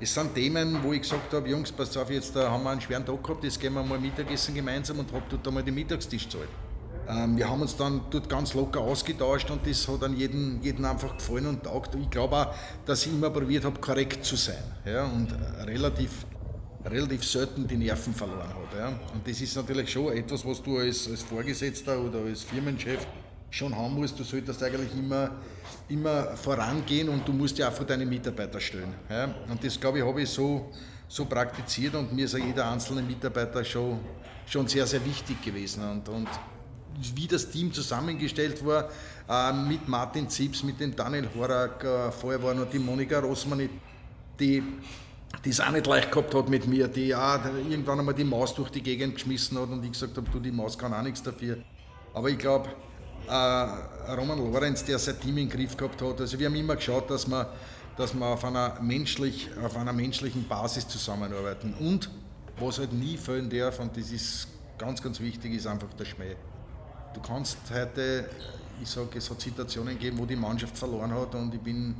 Es 0.00 0.12
sind 0.12 0.34
Themen, 0.34 0.82
wo 0.82 0.92
ich 0.92 1.02
gesagt 1.02 1.32
habe, 1.32 1.48
Jungs, 1.48 1.70
pass 1.70 1.96
auf, 1.96 2.10
jetzt 2.10 2.34
da 2.34 2.50
haben 2.50 2.64
wir 2.64 2.70
einen 2.70 2.80
schweren 2.80 3.06
Tag 3.06 3.22
gehabt, 3.22 3.44
jetzt 3.44 3.60
gehen 3.60 3.72
wir 3.74 3.82
mal 3.82 3.98
Mittagessen 3.98 4.54
gemeinsam 4.54 4.98
und 4.98 5.12
hab 5.12 5.28
dort 5.28 5.46
einmal 5.46 5.62
den 5.62 5.74
Mittagstisch 5.74 6.24
gezahlt. 6.24 6.48
Ähm, 7.08 7.36
wir 7.36 7.48
haben 7.48 7.62
uns 7.62 7.76
dann 7.76 8.00
dort 8.10 8.28
ganz 8.28 8.54
locker 8.54 8.80
ausgetauscht 8.80 9.50
und 9.50 9.66
das 9.66 9.86
hat 9.88 10.02
dann 10.02 10.16
jeden, 10.16 10.60
jeden 10.62 10.84
einfach 10.84 11.16
gefallen 11.16 11.46
und 11.46 11.62
taugt. 11.62 11.94
Ich 11.94 12.10
glaube 12.10 12.36
auch, 12.36 12.54
dass 12.84 13.06
ich 13.06 13.12
immer 13.12 13.30
probiert 13.30 13.64
habe, 13.64 13.80
korrekt 13.80 14.24
zu 14.24 14.36
sein 14.36 14.62
ja, 14.84 15.04
und 15.04 15.28
relativ, 15.66 16.26
relativ 16.84 17.24
selten 17.24 17.66
die 17.66 17.76
Nerven 17.76 18.14
verloren 18.14 18.48
habe. 18.48 18.78
Ja. 18.78 18.88
Und 18.88 19.26
das 19.26 19.40
ist 19.40 19.56
natürlich 19.56 19.90
schon 19.90 20.12
etwas, 20.12 20.44
was 20.44 20.62
du 20.62 20.78
als, 20.78 21.08
als 21.08 21.22
Vorgesetzter 21.22 22.00
oder 22.00 22.20
als 22.20 22.42
Firmenchef 22.42 23.06
schon 23.52 23.76
haben 23.76 23.94
musst, 23.94 24.18
du 24.18 24.24
solltest 24.24 24.62
eigentlich 24.62 24.92
immer, 24.96 25.30
immer 25.88 26.36
vorangehen 26.36 27.08
und 27.10 27.28
du 27.28 27.32
musst 27.32 27.58
ja 27.58 27.68
auch 27.68 27.72
vor 27.72 27.84
deine 27.84 28.06
Mitarbeiter 28.06 28.58
stellen. 28.58 28.94
Ja? 29.10 29.34
Und 29.48 29.62
das, 29.62 29.78
glaube 29.78 29.98
ich, 29.98 30.04
habe 30.04 30.22
ich 30.22 30.30
so, 30.30 30.70
so 31.06 31.26
praktiziert 31.26 31.94
und 31.94 32.12
mir 32.14 32.24
ist 32.24 32.36
jeder 32.36 32.70
einzelne 32.70 33.02
Mitarbeiter 33.02 33.62
schon, 33.62 34.00
schon 34.46 34.66
sehr, 34.66 34.86
sehr 34.86 35.04
wichtig 35.04 35.42
gewesen. 35.42 35.82
Und, 35.88 36.08
und 36.08 36.28
wie 37.14 37.26
das 37.26 37.50
Team 37.50 37.70
zusammengestellt 37.72 38.64
war, 38.64 38.88
äh, 39.28 39.52
mit 39.52 39.86
Martin 39.86 40.30
Zips, 40.30 40.62
mit 40.62 40.80
dem 40.80 40.96
Daniel 40.96 41.28
Horak, 41.36 41.84
äh, 41.84 42.10
vorher 42.10 42.42
war 42.42 42.54
noch 42.54 42.70
die 42.70 42.78
Monika 42.78 43.18
Rossmann, 43.18 43.68
die 44.40 44.62
die 45.44 45.48
es 45.48 45.60
auch 45.60 45.70
nicht 45.70 45.86
leicht 45.86 46.12
gehabt 46.12 46.34
hat 46.34 46.48
mit 46.50 46.66
mir, 46.66 46.88
die 46.88 47.14
auch 47.14 47.42
irgendwann 47.68 47.98
einmal 47.98 48.14
die 48.14 48.22
Maus 48.22 48.54
durch 48.54 48.68
die 48.68 48.82
Gegend 48.82 49.14
geschmissen 49.14 49.58
hat 49.58 49.70
und 49.70 49.82
ich 49.82 49.92
gesagt 49.92 50.16
habe, 50.16 50.28
du, 50.30 50.38
die 50.38 50.52
Maus 50.52 50.76
kann 50.78 50.92
auch 50.92 51.02
nichts 51.02 51.22
dafür. 51.22 51.56
Aber 52.12 52.28
ich 52.28 52.36
glaube, 52.36 52.68
Roman 53.28 54.38
Lorenz, 54.38 54.84
der 54.84 54.98
sein 54.98 55.18
Team 55.20 55.38
im 55.38 55.48
Griff 55.48 55.76
gehabt 55.76 56.00
hat, 56.02 56.20
also 56.20 56.38
wir 56.38 56.46
haben 56.46 56.54
immer 56.54 56.76
geschaut, 56.76 57.10
dass 57.10 57.26
wir, 57.26 57.48
dass 57.96 58.14
wir 58.14 58.26
auf, 58.26 58.44
einer 58.44 58.80
menschlich, 58.80 59.48
auf 59.62 59.76
einer 59.76 59.92
menschlichen 59.92 60.46
Basis 60.46 60.86
zusammenarbeiten. 60.88 61.74
Und 61.80 62.10
was 62.58 62.78
halt 62.78 62.92
nie 62.92 63.16
fehlen 63.16 63.48
darf, 63.48 63.78
und 63.80 63.96
das 63.96 64.10
ist 64.10 64.48
ganz, 64.78 65.02
ganz 65.02 65.20
wichtig, 65.20 65.54
ist 65.54 65.66
einfach 65.66 65.92
der 65.94 66.04
Schmäh. 66.04 66.36
Du 67.14 67.20
kannst 67.20 67.58
heute, 67.72 68.28
ich 68.80 68.88
sage, 68.88 69.18
es 69.18 69.30
hat 69.30 69.40
Situationen 69.40 69.98
gegeben, 69.98 70.18
wo 70.18 70.26
die 70.26 70.36
Mannschaft 70.36 70.76
verloren 70.76 71.12
hat 71.12 71.34
und 71.34 71.54
ich 71.54 71.60
bin 71.60 71.94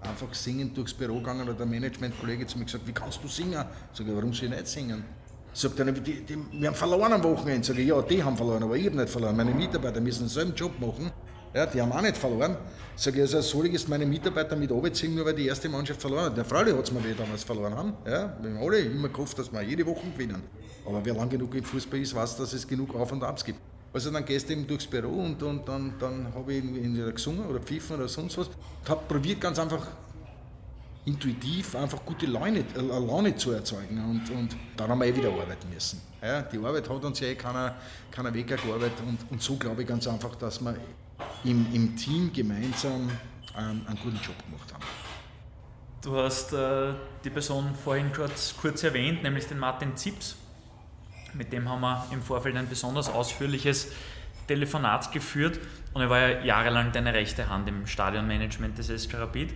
einfach 0.00 0.32
singend 0.34 0.76
durchs 0.76 0.94
Büro 0.94 1.16
gegangen 1.18 1.48
und 1.48 1.58
der 1.58 1.66
Managementkollege 1.66 2.46
zu 2.46 2.58
mir 2.58 2.66
gesagt, 2.66 2.86
wie 2.86 2.92
kannst 2.92 3.22
du 3.22 3.28
singen? 3.28 3.64
Ich, 3.92 4.00
warum 4.06 4.32
soll 4.32 4.44
ich 4.44 4.50
nicht 4.50 4.68
singen? 4.68 5.04
Sagt 5.52 5.78
er, 5.78 5.90
die, 5.92 6.24
die, 6.24 6.38
wir 6.52 6.68
haben 6.68 6.74
verloren 6.74 7.12
am 7.12 7.24
Wochenende. 7.24 7.66
Sag 7.66 7.78
ich, 7.78 7.88
ja, 7.88 8.00
die 8.02 8.22
haben 8.22 8.36
verloren, 8.36 8.62
aber 8.62 8.76
ich 8.76 8.86
habe 8.86 8.96
nicht 8.96 9.08
verloren. 9.08 9.36
Meine 9.36 9.52
Mitarbeiter 9.52 10.00
müssen 10.00 10.20
denselben 10.20 10.54
Job 10.54 10.78
machen. 10.80 11.10
Ja, 11.54 11.66
die 11.66 11.80
haben 11.80 11.90
auch 11.92 12.02
nicht 12.02 12.16
verloren. 12.16 12.56
Sag 12.94 13.14
ich, 13.14 13.22
also 13.22 13.40
soll 13.40 13.66
ich 13.66 13.72
jetzt 13.72 13.88
meine 13.88 14.04
Mitarbeiter 14.04 14.54
mit 14.54 14.70
runterziehen, 14.70 15.14
nur 15.14 15.24
weil 15.24 15.34
die 15.34 15.46
erste 15.46 15.68
Mannschaft 15.68 16.00
verloren 16.00 16.26
hat? 16.26 16.36
Der 16.36 16.44
Freilich 16.44 16.74
hat 16.74 16.84
es 16.84 16.92
mir 16.92 17.00
damals 17.14 17.42
verloren 17.42 17.74
haben. 17.74 17.94
Ja, 18.06 18.36
wir 18.40 18.50
haben 18.50 18.58
alle 18.58 18.80
immer 18.80 19.08
gehofft, 19.08 19.38
dass 19.38 19.50
wir 19.50 19.62
jede 19.62 19.86
Woche 19.86 20.06
gewinnen. 20.12 20.42
Aber 20.86 21.04
wer 21.04 21.14
lang 21.14 21.28
genug 21.28 21.54
im 21.54 21.64
Fußball 21.64 22.00
ist, 22.00 22.14
weiß, 22.14 22.36
dass 22.36 22.52
es 22.52 22.66
genug 22.66 22.94
Auf 22.94 23.12
und 23.12 23.22
Abs 23.22 23.44
gibt. 23.44 23.58
Also 23.92 24.10
dann 24.10 24.24
gehst 24.24 24.48
du 24.48 24.52
eben 24.52 24.66
durchs 24.66 24.86
Büro 24.86 25.22
und, 25.22 25.42
und 25.42 25.66
dann, 25.66 25.94
dann 25.98 26.32
habe 26.34 26.52
ich 26.52 26.62
entweder 26.62 27.10
gesungen 27.10 27.46
oder 27.46 27.58
pfiffen 27.58 27.96
oder 27.96 28.08
sonst 28.08 28.36
was. 28.36 28.48
Und 28.48 28.88
habe 28.88 29.00
probiert 29.08 29.40
ganz 29.40 29.58
einfach 29.58 29.86
intuitiv 31.08 31.74
einfach 31.74 32.04
gute 32.04 32.26
Laune, 32.26 32.60
äh, 32.60 32.80
Laune 32.80 33.34
zu 33.34 33.52
erzeugen. 33.52 33.98
Und, 33.98 34.30
und 34.30 34.56
dann 34.76 34.90
haben 34.90 35.00
wir 35.00 35.06
eh 35.06 35.16
wieder 35.16 35.30
arbeiten 35.30 35.68
müssen. 35.72 36.00
Ja, 36.22 36.42
die 36.42 36.58
Arbeit 36.58 36.88
hat 36.88 37.04
uns 37.04 37.20
ja 37.20 37.28
eh 37.28 37.34
keiner, 37.34 37.76
keiner 38.10 38.32
weggearbeitet. 38.32 39.00
Und, 39.06 39.18
und 39.30 39.42
so 39.42 39.56
glaube 39.56 39.82
ich 39.82 39.88
ganz 39.88 40.06
einfach, 40.06 40.34
dass 40.36 40.60
wir 40.60 40.76
im, 41.44 41.66
im 41.72 41.96
Team 41.96 42.30
gemeinsam 42.32 43.10
einen, 43.54 43.86
einen 43.86 43.98
guten 44.02 44.16
Job 44.16 44.36
gemacht 44.44 44.72
haben. 44.72 44.84
Du 46.02 46.16
hast 46.16 46.52
äh, 46.52 46.92
die 47.24 47.30
Person 47.30 47.74
vorhin 47.74 48.12
kurz, 48.12 48.54
kurz 48.60 48.84
erwähnt, 48.84 49.22
nämlich 49.22 49.46
den 49.46 49.58
Martin 49.58 49.96
Zips. 49.96 50.36
Mit 51.34 51.52
dem 51.52 51.68
haben 51.68 51.80
wir 51.80 52.06
im 52.12 52.22
Vorfeld 52.22 52.56
ein 52.56 52.68
besonders 52.68 53.08
ausführliches 53.08 53.88
Telefonat 54.46 55.12
geführt 55.12 55.58
und 55.92 56.02
er 56.02 56.10
war 56.10 56.20
ja 56.20 56.44
jahrelang 56.44 56.92
deine 56.92 57.12
rechte 57.12 57.48
Hand 57.48 57.68
im 57.68 57.86
Stadionmanagement 57.86 58.78
des 58.78 58.86
SK 58.86 59.14
Rapid. 59.14 59.54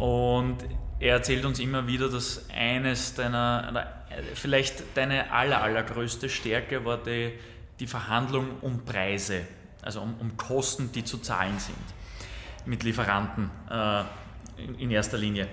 Und 0.00 0.56
er 0.98 1.16
erzählt 1.16 1.44
uns 1.44 1.58
immer 1.58 1.86
wieder, 1.86 2.08
dass 2.08 2.48
eines 2.50 3.14
deiner, 3.14 3.86
vielleicht 4.34 4.96
deine 4.96 5.30
aller, 5.30 5.62
allergrößte 5.62 6.30
Stärke 6.30 6.84
war 6.86 6.96
die, 6.96 7.32
die 7.78 7.86
Verhandlung 7.86 8.48
um 8.62 8.84
Preise, 8.84 9.42
also 9.82 10.00
um, 10.00 10.14
um, 10.18 10.36
Kosten, 10.38 10.90
die 10.92 11.04
zu 11.04 11.18
zahlen 11.18 11.58
sind, 11.58 11.76
mit 12.64 12.82
Lieferanten 12.82 13.50
äh, 13.70 14.00
in, 14.62 14.74
in 14.78 14.90
erster 14.90 15.18
Linie. 15.18 15.48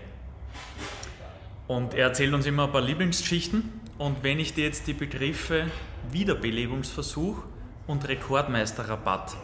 Und 1.68 1.94
er 1.94 2.08
erzählt 2.08 2.34
uns 2.34 2.46
immer 2.46 2.66
ein 2.66 2.72
paar 2.72 2.82
Lieblingsgeschichten. 2.82 3.82
Und 3.98 4.24
wenn 4.24 4.40
ich 4.40 4.54
dir 4.54 4.64
jetzt 4.64 4.88
die 4.88 4.94
Begriffe 4.94 5.70
Wiederbelebungsversuch 6.12 7.44
und 7.86 8.08
Rekordmeisterrabatt 8.08 9.36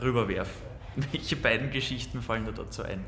rüberwerfe, 0.00 0.52
welche 1.12 1.34
beiden 1.34 1.70
Geschichten 1.70 2.22
fallen 2.22 2.44
dir 2.44 2.52
dazu 2.52 2.84
ein? 2.84 3.04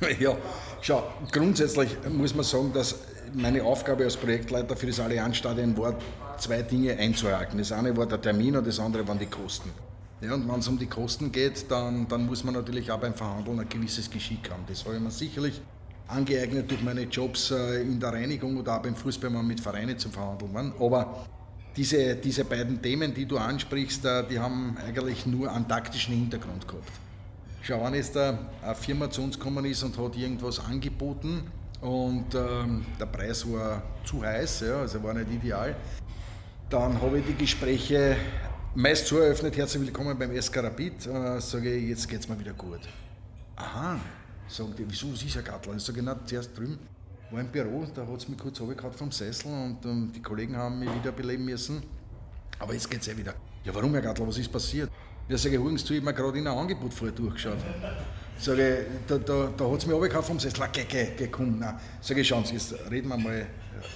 Ja, 0.20 0.36
schau, 0.80 1.02
grundsätzlich 1.32 1.96
muss 2.08 2.34
man 2.34 2.44
sagen, 2.44 2.72
dass 2.72 2.96
meine 3.32 3.62
Aufgabe 3.62 4.04
als 4.04 4.16
Projektleiter 4.16 4.76
für 4.76 4.86
das 4.86 5.00
Allianzstadion 5.00 5.76
war, 5.76 5.94
zwei 6.38 6.62
Dinge 6.62 6.96
einzuhalten. 6.96 7.58
Das 7.58 7.72
eine 7.72 7.96
war 7.96 8.06
der 8.06 8.20
Termin 8.20 8.56
und 8.56 8.66
das 8.66 8.78
andere 8.78 9.06
waren 9.08 9.18
die 9.18 9.26
Kosten. 9.26 9.70
Ja, 10.20 10.34
und 10.34 10.48
wenn 10.48 10.60
es 10.60 10.68
um 10.68 10.78
die 10.78 10.86
Kosten 10.86 11.30
geht, 11.30 11.70
dann, 11.70 12.08
dann 12.08 12.26
muss 12.26 12.42
man 12.42 12.54
natürlich 12.54 12.90
auch 12.90 12.98
beim 12.98 13.14
Verhandeln 13.14 13.60
ein 13.60 13.68
gewisses 13.68 14.10
Geschick 14.10 14.50
haben. 14.50 14.64
Das 14.66 14.84
habe 14.84 14.96
ich 14.96 15.00
mir 15.00 15.10
sicherlich 15.10 15.60
angeeignet 16.08 16.70
durch 16.70 16.82
meine 16.82 17.02
Jobs 17.02 17.50
äh, 17.50 17.82
in 17.82 18.00
der 18.00 18.12
Reinigung 18.12 18.56
oder 18.56 18.76
auch 18.76 18.82
beim 18.82 18.94
Fußball 18.94 19.28
mal 19.28 19.42
mit 19.42 19.60
Vereinen 19.60 19.98
zu 19.98 20.08
verhandeln. 20.08 20.72
Aber 20.80 21.26
diese, 21.76 22.16
diese 22.16 22.44
beiden 22.44 22.80
Themen, 22.80 23.12
die 23.12 23.26
du 23.26 23.36
ansprichst, 23.36 24.04
äh, 24.06 24.24
die 24.26 24.38
haben 24.38 24.76
eigentlich 24.86 25.26
nur 25.26 25.52
einen 25.52 25.68
taktischen 25.68 26.14
Hintergrund 26.14 26.66
gehabt. 26.66 26.90
Schau, 27.66 27.84
wenn 27.84 27.94
jetzt 27.94 28.16
eine 28.16 28.38
Firma 28.76 29.10
zu 29.10 29.22
uns 29.22 29.36
gekommen 29.36 29.64
ist 29.64 29.82
und 29.82 29.98
hat 29.98 30.16
irgendwas 30.16 30.60
angeboten 30.60 31.50
und 31.80 32.32
ähm, 32.32 32.86
der 33.00 33.06
Preis 33.06 33.44
war 33.50 33.82
zu 34.04 34.22
heiß, 34.22 34.60
ja, 34.60 34.82
also 34.82 35.02
war 35.02 35.14
nicht 35.14 35.32
ideal, 35.32 35.74
dann 36.70 37.02
habe 37.02 37.18
ich 37.18 37.26
die 37.26 37.34
Gespräche 37.34 38.16
meist 38.76 39.08
so 39.08 39.18
eröffnet, 39.18 39.56
herzlich 39.56 39.82
willkommen 39.82 40.16
beim 40.16 40.40
SK 40.40 40.58
Rapid, 40.58 41.06
äh, 41.08 41.40
sage 41.40 41.74
ich, 41.74 41.88
jetzt 41.88 42.08
geht 42.08 42.20
es 42.20 42.28
mir 42.28 42.38
wieder 42.38 42.52
gut. 42.52 42.82
Aha, 43.56 43.98
sagt 44.46 44.78
die, 44.78 44.88
wieso, 44.88 45.08
ist 45.08 45.34
ja 45.34 45.40
Gattel? 45.40 45.74
Ich 45.76 45.82
sage, 45.82 46.00
na, 46.04 46.16
zuerst 46.24 46.56
drüben 46.56 46.78
war 47.32 47.40
im 47.40 47.48
Büro, 47.48 47.84
da 47.92 48.06
hat 48.06 48.18
es 48.18 48.28
mich 48.28 48.38
kurz 48.38 48.60
runtergehauen 48.60 48.94
vom 48.94 49.10
Sessel 49.10 49.50
und 49.52 49.84
um, 49.84 50.12
die 50.12 50.22
Kollegen 50.22 50.56
haben 50.56 50.78
mich 50.78 50.94
wieder 50.94 51.10
beleben 51.10 51.44
müssen. 51.44 51.82
Aber 52.60 52.74
jetzt 52.74 52.88
geht 52.88 53.00
es 53.00 53.08
eh 53.08 53.16
wieder. 53.16 53.34
Ja, 53.64 53.74
warum, 53.74 53.90
Herr 53.90 54.02
Gattel, 54.02 54.24
was 54.24 54.38
ist 54.38 54.52
passiert? 54.52 54.88
Ja, 55.28 55.36
sage 55.36 55.56
ich, 55.56 55.60
hugens 55.60 55.84
du, 55.84 55.94
ich 55.94 56.02
mir 56.02 56.14
gerade 56.14 56.38
in 56.38 56.46
ein 56.46 56.56
Angebot 56.56 56.94
vorher 56.94 57.16
durchgeschaut. 57.16 57.58
Sage 58.38 58.78
ich, 58.78 59.06
da, 59.08 59.18
da, 59.18 59.48
da 59.56 59.70
hat 59.70 59.78
es 59.78 59.86
mich 59.86 59.94
runtergehauen 59.94 60.24
vom 60.24 60.38
Sessel, 60.38 60.64
geh, 60.72 60.84
geh, 60.84 61.08
geh, 61.16 61.26
komm. 61.26 61.58
Nein. 61.58 61.80
Sage 62.00 62.20
ich, 62.20 62.28
schauen 62.28 62.44
Sie, 62.44 62.54
jetzt 62.54 62.74
reden 62.88 63.08
wir 63.08 63.16
mal 63.16 63.46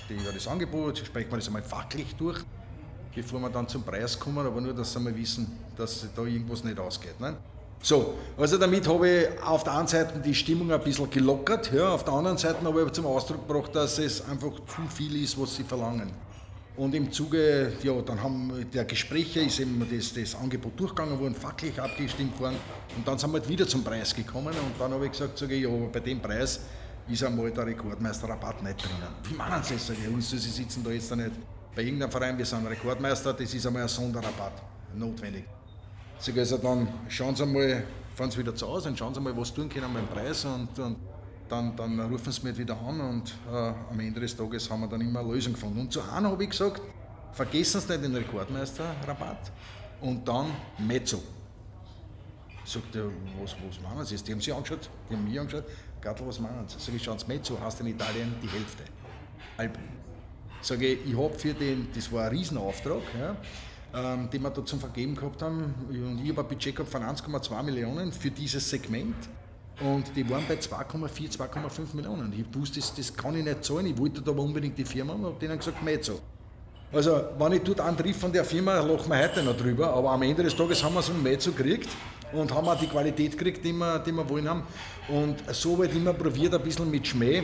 über 0.09 0.33
das 0.33 0.49
Angebot, 0.49 0.99
sprechen 0.99 1.31
wir 1.31 1.39
das 1.39 1.47
einmal 1.47 1.63
fachlich 1.63 2.17
durch, 2.17 2.41
bevor 3.15 3.39
wir 3.39 3.49
dann 3.49 3.69
zum 3.69 3.85
Preis 3.85 4.19
kommen, 4.19 4.45
aber 4.45 4.61
nur, 4.61 4.75
dass 4.75 4.93
Sie 4.93 4.99
mal 4.99 5.17
wissen, 5.17 5.57
dass 5.77 6.05
da 6.17 6.23
irgendwas 6.23 6.65
nicht 6.65 6.81
ausgeht. 6.81 7.21
Ne? 7.21 7.37
So, 7.81 8.15
also 8.37 8.59
damit 8.59 8.89
habe 8.89 9.09
ich 9.09 9.43
auf 9.43 9.63
der 9.63 9.79
einen 9.79 9.87
Seite 9.87 10.19
die 10.19 10.35
Stimmung 10.35 10.73
ein 10.73 10.83
bisschen 10.83 11.09
gelockert, 11.11 11.73
ja, 11.73 11.91
auf 11.91 12.03
der 12.03 12.13
anderen 12.13 12.39
Seite 12.39 12.65
habe 12.65 12.83
ich 12.83 12.93
zum 12.93 13.07
Ausdruck 13.07 13.47
gebracht, 13.47 13.75
dass 13.75 14.01
es 14.01 14.29
einfach 14.29 14.51
zu 14.67 14.83
viel 14.93 15.23
ist, 15.23 15.41
was 15.41 15.55
sie 15.55 15.63
verlangen. 15.63 16.11
Und 16.77 16.95
im 16.95 17.11
Zuge, 17.11 17.73
ja, 17.83 18.01
dann 18.01 18.23
haben 18.23 18.67
der 18.73 18.85
Gespräche 18.85 19.41
ist 19.41 19.61
eben 19.61 19.85
das, 19.91 20.15
das 20.15 20.35
Angebot 20.35 20.79
durchgegangen 20.79 21.19
worden, 21.19 21.35
fachlich 21.35 21.79
abgestimmt 21.81 22.39
worden 22.39 22.57
und 22.97 23.07
dann 23.07 23.19
sind 23.19 23.31
wir 23.33 23.41
halt 23.41 23.49
wieder 23.49 23.67
zum 23.67 23.83
Preis 23.83 24.15
gekommen 24.15 24.55
und 24.55 24.81
dann 24.81 24.93
habe 24.93 25.07
ich 25.07 25.13
gesagt, 25.13 25.37
sage 25.37 25.57
ich, 25.57 25.65
ja, 25.65 25.69
bei 25.93 26.01
dem 26.01 26.21
Preis 26.21 26.61
ist 27.09 27.25
einmal 27.25 27.51
der 27.51 27.67
Rekordmeisterrabatt 27.67 28.63
nicht 28.63 28.83
drinnen. 28.83 29.15
Wie 29.29 29.35
meinen 29.35 29.63
Sie 29.63 29.75
das? 29.75 29.89
Sage 29.89 29.99
ich, 30.07 30.15
uns, 30.15 30.31
Sie 30.31 30.39
sitzen 30.39 30.83
da 30.85 30.91
jetzt 30.91 31.15
nicht 31.15 31.33
bei 31.75 31.83
irgendeinem 31.83 32.11
Verein, 32.11 32.39
wir 32.39 32.47
sind 32.47 32.67
Rekordmeister, 32.67 33.33
das 33.33 33.53
ist 33.53 33.67
einmal 33.67 33.83
ein 33.83 33.89
Sonderrabatt 33.89 34.63
notwendig. 34.95 35.45
Sag 36.19 36.39
also 36.39 36.57
dann 36.59 36.89
schauen 37.09 37.35
Sie 37.35 37.47
mal, 37.47 37.83
fahren 38.15 38.31
Sie 38.31 38.39
wieder 38.39 38.55
zu 38.55 38.67
Hause 38.69 38.91
und 38.91 38.99
schauen 38.99 39.13
Sie 39.13 39.21
mal, 39.21 39.37
was 39.37 39.53
tun 39.53 39.69
können 39.69 39.93
beim 39.93 40.07
Preis 40.07 40.45
und, 40.45 40.79
und 40.79 40.97
dann, 41.51 41.77
dann, 41.77 42.01
rufen 42.01 42.33
Sie 42.33 42.43
mich 42.47 42.57
wieder 42.57 42.79
an 42.81 43.01
und 43.01 43.35
äh, 43.53 43.73
am 43.91 44.01
Ende 44.01 44.21
des 44.21 44.37
Tages 44.37 44.71
haben 44.71 44.81
wir 44.81 44.89
dann 44.89 45.01
immer 45.01 45.21
eine 45.21 45.33
Lösung 45.33 45.53
gefunden. 45.53 45.81
Und 45.81 45.93
zu 45.93 46.01
einem 46.01 46.31
habe 46.31 46.45
ich 46.45 46.51
gesagt, 46.51 46.81
vergessen 47.33 47.81
Sie 47.81 47.89
nicht 47.93 48.05
den 48.05 48.17
Rekordmeister-Rabatt 48.17 49.51
und 50.01 50.27
dann 50.27 50.47
Mezzo. 50.79 51.21
Sagt 52.65 52.95
er, 52.95 53.07
was, 53.41 53.57
was 53.67 53.81
meinen 53.81 54.05
Sie? 54.05 54.17
Die 54.17 54.33
haben 54.33 54.41
Sie 54.41 54.53
angeschaut, 54.53 54.89
die 55.09 55.15
haben 55.15 55.25
mich 55.25 55.41
angeschaut. 55.41 55.65
Gattel, 56.01 56.27
was 56.27 56.39
meinen 56.39 56.69
Sie? 56.69 56.77
Sag 56.79 56.95
ich, 56.95 57.03
schauen 57.03 57.19
Sie, 57.19 57.27
Mezzo 57.27 57.61
heißt 57.61 57.81
in 57.81 57.89
Italien 57.89 58.35
die 58.43 58.49
Hälfte. 58.49 58.85
Halb. 59.59 59.79
Sage 60.63 60.87
ich, 60.87 61.11
ich 61.11 61.17
habe 61.17 61.35
für 61.37 61.55
den, 61.55 61.89
das 61.95 62.13
war 62.13 62.25
ein 62.25 62.31
Riesenauftrag, 62.31 63.03
ja, 63.19 63.37
ähm, 63.93 64.31
den 64.31 64.43
wir 64.43 64.51
da 64.51 64.65
zum 64.65 64.79
Vergeben 64.79 65.17
gehabt 65.17 65.43
haben. 65.43 65.75
Und 65.89 66.23
ich 66.23 66.31
habe 66.31 66.43
ein 66.43 66.49
Budget 66.49 66.77
gehabt 66.77 66.93
von 66.93 67.03
1,2 67.03 67.63
Millionen 67.63 68.13
für 68.13 68.31
dieses 68.31 68.69
Segment. 68.69 69.17
Und 69.81 70.15
die 70.15 70.29
waren 70.29 70.45
bei 70.47 70.55
2,4, 70.55 71.39
2,5 71.39 71.95
Millionen. 71.95 72.33
Ich 72.33 72.59
wusste, 72.59 72.81
das, 72.81 72.95
das 72.95 73.17
kann 73.17 73.35
ich 73.37 73.45
nicht 73.45 73.65
zahlen. 73.65 73.87
Ich 73.87 73.99
wollte 73.99 74.21
aber 74.29 74.43
unbedingt 74.43 74.77
die 74.77 74.85
Firma 74.85 75.15
und 75.15 75.25
habe 75.25 75.37
denen 75.41 75.57
gesagt, 75.57 75.83
nicht 75.83 76.05
so. 76.05 76.21
Also, 76.93 77.23
wenn 77.39 77.53
ich 77.53 77.63
dort 77.63 77.81
einen 77.81 78.15
von 78.15 78.33
der 78.33 78.45
Firma, 78.45 78.81
lachen 78.81 79.11
wir 79.11 79.19
heute 79.19 79.43
noch 79.43 79.57
drüber. 79.57 79.95
Aber 79.95 80.11
am 80.11 80.23
Ende 80.23 80.43
des 80.43 80.55
Tages 80.55 80.83
haben 80.83 80.95
wir 80.95 81.03
so 81.03 81.13
ein 81.13 81.23
Mezzo 81.23 81.53
gekriegt 81.53 81.89
und 82.33 82.53
haben 82.53 82.69
auch 82.69 82.79
die 82.79 82.89
Qualität 82.89 83.39
gekriegt, 83.39 83.65
die 83.65 83.73
wir, 83.73 84.01
die 84.01 84.13
wir 84.13 84.29
wollen 84.29 84.49
haben. 84.49 84.65
Und 85.09 85.37
so 85.55 85.79
wird 85.79 85.95
immer 85.95 86.13
probiert, 86.13 86.55
ein 86.55 86.63
bisschen 86.63 86.91
mit 86.91 87.07
Schmäh, 87.07 87.43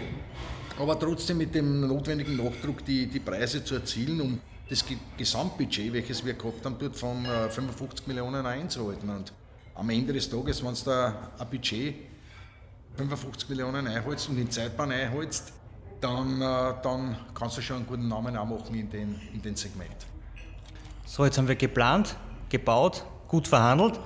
aber 0.78 0.98
trotzdem 0.98 1.38
mit 1.38 1.54
dem 1.54 1.86
notwendigen 1.86 2.36
Nachdruck 2.36 2.84
die, 2.84 3.06
die 3.06 3.20
Preise 3.20 3.64
zu 3.64 3.76
erzielen, 3.76 4.20
um 4.20 4.40
das 4.68 4.84
Gesamtbudget, 5.16 5.92
welches 5.92 6.24
wir 6.24 6.34
gehabt 6.34 6.64
haben, 6.64 6.76
dort 6.78 6.96
von 6.96 7.24
55 7.24 8.04
äh, 8.06 8.08
Millionen 8.08 8.44
einzuhalten. 8.44 9.08
Und 9.08 9.32
am 9.74 9.88
Ende 9.90 10.12
des 10.12 10.28
Tages, 10.28 10.62
wenn 10.64 10.72
es 10.72 10.84
da 10.84 11.30
ein 11.38 11.48
Budget 11.48 11.94
55 12.96 13.48
Millionen 13.48 13.86
einholst 13.86 14.28
und 14.28 14.36
den 14.36 14.50
Zeitplan 14.50 14.90
einholst, 14.90 15.52
dann, 16.00 16.40
äh, 16.40 16.74
dann 16.82 17.16
kannst 17.34 17.58
du 17.58 17.62
schon 17.62 17.76
einen 17.76 17.86
guten 17.86 18.08
Namen 18.08 18.36
auch 18.36 18.46
machen 18.46 18.74
in 18.74 18.90
den, 18.90 19.20
in 19.32 19.42
den 19.42 19.56
Segment. 19.56 19.94
So, 21.04 21.24
jetzt 21.24 21.38
haben 21.38 21.48
wir 21.48 21.56
geplant, 21.56 22.16
gebaut, 22.48 23.04
gut 23.28 23.48
verhandelt 23.48 23.98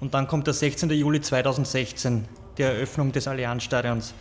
und 0.00 0.14
dann 0.14 0.26
kommt 0.26 0.46
der 0.46 0.54
16. 0.54 0.90
Juli 0.90 1.20
2016, 1.20 2.26
die 2.58 2.62
Eröffnung 2.62 3.12
des 3.12 3.28
Allianzstadions. 3.28 4.14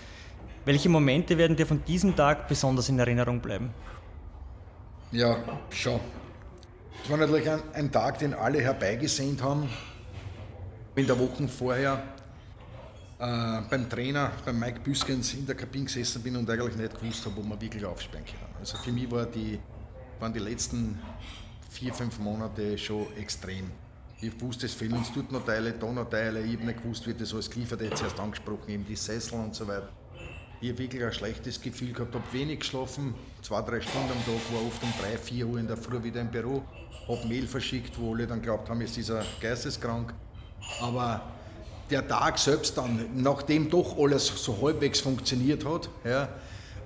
Welche 0.66 0.90
Momente 0.90 1.38
werden 1.38 1.56
dir 1.56 1.68
von 1.68 1.84
diesem 1.86 2.16
Tag 2.16 2.48
besonders 2.48 2.90
in 2.90 2.98
Erinnerung 2.98 3.40
bleiben? 3.40 3.70
Ja, 5.12 5.38
schon. 5.70 6.00
Es 7.04 7.10
war 7.10 7.18
natürlich 7.18 7.50
ein, 7.50 7.62
ein 7.74 7.92
Tag, 7.92 8.20
den 8.20 8.34
alle 8.34 8.60
herbeigesehnt 8.62 9.44
haben. 9.44 9.70
In 10.96 11.06
der 11.06 11.20
Woche 11.20 11.48
vorher 11.48 12.02
äh, 13.26 13.62
beim 13.70 13.90
Trainer, 13.90 14.32
beim 14.46 14.60
Mike 14.60 14.82
Büskens 14.82 15.34
in 15.34 15.46
der 15.46 15.56
Kabine 15.56 15.86
gesessen 15.86 16.22
bin 16.22 16.36
und 16.38 16.50
eigentlich 16.50 16.76
nicht 16.76 17.00
gewusst 17.00 17.26
habe, 17.26 17.36
wo 17.38 17.42
wir 17.42 17.60
wirklich 17.60 17.84
aufsperren 17.84 18.26
können. 18.26 18.56
Also 18.60 18.78
für 18.78 18.92
mich 18.92 19.10
war 19.10 19.26
die, 19.26 19.60
waren 20.20 20.32
die 20.32 20.40
letzten 20.40 21.00
vier, 21.72 21.94
fünf 21.94 22.20
Monate 22.20 22.78
schon 22.78 23.08
extrem. 23.18 23.72
Ich 24.22 24.40
wusste, 24.40 24.68
es 24.68 24.74
fehlen 24.74 24.94
uns 24.94 25.12
dort 25.12 25.32
noch 25.32 25.44
Teile, 25.44 25.74
da 25.74 25.92
noch 25.92 26.10
Teile. 26.10 26.42
Ich 26.42 26.56
habe 26.56 26.66
nicht 26.66 26.84
gewusst, 26.84 27.08
wie 27.08 27.14
das 27.14 27.34
alles 27.34 27.50
geliefert 27.50 27.82
jetzt 27.82 28.02
erst 28.02 28.20
angesprochen, 28.20 28.70
eben 28.70 28.86
die 28.86 28.96
Sessel 28.96 29.40
und 29.40 29.56
so 29.56 29.68
weiter. 29.68 29.90
Ich 30.62 30.70
habe 30.70 30.80
wirklich 30.80 31.04
ein 31.04 31.12
schlechtes 31.12 31.60
Gefühl 31.60 31.94
gehabt, 31.94 32.14
habe 32.14 32.24
wenig 32.32 32.60
geschlafen, 32.60 33.14
zwei, 33.42 33.62
drei 33.62 33.82
Stunden 33.82 34.12
am 34.12 34.26
Tag, 34.26 34.54
war 34.54 34.66
oft 34.66 34.82
um 34.84 34.94
drei, 35.02 35.18
vier 35.18 35.48
Uhr 35.48 35.60
in 35.60 35.68
der 35.68 35.78
Früh 35.78 36.02
wieder 36.02 36.22
im 36.22 36.32
Büro, 36.32 36.64
habe 37.08 37.28
Mail 37.28 37.46
verschickt, 37.48 38.00
wo 38.00 38.14
alle 38.14 38.26
dann 38.26 38.42
glaubt 38.42 38.70
haben, 38.70 38.82
jetzt 38.82 38.98
ist 38.98 39.10
er 39.10 39.26
geisteskrank. 39.42 40.14
Aber 40.82 41.22
der 41.90 42.08
Tag 42.08 42.38
selbst 42.38 42.78
dann, 42.78 43.10
nachdem 43.16 43.70
doch 43.70 43.98
alles 43.98 44.28
so 44.28 44.58
halbwegs 44.62 45.00
funktioniert 45.00 45.66
hat, 45.66 45.90
ja, 46.04 46.30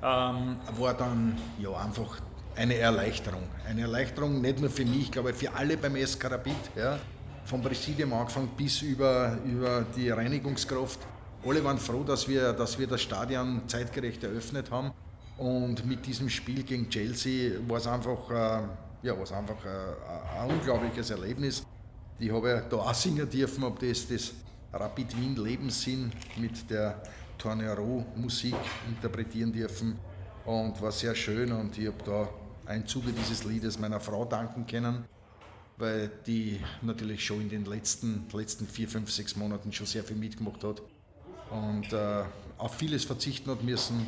ähm, 0.01 0.57
war 0.77 0.93
dann 0.93 1.37
ja, 1.59 1.71
einfach 1.71 2.19
eine 2.55 2.75
Erleichterung. 2.75 3.43
Eine 3.67 3.81
Erleichterung 3.81 4.41
nicht 4.41 4.59
nur 4.59 4.69
für 4.69 4.85
mich, 4.85 5.03
ich 5.03 5.11
glaube 5.11 5.33
für 5.33 5.53
alle 5.53 5.77
beim 5.77 5.95
SK 5.95 6.31
Rapid, 6.31 6.55
ja, 6.75 6.99
vom 7.45 7.61
Präsidium 7.61 8.13
angefangen 8.13 8.49
bis 8.55 8.81
über, 8.81 9.37
über 9.45 9.85
die 9.95 10.09
Reinigungskraft. 10.09 10.99
Alle 11.45 11.63
waren 11.63 11.77
froh, 11.77 12.03
dass 12.03 12.27
wir, 12.27 12.53
dass 12.53 12.77
wir 12.77 12.85
das 12.85 13.01
Stadion 13.01 13.61
zeitgerecht 13.67 14.23
eröffnet 14.23 14.69
haben. 14.71 14.91
Und 15.37 15.85
mit 15.85 16.05
diesem 16.05 16.29
Spiel 16.29 16.63
gegen 16.63 16.89
Chelsea 16.89 17.53
war 17.67 17.77
es 17.77 17.87
einfach, 17.87 18.29
äh, 18.29 18.61
ja, 19.03 19.15
war 19.15 19.23
es 19.23 19.31
einfach 19.31 19.65
äh, 19.65 20.39
ein 20.39 20.49
unglaubliches 20.51 21.09
Erlebnis. 21.11 21.63
Ich 22.19 22.29
habe 22.29 22.49
ja 22.49 22.61
da 22.61 22.75
auch 22.75 22.93
singen 22.93 23.29
dürfen, 23.29 23.63
ob 23.63 23.79
das 23.79 24.05
das 24.05 24.33
Rapid 24.71 25.17
Wien 25.17 25.35
Lebenssinn 25.35 26.11
mit 26.37 26.69
der 26.69 27.01
Tornero 27.37 28.05
Musik 28.15 28.55
interpretieren 28.87 29.51
dürfen 29.51 29.97
und 30.45 30.79
war 30.81 30.91
sehr 30.91 31.15
schön 31.15 31.51
und 31.51 31.77
ich 31.77 31.87
habe 31.87 32.03
da 32.05 32.29
ein 32.65 32.85
Zuge 32.85 33.11
dieses 33.11 33.43
Liedes 33.45 33.79
meiner 33.79 33.99
Frau 33.99 34.25
danken 34.25 34.67
können, 34.67 35.05
weil 35.77 36.11
die 36.27 36.59
natürlich 36.83 37.25
schon 37.25 37.41
in 37.41 37.49
den 37.49 37.65
letzten, 37.65 38.27
letzten 38.31 38.67
vier, 38.67 38.87
fünf, 38.87 39.11
sechs 39.11 39.35
Monaten 39.35 39.71
schon 39.71 39.87
sehr 39.87 40.03
viel 40.03 40.17
mitgemacht 40.17 40.63
hat 40.63 40.81
und 41.49 41.91
äh, 41.91 42.23
auf 42.57 42.75
vieles 42.75 43.05
verzichten 43.05 43.49
hat 43.49 43.63
müssen. 43.63 44.05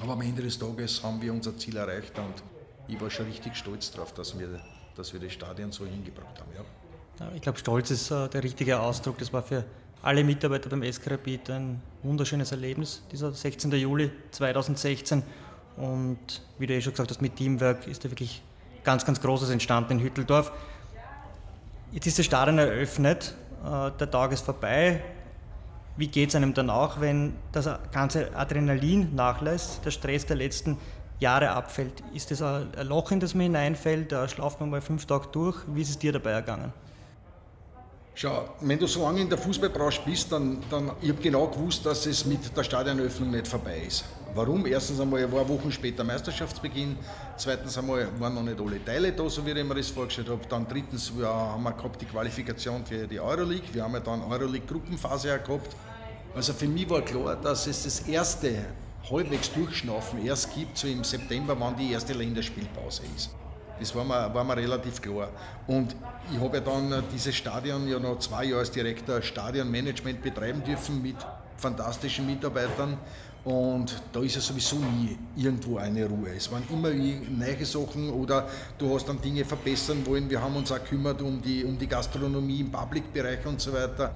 Aber 0.00 0.14
am 0.14 0.22
Ende 0.22 0.42
des 0.42 0.58
Tages 0.58 1.02
haben 1.02 1.20
wir 1.20 1.32
unser 1.32 1.56
Ziel 1.58 1.76
erreicht 1.76 2.18
und 2.18 2.42
ich 2.88 3.00
war 3.00 3.10
schon 3.10 3.26
richtig 3.26 3.54
stolz 3.54 3.90
darauf, 3.90 4.14
dass 4.14 4.38
wir, 4.38 4.60
dass 4.96 5.12
wir 5.12 5.20
das 5.20 5.32
Stadion 5.32 5.72
so 5.72 5.84
hingebracht 5.84 6.40
haben. 6.40 6.50
Ja. 6.54 6.64
Ich 7.34 7.42
glaube, 7.42 7.58
Stolz 7.58 7.90
ist 7.90 8.10
äh, 8.10 8.28
der 8.28 8.42
richtige 8.42 8.80
Ausdruck. 8.80 9.18
Das 9.18 9.32
war 9.32 9.42
für 9.42 9.64
alle 10.02 10.24
Mitarbeiter 10.24 10.68
beim 10.68 10.82
SK 10.82 11.12
Rapid 11.12 11.50
ein 11.50 11.80
wunderschönes 12.02 12.50
Erlebnis, 12.50 13.02
dieser 13.12 13.32
16. 13.32 13.70
Juli 13.72 14.10
2016. 14.32 15.22
Und 15.76 16.42
wie 16.58 16.66
du 16.66 16.74
eh 16.74 16.80
schon 16.80 16.92
gesagt 16.92 17.10
hast, 17.10 17.22
mit 17.22 17.36
Teamwork 17.36 17.86
ist 17.86 18.04
da 18.04 18.10
wirklich 18.10 18.42
ganz, 18.82 19.04
ganz 19.04 19.20
Großes 19.20 19.50
entstanden 19.50 19.92
in 19.92 20.00
Hütteldorf. 20.00 20.52
Jetzt 21.92 22.06
ist 22.06 22.18
das 22.18 22.26
Stadion 22.26 22.58
eröffnet, 22.58 23.34
äh, 23.64 23.90
der 23.92 24.10
Tag 24.10 24.32
ist 24.32 24.44
vorbei. 24.44 25.02
Wie 25.96 26.08
geht 26.08 26.30
es 26.30 26.34
einem 26.34 26.52
dann 26.52 26.68
auch, 26.68 27.00
wenn 27.00 27.34
das 27.52 27.70
ganze 27.92 28.36
Adrenalin 28.36 29.14
nachlässt, 29.14 29.84
der 29.84 29.92
Stress 29.92 30.26
der 30.26 30.34
letzten 30.34 30.76
Jahre 31.20 31.50
abfällt? 31.50 32.02
Ist 32.12 32.32
das 32.32 32.42
ein 32.42 32.66
Loch, 32.82 33.12
in 33.12 33.20
das 33.20 33.34
man 33.34 33.44
hineinfällt? 33.44 34.10
Da 34.10 34.26
schlaft 34.26 34.58
man 34.58 34.70
mal 34.70 34.80
fünf 34.80 35.06
Tage 35.06 35.28
durch. 35.30 35.56
Wie 35.68 35.82
ist 35.82 35.90
es 35.90 35.98
dir 35.98 36.10
dabei 36.10 36.32
ergangen? 36.32 36.72
Schau, 38.16 38.48
wenn 38.60 38.78
du 38.78 38.86
so 38.86 39.02
lange 39.02 39.22
in 39.22 39.28
der 39.28 39.38
Fußballbranche 39.38 40.02
bist, 40.06 40.30
dann, 40.30 40.62
dann 40.70 40.92
ich 41.02 41.08
habe 41.08 41.20
genau 41.20 41.48
gewusst, 41.48 41.84
dass 41.84 42.06
es 42.06 42.24
mit 42.24 42.56
der 42.56 42.62
Stadionöffnung 42.62 43.32
nicht 43.32 43.48
vorbei 43.48 43.82
ist. 43.88 44.04
Warum? 44.32 44.66
Erstens 44.66 45.00
einmal 45.00 45.30
war 45.32 45.48
Wochen 45.48 45.72
später 45.72 46.04
Meisterschaftsbeginn, 46.04 46.96
zweitens 47.36 47.76
einmal 47.76 48.08
waren 48.20 48.34
noch 48.34 48.44
nicht 48.44 48.60
alle 48.60 48.84
Teile 48.84 49.10
da, 49.10 49.28
so 49.28 49.44
wie 49.44 49.50
ich 49.50 49.64
mir 49.64 49.74
das 49.74 49.88
vorgestellt 49.88 50.28
habe. 50.28 50.40
Dann 50.48 50.64
drittens 50.68 51.12
wir 51.16 51.26
haben 51.26 51.64
wir 51.64 51.72
gehabt 51.72 52.00
die 52.00 52.04
Qualifikation 52.04 52.86
für 52.86 53.04
die 53.04 53.18
Euroleague, 53.18 53.66
wir 53.72 53.82
haben 53.82 53.94
ja 53.94 54.00
dann 54.00 54.22
Euroleague-Gruppenphase 54.22 55.36
gehabt. 55.44 55.74
Also 56.36 56.52
für 56.52 56.68
mich 56.68 56.88
war 56.88 57.02
klar, 57.02 57.34
dass 57.34 57.66
es 57.66 57.82
das 57.82 58.00
erste 58.06 58.64
halbwegs 59.10 59.52
Durchschnaufen 59.52 60.24
erst 60.24 60.54
gibt, 60.54 60.78
so 60.78 60.86
im 60.86 61.02
September, 61.02 61.56
wann 61.58 61.76
die 61.76 61.90
erste 61.90 62.12
Länderspielpause 62.12 63.02
ist. 63.16 63.30
Das 63.78 63.94
war 63.94 64.04
mir, 64.04 64.32
war 64.32 64.44
mir 64.44 64.56
relativ 64.56 65.00
klar. 65.00 65.28
Und 65.66 65.96
ich 66.32 66.40
habe 66.40 66.56
ja 66.56 66.62
dann 66.62 67.02
dieses 67.12 67.34
Stadion 67.34 67.88
ja 67.88 67.98
noch 67.98 68.18
zwei 68.18 68.44
Jahre 68.44 68.60
als 68.60 68.70
Direktor 68.70 69.20
Stadionmanagement 69.20 70.22
betreiben 70.22 70.62
dürfen 70.62 71.02
mit 71.02 71.16
fantastischen 71.56 72.26
Mitarbeitern. 72.26 72.98
Und 73.44 74.00
da 74.12 74.20
ist 74.20 74.36
ja 74.36 74.40
sowieso 74.40 74.76
nie 74.76 75.18
irgendwo 75.36 75.76
eine 75.76 76.06
Ruhe. 76.06 76.30
Es 76.34 76.50
waren 76.50 76.62
immer 76.70 76.88
neue 76.88 77.64
Sachen 77.66 78.10
oder 78.10 78.48
du 78.78 78.94
hast 78.94 79.06
dann 79.06 79.20
Dinge 79.20 79.44
verbessern 79.44 79.98
wollen. 80.06 80.30
Wir 80.30 80.40
haben 80.40 80.56
uns 80.56 80.72
auch 80.72 80.78
gekümmert 80.78 81.20
um 81.20 81.42
die, 81.42 81.62
um 81.62 81.78
die 81.78 81.86
Gastronomie 81.86 82.60
im 82.60 82.70
Public-Bereich 82.70 83.44
und 83.44 83.60
so 83.60 83.72
weiter. 83.74 84.14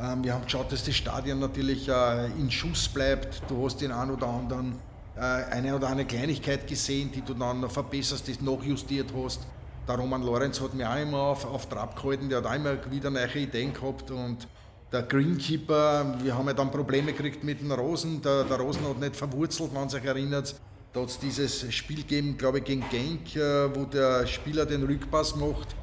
Ähm, 0.00 0.24
wir 0.24 0.32
haben 0.32 0.44
geschaut, 0.44 0.72
dass 0.72 0.82
das 0.82 0.94
Stadion 0.94 1.40
natürlich 1.40 1.88
äh, 1.88 2.26
in 2.38 2.50
Schuss 2.50 2.88
bleibt. 2.88 3.42
Du 3.48 3.66
hast 3.66 3.82
den 3.82 3.92
einen 3.92 4.12
oder 4.12 4.28
anderen 4.28 4.78
eine 5.16 5.74
oder 5.74 5.88
eine 5.88 6.04
Kleinigkeit 6.04 6.66
gesehen, 6.66 7.10
die 7.12 7.22
du 7.22 7.34
dann 7.34 7.60
noch 7.60 7.70
verbesserst, 7.70 8.28
du 8.28 8.44
nachjustiert 8.44 9.12
hast. 9.14 9.40
Der 9.88 9.96
Roman 9.96 10.22
Lorenz 10.22 10.60
hat 10.60 10.74
mich 10.74 10.86
auch 10.86 11.00
immer 11.00 11.18
auf, 11.18 11.44
auf 11.44 11.68
Trab 11.68 12.00
gehalten, 12.00 12.28
der 12.28 12.38
hat 12.38 12.46
auch 12.46 12.54
immer 12.54 12.76
wieder 12.90 13.10
neue 13.10 13.32
Ideen 13.34 13.72
gehabt 13.72 14.10
und 14.10 14.46
der 14.92 15.02
Greenkeeper, 15.02 16.16
wir 16.22 16.36
haben 16.36 16.46
ja 16.46 16.52
dann 16.52 16.70
Probleme 16.70 17.12
gekriegt 17.12 17.44
mit 17.44 17.60
den 17.60 17.70
Rosen, 17.72 18.20
der, 18.22 18.44
der 18.44 18.56
Rosen 18.56 18.88
hat 18.88 18.98
nicht 18.98 19.16
verwurzelt, 19.16 19.70
wenn 19.74 19.88
sich 19.88 20.04
erinnert. 20.04 20.54
Da 20.92 21.00
hat 21.00 21.08
es 21.08 21.18
dieses 21.18 21.72
Spiel 21.72 21.98
gegeben, 21.98 22.36
glaube 22.36 22.58
ich, 22.58 22.64
gegen 22.64 22.84
Genk, 22.90 23.36
äh, 23.36 23.74
wo 23.74 23.84
der 23.84 24.26
Spieler 24.26 24.66
den 24.66 24.82
Rückpass 24.82 25.36
macht 25.36 25.76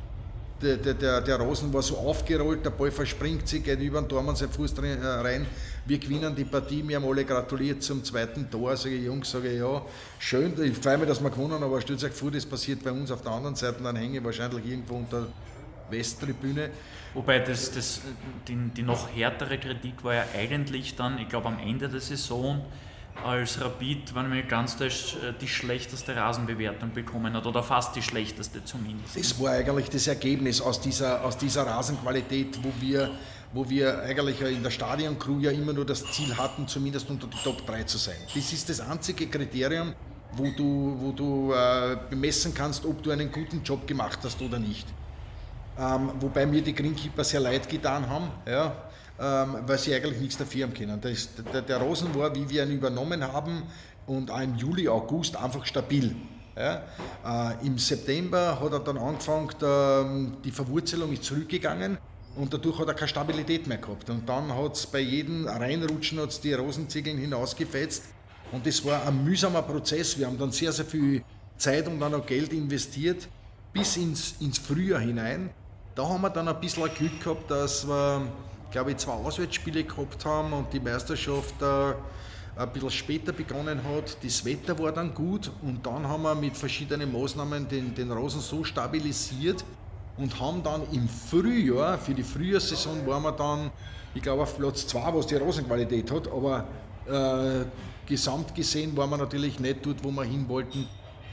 der, 0.61 0.77
der, 0.77 1.21
der 1.21 1.39
Rosen 1.39 1.73
war 1.73 1.81
so 1.81 1.97
aufgerollt, 1.97 2.65
der 2.65 2.71
Ball 2.71 2.91
verspringt 2.91 3.47
sich, 3.47 3.63
geht 3.63 3.79
über 3.79 4.01
den 4.01 4.09
Tor, 4.09 4.23
man 4.23 4.35
seinen 4.35 4.51
Fuß 4.51 4.73
äh, 4.79 5.05
rein. 5.05 5.45
Wir 5.87 5.99
gewinnen 5.99 6.35
die 6.35 6.43
Partie, 6.43 6.85
wir 6.85 6.97
haben 6.97 7.05
alle 7.05 7.23
gratuliert 7.23 7.81
zum 7.81 8.03
zweiten 8.03 8.51
Tor. 8.51 8.75
Sage 8.75 8.95
ich, 8.95 9.05
Jungs, 9.05 9.31
sage 9.31 9.53
ich, 9.53 9.59
ja, 9.59 9.81
schön, 10.19 10.53
ich 10.61 10.77
freue 10.77 10.97
mich, 10.97 11.07
dass 11.07 11.21
wir 11.21 11.29
gewonnen 11.29 11.53
haben, 11.53 11.63
aber 11.63 11.79
stellt 11.79 12.03
euch 12.03 12.11
vor, 12.11 12.29
das 12.29 12.45
passiert 12.45 12.83
bei 12.83 12.91
uns 12.91 13.09
auf 13.09 13.21
der 13.21 13.31
anderen 13.31 13.55
Seite, 13.55 13.81
dann 13.81 13.95
hänge 13.95 14.17
ich 14.17 14.23
wahrscheinlich 14.23 14.65
irgendwo 14.65 14.95
unter 14.95 15.27
Westtribüne. 15.89 16.71
Wobei 17.13 17.39
das, 17.39 17.71
das, 17.71 18.01
die, 18.49 18.55
die 18.75 18.83
noch 18.83 19.15
härtere 19.15 19.57
Kritik 19.57 20.03
war 20.03 20.15
ja 20.15 20.25
eigentlich 20.37 20.95
dann, 20.95 21.19
ich 21.19 21.29
glaube 21.29 21.47
am 21.47 21.59
Ende 21.59 21.87
der 21.87 22.01
Saison, 22.01 22.65
als 23.23 23.59
Rapid, 23.61 24.15
wenn 24.15 24.29
man 24.29 24.47
ganz 24.47 24.77
täuscht, 24.77 25.17
die 25.41 25.47
schlechteste 25.47 26.15
Rasenbewertung 26.15 26.91
bekommen 26.93 27.33
hat 27.33 27.45
oder 27.45 27.63
fast 27.63 27.95
die 27.95 28.01
schlechteste 28.01 28.63
zumindest. 28.63 29.17
Das 29.17 29.39
war 29.41 29.51
eigentlich 29.51 29.89
das 29.89 30.07
Ergebnis 30.07 30.61
aus 30.61 30.79
dieser, 30.79 31.23
aus 31.23 31.37
dieser 31.37 31.65
Rasenqualität, 31.65 32.59
wo 32.63 32.71
wir, 32.79 33.11
wo 33.53 33.69
wir 33.69 34.01
eigentlich 34.03 34.41
in 34.41 34.63
der 34.63 34.71
Stadioncrew 34.71 35.39
ja 35.39 35.51
immer 35.51 35.73
nur 35.73 35.85
das 35.85 36.05
Ziel 36.11 36.35
hatten, 36.37 36.67
zumindest 36.67 37.09
unter 37.09 37.27
die 37.27 37.37
Top 37.43 37.65
3 37.65 37.83
zu 37.83 37.97
sein. 37.97 38.17
Das 38.33 38.53
ist 38.53 38.69
das 38.69 38.79
einzige 38.79 39.27
Kriterium, 39.27 39.93
wo 40.33 40.51
du, 40.51 40.95
wo 40.99 41.11
du 41.11 41.53
äh, 41.53 41.97
bemessen 42.09 42.53
kannst, 42.53 42.85
ob 42.85 43.01
du 43.03 43.11
einen 43.11 43.31
guten 43.31 43.63
Job 43.63 43.87
gemacht 43.87 44.19
hast 44.23 44.41
oder 44.41 44.59
nicht. 44.59 44.87
Ähm, 45.79 46.11
wobei 46.19 46.45
mir 46.45 46.61
die 46.61 46.73
Greenkeeper 46.73 47.23
sehr 47.23 47.39
leid 47.39 47.69
getan 47.69 48.09
haben. 48.09 48.29
Ja 48.47 48.86
ähm, 49.19 49.57
weil 49.65 49.77
sie 49.77 49.93
eigentlich 49.93 50.19
nichts 50.19 50.37
dafür 50.37 50.65
haben 50.65 50.73
können. 50.73 50.99
Das, 51.01 51.29
der, 51.53 51.61
der 51.61 51.77
Rosen 51.77 52.13
war, 52.15 52.33
wie 52.35 52.47
wir 52.49 52.63
ihn 52.63 52.71
übernommen 52.71 53.21
haben, 53.21 53.63
und 54.07 54.31
auch 54.31 54.39
im 54.39 54.55
Juli, 54.55 54.87
August 54.87 55.35
einfach 55.35 55.65
stabil. 55.65 56.15
Ja. 56.55 56.81
Äh, 57.25 57.67
Im 57.67 57.77
September 57.77 58.59
hat 58.59 58.71
er 58.71 58.79
dann 58.79 58.97
angefangen, 58.97 59.49
äh, 59.61 60.41
die 60.43 60.51
Verwurzelung 60.51 61.11
ist 61.13 61.25
zurückgegangen 61.25 61.97
und 62.35 62.51
dadurch 62.51 62.79
hat 62.79 62.87
er 62.87 62.93
keine 62.95 63.09
Stabilität 63.09 63.67
mehr 63.67 63.77
gehabt. 63.77 64.09
Und 64.09 64.27
dann 64.27 64.55
hat 64.55 64.75
es 64.75 64.87
bei 64.87 64.99
jedem 64.99 65.47
Reinrutschen 65.47 66.19
hat's 66.19 66.39
die 66.39 66.53
Rosenziegeln 66.53 67.17
hinausgefetzt 67.17 68.05
und 68.51 68.65
das 68.65 68.83
war 68.85 69.05
ein 69.05 69.23
mühsamer 69.23 69.61
Prozess. 69.61 70.17
Wir 70.17 70.25
haben 70.25 70.39
dann 70.39 70.51
sehr, 70.51 70.71
sehr 70.71 70.85
viel 70.85 71.21
Zeit 71.57 71.87
und 71.87 71.99
dann 71.99 72.15
auch 72.15 72.25
Geld 72.25 72.53
investiert 72.53 73.27
bis 73.73 73.97
ins, 73.97 74.35
ins 74.39 74.57
Frühjahr 74.57 75.01
hinein. 75.01 75.51
Da 75.93 76.07
haben 76.07 76.21
wir 76.21 76.29
dann 76.29 76.47
ein 76.47 76.59
bisschen 76.59 76.89
Glück 76.95 77.19
gehabt, 77.23 77.51
dass 77.51 77.87
wir 77.87 78.27
glaube 78.71 78.91
ich, 78.91 78.97
zwei 78.97 79.13
Auswärtsspiele 79.13 79.83
gehabt 79.83 80.25
haben 80.25 80.53
und 80.53 80.71
die 80.73 80.79
Meisterschaft 80.79 81.61
äh, 81.61 81.93
ein 82.57 82.73
bisschen 82.73 82.91
später 82.91 83.33
begonnen 83.33 83.81
hat. 83.83 84.17
Das 84.23 84.43
Wetter 84.43 84.77
war 84.79 84.91
dann 84.91 85.13
gut 85.13 85.51
und 85.61 85.85
dann 85.85 86.07
haben 86.07 86.23
wir 86.23 86.35
mit 86.35 86.57
verschiedenen 86.57 87.11
Maßnahmen 87.11 87.67
den, 87.67 87.93
den 87.93 88.11
Rasen 88.11 88.41
so 88.41 88.63
stabilisiert 88.63 89.63
und 90.17 90.39
haben 90.39 90.63
dann 90.63 90.81
im 90.91 91.07
Frühjahr, 91.07 91.97
für 91.97 92.13
die 92.13 92.23
Frühjahrssaison 92.23 93.05
waren 93.05 93.23
wir 93.23 93.31
dann, 93.31 93.71
ich 94.15 94.21
glaube 94.21 94.43
auf 94.43 94.57
Platz 94.57 94.87
2, 94.87 95.13
was 95.13 95.27
die 95.27 95.35
Rosenqualität 95.35 96.11
hat, 96.11 96.27
aber 96.27 96.65
äh, 97.07 97.65
gesamt 98.07 98.55
gesehen 98.55 98.97
waren 98.97 99.09
wir 99.11 99.17
natürlich 99.17 99.59
nicht 99.59 99.85
dort, 99.85 100.03
wo 100.03 100.11
wir 100.11 100.23
hin 100.23 100.47
wollten. 100.49 100.87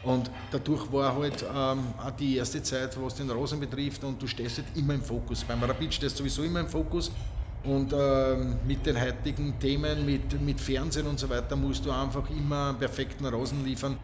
Und 0.04 0.30
dadurch 0.50 0.92
war 0.92 1.14
halt 1.14 1.42
ähm, 1.42 1.78
auch 1.98 2.10
die 2.12 2.36
erste 2.36 2.62
Zeit, 2.62 3.00
was 3.02 3.14
den 3.14 3.30
Rosen 3.30 3.58
betrifft, 3.58 4.04
und 4.04 4.20
du 4.20 4.26
stehst 4.26 4.58
halt 4.58 4.66
immer 4.76 4.94
im 4.94 5.02
Fokus. 5.02 5.44
Beim 5.44 5.62
Rapid 5.62 5.94
stehst 5.94 6.18
du 6.18 6.18
sowieso 6.18 6.42
immer 6.42 6.60
im 6.60 6.68
Fokus. 6.68 7.10
Und 7.64 7.94
ähm, 7.94 8.56
mit 8.66 8.84
den 8.84 9.00
heutigen 9.00 9.58
Themen, 9.58 10.04
mit, 10.04 10.40
mit 10.42 10.60
Fernsehen 10.60 11.06
und 11.06 11.18
so 11.18 11.28
weiter, 11.30 11.56
musst 11.56 11.86
du 11.86 11.90
einfach 11.90 12.28
immer 12.30 12.68
einen 12.68 12.78
perfekten 12.78 13.24
Rosen 13.24 13.64
liefern. 13.64 13.96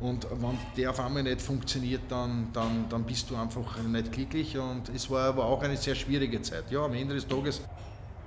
Und 0.00 0.26
wenn 0.30 0.58
der 0.76 0.90
auf 0.90 0.98
einmal 0.98 1.22
nicht 1.22 1.42
funktioniert, 1.42 2.02
dann, 2.08 2.48
dann, 2.52 2.86
dann 2.88 3.04
bist 3.04 3.30
du 3.30 3.36
einfach 3.36 3.76
nicht 3.82 4.10
glücklich. 4.10 4.56
Und 4.56 4.88
es 4.94 5.08
war 5.10 5.28
aber 5.28 5.44
auch 5.44 5.62
eine 5.62 5.76
sehr 5.76 5.94
schwierige 5.94 6.40
Zeit. 6.40 6.70
Ja, 6.70 6.86
am 6.86 6.94
Ende 6.94 7.14
des 7.14 7.28
Tages 7.28 7.60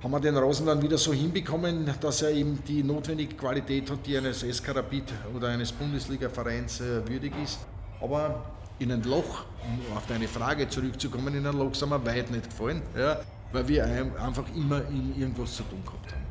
haben 0.02 0.10
wir 0.10 0.20
den 0.20 0.36
Rosen 0.36 0.66
dann 0.66 0.82
wieder 0.82 0.98
so 0.98 1.12
hinbekommen, 1.12 1.90
dass 2.00 2.22
er 2.22 2.30
eben 2.30 2.62
die 2.64 2.82
notwendige 2.82 3.34
Qualität 3.34 3.90
hat, 3.90 4.06
die 4.06 4.16
eines 4.16 4.40
SK 4.40 4.76
Rapid 4.76 5.04
oder 5.34 5.48
eines 5.48 5.72
Bundesliga-Vereins 5.72 6.80
äh, 6.80 7.08
würdig 7.08 7.32
ist. 7.42 7.60
Aber 8.00 8.44
in 8.78 8.92
ein 8.92 9.02
Loch, 9.04 9.44
um 9.62 9.96
auf 9.96 10.06
deine 10.06 10.28
Frage 10.28 10.68
zurückzukommen, 10.68 11.34
in 11.34 11.46
ein 11.46 11.56
Loch 11.56 11.74
sind 11.74 11.88
wir 11.88 12.04
weit 12.04 12.30
nicht 12.30 12.50
gefallen, 12.50 12.82
ja, 12.96 13.20
weil 13.52 13.66
wir 13.68 13.84
einfach 13.84 14.44
immer 14.54 14.82
in 14.88 15.18
irgendwas 15.18 15.56
zu 15.56 15.62
tun 15.62 15.82
gehabt 15.84 16.12
haben. 16.12 16.26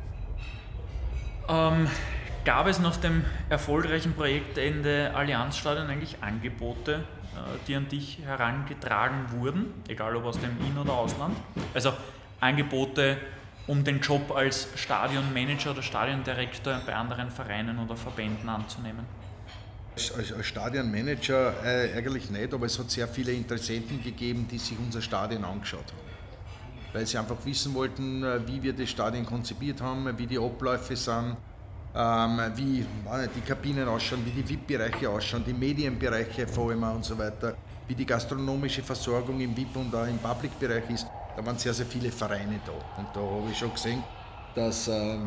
Ähm, 1.48 1.90
gab 2.44 2.66
es 2.68 2.78
nach 2.78 2.96
dem 2.96 3.24
erfolgreichen 3.48 4.12
Projektende 4.14 5.12
Allianzstadion 5.14 5.88
eigentlich 5.88 6.18
Angebote, 6.20 6.94
äh, 6.94 7.58
die 7.66 7.74
an 7.74 7.88
dich 7.88 8.20
herangetragen 8.24 9.32
wurden, 9.32 9.74
egal 9.88 10.14
ob 10.16 10.24
aus 10.24 10.38
dem 10.38 10.56
In- 10.64 10.78
oder 10.78 10.92
Ausland? 10.92 11.36
Also 11.74 11.92
Angebote, 12.40 13.16
um 13.66 13.82
den 13.82 14.00
Job 14.00 14.32
als 14.34 14.68
Stadionmanager 14.76 15.72
oder 15.72 15.82
Stadiondirektor 15.82 16.80
bei 16.86 16.94
anderen 16.94 17.30
Vereinen 17.30 17.78
oder 17.78 17.96
Verbänden 17.96 18.48
anzunehmen? 18.48 19.04
Als, 19.94 20.32
als 20.32 20.46
Stadionmanager 20.46 21.54
äh, 21.64 21.96
eigentlich 21.96 22.30
nicht, 22.30 22.52
aber 22.52 22.66
es 22.66 22.78
hat 22.78 22.90
sehr 22.90 23.08
viele 23.08 23.32
Interessenten 23.32 24.02
gegeben, 24.02 24.46
die 24.50 24.58
sich 24.58 24.78
unser 24.78 25.00
Stadion 25.00 25.44
angeschaut 25.44 25.86
haben. 25.86 26.06
Weil 26.92 27.06
sie 27.06 27.18
einfach 27.18 27.36
wissen 27.44 27.74
wollten, 27.74 28.22
äh, 28.22 28.46
wie 28.46 28.62
wir 28.62 28.72
das 28.72 28.90
Stadion 28.90 29.24
konzipiert 29.26 29.80
haben, 29.80 30.16
wie 30.16 30.26
die 30.26 30.38
Abläufe 30.38 30.94
sind, 30.94 31.36
ähm, 31.94 32.40
wie 32.54 32.84
die 33.34 33.40
Kabinen 33.40 33.88
ausschauen, 33.88 34.24
wie 34.26 34.42
die 34.42 34.48
VIP-Bereiche 34.48 35.08
ausschauen, 35.08 35.42
die 35.44 35.54
Medienbereiche 35.54 36.46
vor 36.46 36.70
allem 36.70 36.82
und 36.84 37.04
so 37.04 37.18
weiter, 37.18 37.56
wie 37.88 37.94
die 37.94 38.04
gastronomische 38.04 38.82
Versorgung 38.82 39.40
im 39.40 39.56
VIP 39.56 39.76
und 39.76 39.94
auch 39.94 40.06
im 40.06 40.18
Public-Bereich 40.18 40.90
ist 40.90 41.06
da 41.36 41.44
waren 41.44 41.58
sehr, 41.58 41.74
sehr 41.74 41.86
viele 41.86 42.10
Vereine 42.10 42.60
da. 42.64 42.72
Und 42.98 43.08
da 43.14 43.20
habe 43.20 43.50
ich 43.50 43.58
schon 43.58 43.72
gesehen, 43.72 44.02
dass, 44.54 44.88
äh, 44.88 45.18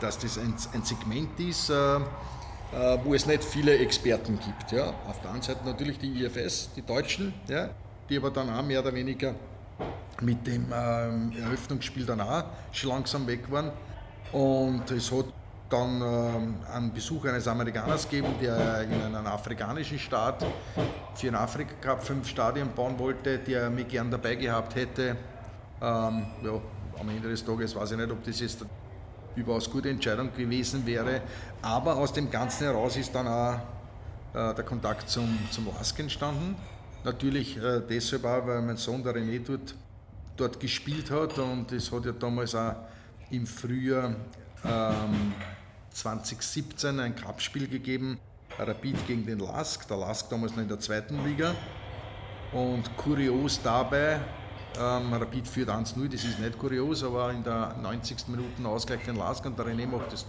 dass 0.00 0.18
das 0.18 0.38
ein, 0.38 0.54
ein 0.72 0.82
Segment 0.82 1.38
ist, 1.40 1.70
äh, 1.70 1.96
äh, 1.96 2.98
wo 3.02 3.14
es 3.14 3.26
nicht 3.26 3.42
viele 3.42 3.76
Experten 3.78 4.38
gibt. 4.38 4.72
Ja. 4.72 4.94
Auf 5.06 5.20
der 5.20 5.30
anderen 5.30 5.42
Seite 5.42 5.64
natürlich 5.64 5.98
die 5.98 6.24
IFS, 6.24 6.70
die 6.74 6.82
Deutschen, 6.82 7.34
ja, 7.48 7.70
die 8.08 8.16
aber 8.16 8.30
dann 8.30 8.48
auch 8.50 8.62
mehr 8.62 8.80
oder 8.80 8.94
weniger 8.94 9.34
mit 10.20 10.46
dem 10.46 10.72
ähm, 10.72 11.32
Eröffnungsspiel 11.36 12.06
dann 12.06 12.20
auch 12.20 12.44
schon 12.72 12.90
langsam 12.90 13.26
weg 13.26 13.50
waren. 13.50 13.72
Und 14.32 14.88
es 14.90 15.10
hat 15.10 15.26
dann 15.74 16.00
ähm, 16.00 16.54
einen 16.72 16.92
Besuch 16.92 17.24
eines 17.24 17.48
Amerikaners 17.48 18.08
geben, 18.08 18.28
der 18.40 18.82
in 18.82 18.92
einem 18.92 19.26
afrikanischen 19.26 19.98
Staat 19.98 20.46
für 21.16 21.26
den 21.26 21.34
Afrika 21.34 21.74
Cup 21.80 22.04
fünf 22.04 22.28
Stadien 22.28 22.68
bauen 22.72 22.96
wollte, 22.98 23.38
der 23.38 23.70
mich 23.70 23.88
gern 23.88 24.08
dabei 24.08 24.36
gehabt 24.36 24.76
hätte. 24.76 25.16
Ähm, 25.82 26.26
ja, 26.44 26.60
am 27.00 27.08
Ende 27.08 27.28
des 27.28 27.44
Tages 27.44 27.74
weiß 27.74 27.90
ich 27.90 27.96
nicht, 27.96 28.10
ob 28.10 28.22
das 28.22 28.38
jetzt 28.38 28.64
überaus 29.34 29.68
gute 29.68 29.90
Entscheidung 29.90 30.32
gewesen 30.32 30.86
wäre. 30.86 31.22
Aber 31.60 31.96
aus 31.96 32.12
dem 32.12 32.30
Ganzen 32.30 32.64
heraus 32.64 32.96
ist 32.96 33.12
dann 33.12 33.26
auch 33.26 33.54
äh, 34.32 34.54
der 34.54 34.64
Kontakt 34.64 35.10
zum, 35.10 35.38
zum 35.50 35.66
LASK 35.66 35.98
entstanden. 35.98 36.54
Natürlich 37.02 37.56
äh, 37.56 37.80
deshalb 37.80 38.24
auch, 38.26 38.46
weil 38.46 38.62
mein 38.62 38.76
Sohn, 38.76 39.02
der 39.02 39.16
René, 39.16 39.44
dort, 39.44 39.74
dort 40.36 40.60
gespielt 40.60 41.10
hat 41.10 41.36
und 41.38 41.72
es 41.72 41.90
hat 41.90 42.04
ja 42.04 42.12
damals 42.12 42.54
auch 42.54 42.76
im 43.30 43.44
Frühjahr 43.44 44.14
ähm, 44.64 45.34
2017 45.94 46.98
ein 47.00 47.14
Cup-Spiel 47.14 47.68
gegeben, 47.68 48.18
Rapid 48.58 49.06
gegen 49.06 49.26
den 49.26 49.38
Lask, 49.38 49.86
der 49.88 49.96
Lask 49.96 50.28
damals 50.28 50.52
noch 50.52 50.62
in 50.62 50.68
der 50.68 50.78
zweiten 50.78 51.24
Liga. 51.24 51.54
Und 52.52 52.96
kurios 52.96 53.60
dabei, 53.62 54.20
ähm, 54.78 55.12
Rapid 55.12 55.46
führt 55.46 55.70
1-0, 55.70 56.08
das 56.08 56.24
ist 56.24 56.38
nicht 56.38 56.58
kurios, 56.58 57.02
aber 57.02 57.32
in 57.32 57.42
der 57.42 57.74
90. 57.80 58.28
Minute 58.28 58.68
Ausgleich 58.68 59.04
den 59.04 59.16
Lask 59.16 59.44
und 59.46 59.58
der 59.58 59.66
René 59.66 59.86
macht 59.86 60.12
das. 60.12 60.26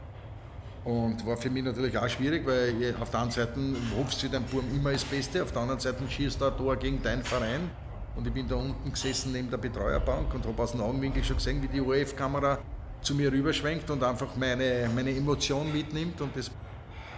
Und 0.83 1.25
war 1.25 1.35
für 1.37 1.49
mich 1.49 1.63
natürlich 1.63 1.97
auch 1.97 2.07
schwierig, 2.07 2.45
weil 2.45 2.95
auf 3.01 3.09
der 3.09 3.21
einen 3.21 3.31
Seite 3.31 3.59
hoffst 3.97 4.21
du 4.21 4.29
deinem 4.29 4.45
Burm 4.45 4.65
immer 4.75 4.91
das 4.91 5.03
Beste, 5.03 5.41
auf 5.41 5.51
der 5.51 5.63
anderen 5.63 5.79
Seite 5.79 6.07
schießt 6.07 6.39
du 6.39 6.45
ein 6.45 6.57
Tor 6.57 6.75
gegen 6.75 7.01
deinen 7.01 7.23
Verein. 7.23 7.71
Und 8.15 8.25
ich 8.27 8.33
bin 8.33 8.47
da 8.47 8.55
unten 8.55 8.91
gesessen 8.91 9.31
neben 9.33 9.49
der 9.49 9.57
Betreuerbank 9.57 10.33
und 10.33 10.45
habe 10.45 10.61
aus 10.61 10.71
dem 10.71 10.81
Augenwinkel 10.81 11.23
schon 11.23 11.37
gesehen, 11.37 11.61
wie 11.61 11.67
die 11.67 11.81
ORF-Kamera 11.81 12.59
zu 13.05 13.13
mir 13.13 13.31
rüberschwenkt 13.31 13.89
und 13.91 14.03
einfach 14.03 14.35
meine, 14.35 14.89
meine 14.93 15.11
Emotion 15.11 15.71
mitnimmt. 15.71 16.19
Und 16.21 16.35
das 16.35 16.49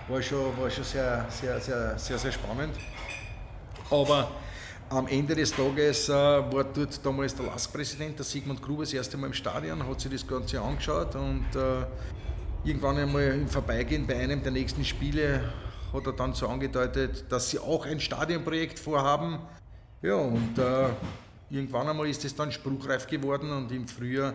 war 0.08 0.22
schon, 0.22 0.58
war 0.58 0.70
schon 0.70 0.84
sehr, 0.84 1.26
sehr, 1.30 1.60
sehr, 1.60 1.98
sehr, 1.98 2.18
sehr 2.18 2.32
spannend. 2.32 2.76
Aber 3.90 4.32
am 4.90 5.08
Ende 5.08 5.36
des 5.36 5.52
Tages 5.52 6.10
äh, 6.10 6.14
war 6.14 6.66
dort 6.66 7.06
damals 7.06 7.36
der 7.36 7.46
LASK-Präsident, 7.46 8.18
der 8.18 8.26
Sigmund 8.26 8.62
Gruber, 8.62 8.84
das 8.84 8.94
erste 8.94 9.18
Mal 9.18 9.28
im 9.28 9.34
Stadion, 9.34 9.88
hat 9.88 10.02
sich 10.02 10.12
das 10.12 10.28
Ganze 10.28 10.62
angeschaut 10.62 11.16
und 11.16 11.46
äh, 11.56 11.86
irgendwann 12.66 12.98
einmal 12.98 13.24
im 13.24 13.48
Vorbeigehen 13.48 14.06
bei 14.06 14.18
einem 14.18 14.44
der 14.44 14.52
nächsten 14.52 14.84
Spiele 14.84 15.42
hat 15.94 16.06
er 16.06 16.14
dann 16.14 16.34
so 16.34 16.48
angedeutet, 16.48 17.26
dass 17.30 17.50
sie 17.50 17.60
auch 17.60 17.86
ein 17.86 18.00
Stadionprojekt 18.00 18.78
vorhaben. 18.78 19.40
Ja, 20.02 20.16
und 20.16 20.58
äh, 20.58 20.90
irgendwann 21.50 21.88
einmal 21.88 22.08
ist 22.08 22.26
es 22.26 22.36
dann 22.36 22.52
spruchreif 22.52 23.08
geworden 23.08 23.52
und 23.52 23.72
im 23.72 23.88
Frühjahr 23.88 24.34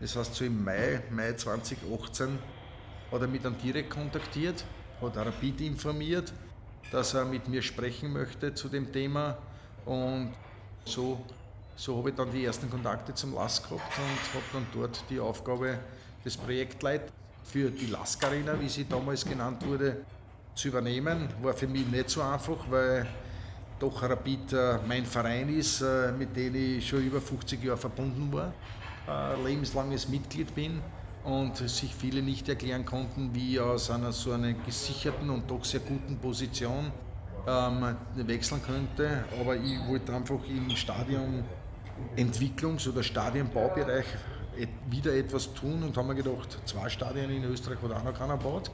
das 0.00 0.16
heißt, 0.16 0.34
so 0.34 0.44
im 0.44 0.64
Mai, 0.64 1.02
Mai 1.10 1.34
2018 1.34 2.38
hat 3.12 3.20
er 3.20 3.28
mich 3.28 3.42
dann 3.42 3.56
direkt 3.58 3.90
kontaktiert, 3.90 4.64
hat 5.00 5.16
Rapid 5.16 5.60
informiert, 5.60 6.32
dass 6.90 7.14
er 7.14 7.26
mit 7.26 7.46
mir 7.48 7.60
sprechen 7.60 8.12
möchte 8.12 8.54
zu 8.54 8.68
dem 8.68 8.90
Thema. 8.90 9.36
Und 9.84 10.32
so, 10.86 11.20
so 11.76 11.98
habe 11.98 12.10
ich 12.10 12.16
dann 12.16 12.32
die 12.32 12.44
ersten 12.44 12.70
Kontakte 12.70 13.14
zum 13.14 13.34
LASK 13.34 13.68
gehabt 13.68 13.98
und 13.98 14.34
habe 14.34 14.44
dann 14.52 14.66
dort 14.72 15.04
die 15.10 15.20
Aufgabe 15.20 15.78
des 16.24 16.36
Projektleiters 16.36 17.10
für 17.44 17.70
die 17.70 17.86
LASK 17.86 18.24
Arena, 18.24 18.58
wie 18.58 18.68
sie 18.68 18.86
damals 18.86 19.24
genannt 19.24 19.66
wurde, 19.66 19.98
zu 20.54 20.68
übernehmen. 20.68 21.28
War 21.42 21.52
für 21.52 21.66
mich 21.66 21.86
nicht 21.86 22.08
so 22.08 22.22
einfach, 22.22 22.70
weil 22.70 23.06
doch 23.78 24.02
Rapid 24.02 24.52
äh, 24.52 24.78
mein 24.86 25.04
Verein 25.04 25.48
ist, 25.48 25.80
äh, 25.80 26.12
mit 26.12 26.36
dem 26.36 26.54
ich 26.54 26.86
schon 26.88 27.04
über 27.04 27.20
50 27.20 27.62
Jahre 27.64 27.78
verbunden 27.78 28.32
war 28.32 28.52
äh, 29.10 29.42
lebenslanges 29.44 30.08
Mitglied 30.08 30.54
bin 30.54 30.80
und 31.24 31.56
sich 31.56 31.94
viele 31.94 32.22
nicht 32.22 32.48
erklären 32.48 32.84
konnten, 32.84 33.34
wie 33.34 33.58
aus 33.60 33.90
einer 33.90 34.12
so 34.12 34.32
einer 34.32 34.52
gesicherten 34.52 35.30
und 35.30 35.50
doch 35.50 35.64
sehr 35.64 35.80
guten 35.80 36.16
Position 36.16 36.92
ähm, 37.46 37.96
wechseln 38.14 38.62
könnte. 38.62 39.24
Aber 39.40 39.56
ich 39.56 39.78
wollte 39.88 40.14
einfach 40.14 40.38
im 40.48 40.68
Stadionentwicklungs- 40.70 42.88
oder 42.88 43.02
Stadionbaubereich 43.02 44.06
wieder 44.88 45.14
etwas 45.14 45.52
tun 45.54 45.82
und 45.82 45.96
haben 45.96 46.08
mir 46.08 46.14
gedacht, 46.14 46.58
zwei 46.66 46.88
Stadien 46.88 47.30
in 47.30 47.44
Österreich 47.44 47.78
hat 47.82 47.92
auch 47.92 48.04
noch 48.04 48.14
keiner 48.14 48.36
gebaut. 48.36 48.70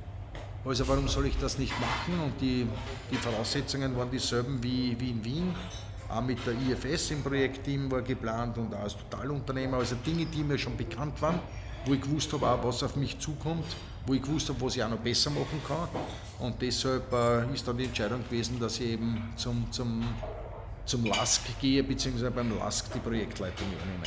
Also 0.65 0.89
warum 0.89 1.07
soll 1.07 1.27
ich 1.27 1.39
das 1.39 1.59
nicht 1.59 1.75
machen? 1.81 2.19
Und 2.25 2.41
die, 2.41 2.67
die 3.11 3.17
Voraussetzungen 3.17 3.97
waren 3.97 4.11
dieselben 4.11 4.61
wie, 4.63 4.99
wie 4.99 5.11
in 5.11 5.25
Wien. 5.25 5.55
Auch 6.09 6.23
mit 6.23 6.39
der 6.47 6.55
IFS 6.55 7.11
im 7.11 7.23
Projektteam 7.23 7.91
war 7.91 8.03
geplant 8.03 8.57
und 8.59 8.75
auch 8.75 8.81
als 8.81 8.97
Totalunternehmer. 8.97 9.79
Also 9.79 9.97
Dinge, 9.97 10.27
die 10.27 10.45
mir 10.45 10.57
schon 10.57 10.77
bekannt 10.77 11.21
waren, 11.21 11.41
wo 11.85 11.95
ich 11.95 12.01
gewusst 12.01 12.33
habe, 12.33 12.59
was 12.63 12.83
auf 12.83 12.97
mich 12.97 13.19
zukommt, 13.19 13.65
wo 14.07 14.15
ich 14.15 14.23
gewusst 14.23 14.49
habe, 14.49 14.61
was 14.61 14.77
ich 14.77 14.85
auch 14.85 14.91
noch 14.91 14.99
besser 14.99 15.31
machen 15.31 15.61
kann. 15.67 15.89
Und 16.39 16.61
deshalb 16.63 17.13
äh, 17.13 17.53
ist 17.53 17.67
dann 17.67 17.77
die 17.77 17.85
Entscheidung 17.85 18.23
gewesen, 18.25 18.61
dass 18.61 18.79
ich 18.79 18.91
eben 18.91 19.33
zum, 19.37 19.71
zum, 19.73 20.05
zum 20.85 21.05
LASK 21.05 21.59
gehe, 21.61 21.83
beziehungsweise 21.83 22.31
beim 22.31 22.57
LASK 22.57 22.93
die 22.93 23.01
Projektleitung 23.01 23.67
übernehme. 23.67 24.05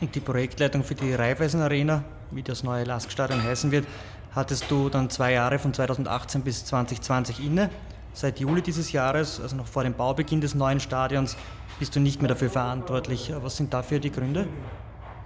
Und 0.00 0.14
die 0.14 0.20
Projektleitung 0.20 0.82
für 0.82 0.94
die 0.94 1.12
Raiffeisen 1.12 1.60
Arena, 1.60 2.02
wie 2.30 2.42
das 2.42 2.62
neue 2.62 2.84
LASK-Stadion 2.84 3.42
heißen 3.42 3.70
wird, 3.70 3.86
hattest 4.34 4.70
du 4.70 4.88
dann 4.88 5.10
zwei 5.10 5.32
Jahre 5.32 5.58
von 5.58 5.74
2018 5.74 6.42
bis 6.42 6.64
2020 6.64 7.44
inne. 7.44 7.68
Seit 8.12 8.40
Juli 8.40 8.62
dieses 8.62 8.92
Jahres, 8.92 9.40
also 9.40 9.56
noch 9.56 9.66
vor 9.66 9.84
dem 9.84 9.94
Baubeginn 9.94 10.40
des 10.40 10.54
neuen 10.54 10.80
Stadions, 10.80 11.36
bist 11.78 11.94
du 11.96 12.00
nicht 12.00 12.20
mehr 12.20 12.28
dafür 12.28 12.50
verantwortlich. 12.50 13.32
Was 13.42 13.56
sind 13.56 13.72
dafür 13.72 14.00
die 14.00 14.10
Gründe? 14.10 14.46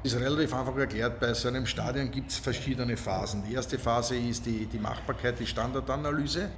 ist 0.05 0.17
relativ 0.17 0.53
einfach 0.55 0.77
erklärt. 0.77 1.19
Bei 1.19 1.33
so 1.33 1.49
einem 1.49 1.67
Stadion 1.67 2.11
gibt 2.11 2.31
es 2.31 2.37
verschiedene 2.37 2.97
Phasen. 2.97 3.43
Die 3.49 3.55
erste 3.55 3.79
Phase 3.79 4.17
ist 4.17 4.45
die, 4.45 4.67
die 4.67 4.79
Machbarkeit, 4.79 5.41
die 5.41 5.47
Standardanalyse. 5.47 6.51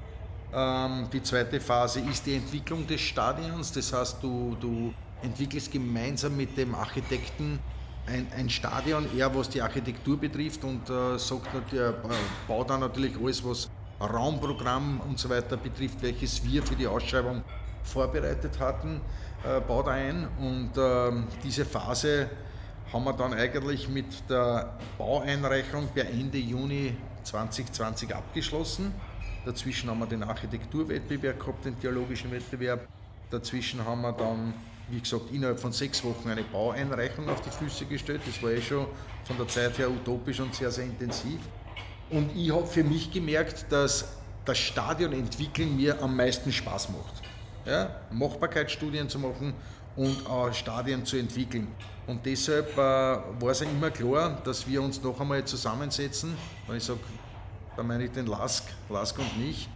Ähm, 0.53 1.09
die 1.13 1.23
zweite 1.23 1.61
Phase 1.61 2.01
ist 2.01 2.27
die 2.27 2.35
Entwicklung 2.35 2.87
des 2.87 3.01
Stadions. 3.01 3.71
Das 3.73 3.93
heißt, 3.93 4.21
du, 4.21 4.57
du 4.61 4.93
entwickelst 5.23 5.71
gemeinsam 5.71 6.37
mit 6.37 6.57
dem 6.57 6.75
Architekten 6.75 7.61
ein, 8.07 8.27
ein 8.37 8.51
Stadion, 8.51 9.07
eher 9.17 9.33
was 9.35 9.49
die 9.49 9.63
Architektur 9.63 10.19
betrifft 10.19 10.65
und 10.65 10.91
äh, 10.91 11.17
sagt, 11.17 11.73
äh, 11.73 11.93
baut 12.49 12.71
dann 12.71 12.81
natürlich 12.81 13.17
alles, 13.17 13.45
was 13.45 13.71
Raumprogramm 14.01 15.01
und 15.01 15.19
so 15.19 15.29
weiter 15.29 15.57
betrifft, 15.57 16.03
welches 16.03 16.45
wir 16.45 16.63
für 16.63 16.77
die 16.77 16.87
Ausschreibung 16.87 17.43
vorbereitet 17.83 18.59
hatten, 18.59 19.01
äh, 19.45 19.61
baut 19.61 19.89
ein. 19.89 20.29
Und 20.39 20.77
äh, 20.77 21.13
diese 21.43 21.65
Phase 21.65 22.29
haben 22.93 23.05
wir 23.05 23.13
dann 23.13 23.35
eigentlich 23.35 23.89
mit 23.89 24.29
der 24.29 24.75
Baueinreichung 24.99 25.89
per 25.89 26.09
Ende 26.09 26.39
Juni 26.39 26.95
2020 27.25 28.15
abgeschlossen. 28.15 28.93
Dazwischen 29.45 29.91
haben 29.91 30.01
wir 30.01 30.07
den 30.07 30.23
Architekturwettbewerb 30.23 31.39
gehabt, 31.41 31.65
den 31.65 31.79
theologischen 31.81 32.31
Wettbewerb. 32.33 32.87
Dazwischen 33.31 33.85
haben 33.85 34.03
wir 34.03 34.13
dann, 34.13 34.55
wie 34.89 35.01
gesagt, 35.01 35.33
innerhalb 35.33 35.59
von 35.59 35.73
sechs 35.73 36.03
Wochen 36.05 36.29
eine 36.29 36.43
Baueinreichung 36.43 37.29
auf 37.29 37.41
die 37.41 37.51
Füße 37.51 37.87
gestellt. 37.87 38.23
Das 38.27 38.43
war 38.43 38.51
eh 38.51 38.61
schon 38.61 38.87
von 39.25 39.37
der 39.37 39.49
Zeit 39.49 39.79
her 39.79 39.91
utopisch 39.91 40.41
und 40.41 40.55
sehr, 40.55 40.71
sehr 40.71 40.85
intensiv. 40.85 41.41
Und 42.11 42.37
ich 42.37 42.53
habe 42.53 42.67
für 42.67 42.85
mich 42.85 43.11
gemerkt, 43.11 43.67
dass 43.71 44.07
das 44.45 44.59
Stadion 44.59 45.13
entwickeln 45.13 45.77
mir 45.77 46.01
am 46.01 46.17
meisten 46.17 46.53
Spaß 46.53 46.91
macht. 46.91 47.23
Ja? 47.65 47.97
Machbarkeitsstudien 48.13 49.09
zu 49.09 49.19
machen 49.19 49.55
und 49.97 50.27
auch 50.29 50.53
Stadien 50.53 51.05
zu 51.05 51.17
entwickeln. 51.17 51.67
Und 52.07 52.25
deshalb 52.25 52.73
äh, 52.75 52.77
war 52.77 53.51
es 53.51 53.61
ja 53.61 53.67
immer 53.67 53.91
klar, 53.91 54.41
dass 54.45 54.69
wir 54.69 54.81
uns 54.81 55.03
noch 55.03 55.21
einmal 55.21 55.45
zusammensetzen, 55.45 56.37
wenn 56.69 56.77
ich 56.77 56.85
sage, 56.85 57.01
da 57.77 57.83
meine 57.83 58.05
ich 58.05 58.13
den 58.13 58.27
Lask, 58.27 58.65
Lask 58.89 59.19
und 59.19 59.39
mich, 59.45 59.69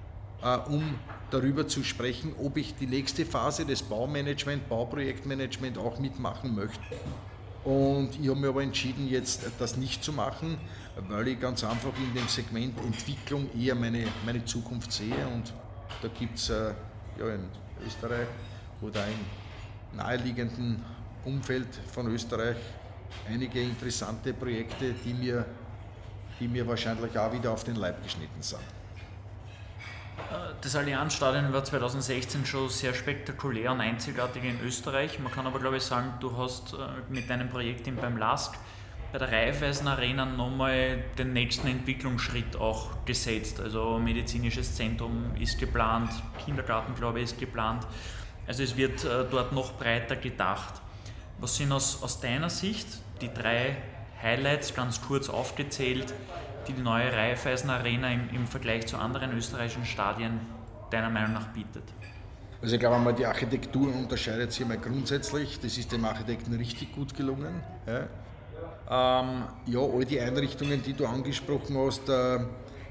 äh, 0.42 0.56
um 0.70 0.94
darüber 1.32 1.66
zu 1.66 1.82
sprechen, 1.82 2.32
ob 2.40 2.56
ich 2.56 2.76
die 2.76 2.86
nächste 2.86 3.26
Phase 3.26 3.66
des 3.66 3.82
Baumanagement, 3.82 4.68
Bauprojektmanagement 4.68 5.78
auch 5.78 5.98
mitmachen 5.98 6.54
möchte. 6.54 6.80
Und 7.64 8.10
ich 8.20 8.28
habe 8.28 8.40
mir 8.40 8.48
aber 8.48 8.62
entschieden, 8.62 9.08
jetzt 9.08 9.42
das 9.58 9.76
nicht 9.76 10.02
zu 10.02 10.12
machen, 10.12 10.56
weil 11.08 11.28
ich 11.28 11.40
ganz 11.40 11.64
einfach 11.64 11.92
in 11.98 12.14
dem 12.14 12.28
Segment 12.28 12.78
Entwicklung 12.84 13.48
eher 13.58 13.74
meine, 13.74 14.06
meine 14.24 14.44
Zukunft 14.44 14.92
sehe. 14.92 15.26
Und 15.26 15.52
da 16.02 16.08
gibt 16.08 16.38
es 16.38 16.50
äh, 16.50 16.72
ja, 17.18 17.34
in 17.34 17.48
Österreich 17.86 18.26
oder 18.80 19.04
im 19.06 19.96
naheliegenden 19.96 20.82
Umfeld 21.24 21.68
von 21.92 22.06
Österreich 22.08 22.56
einige 23.28 23.60
interessante 23.60 24.32
Projekte, 24.32 24.94
die 25.04 25.14
mir, 25.14 25.44
die 26.38 26.48
mir 26.48 26.66
wahrscheinlich 26.66 27.18
auch 27.18 27.32
wieder 27.32 27.50
auf 27.50 27.64
den 27.64 27.76
Leib 27.76 28.02
geschnitten 28.02 28.42
sind. 28.42 28.60
Das 30.60 30.76
Allianzstadion 30.76 31.52
war 31.52 31.64
2016 31.64 32.44
schon 32.44 32.68
sehr 32.68 32.94
spektakulär 32.94 33.72
und 33.72 33.80
einzigartig 33.80 34.44
in 34.44 34.60
Österreich. 34.60 35.18
Man 35.18 35.32
kann 35.32 35.46
aber, 35.46 35.58
glaube 35.58 35.78
ich, 35.78 35.82
sagen, 35.82 36.12
du 36.20 36.36
hast 36.36 36.74
äh, 36.74 36.76
mit 37.08 37.28
deinem 37.28 37.48
Projekt 37.48 37.88
beim 38.00 38.16
LASK 38.16 38.54
bei 39.12 39.18
der 39.18 39.30
Raiffeisen 39.30 39.88
Arena 39.88 40.24
nochmal 40.24 41.02
den 41.18 41.32
nächsten 41.32 41.66
Entwicklungsschritt 41.66 42.56
auch 42.56 43.04
gesetzt. 43.04 43.60
Also 43.60 43.98
medizinisches 43.98 44.74
Zentrum 44.74 45.34
ist 45.38 45.58
geplant, 45.58 46.10
Kindergarten, 46.44 46.94
glaube 46.94 47.18
ich, 47.18 47.24
ist 47.24 47.38
geplant. 47.38 47.86
Also 48.46 48.62
es 48.62 48.76
wird 48.76 49.04
äh, 49.04 49.24
dort 49.30 49.52
noch 49.52 49.72
breiter 49.78 50.16
gedacht. 50.16 50.74
Was 51.38 51.56
sind 51.56 51.72
aus, 51.72 52.02
aus 52.02 52.20
deiner 52.20 52.50
Sicht 52.50 52.86
die 53.20 53.32
drei 53.32 53.76
Highlights 54.22 54.74
ganz 54.74 55.00
kurz 55.00 55.28
aufgezählt, 55.28 56.12
die 56.68 56.72
die 56.74 56.82
neue 56.82 57.12
Raiffeisen 57.12 57.70
Arena 57.70 58.12
im, 58.12 58.28
im 58.30 58.46
Vergleich 58.46 58.86
zu 58.86 58.98
anderen 58.98 59.36
österreichischen 59.36 59.86
Stadien 59.86 60.40
deiner 60.90 61.10
Meinung 61.10 61.32
nach 61.32 61.48
bietet? 61.48 61.84
Also 62.62 62.74
ich 62.74 62.80
glaube 62.80 62.96
einmal, 62.96 63.14
die 63.14 63.24
Architektur 63.24 63.88
unterscheidet 63.94 64.52
sich 64.52 64.62
einmal 64.62 64.78
grundsätzlich. 64.78 65.58
Das 65.60 65.78
ist 65.78 65.90
dem 65.92 66.04
Architekten 66.04 66.54
richtig 66.54 66.92
gut 66.92 67.16
gelungen. 67.16 67.62
Ja, 67.86 68.06
ähm, 68.90 69.44
ja 69.66 69.80
all 69.80 70.04
die 70.04 70.20
Einrichtungen, 70.20 70.82
die 70.82 70.94
du 70.94 71.06
angesprochen 71.06 71.78
hast, 71.78 72.08
äh, 72.08 72.40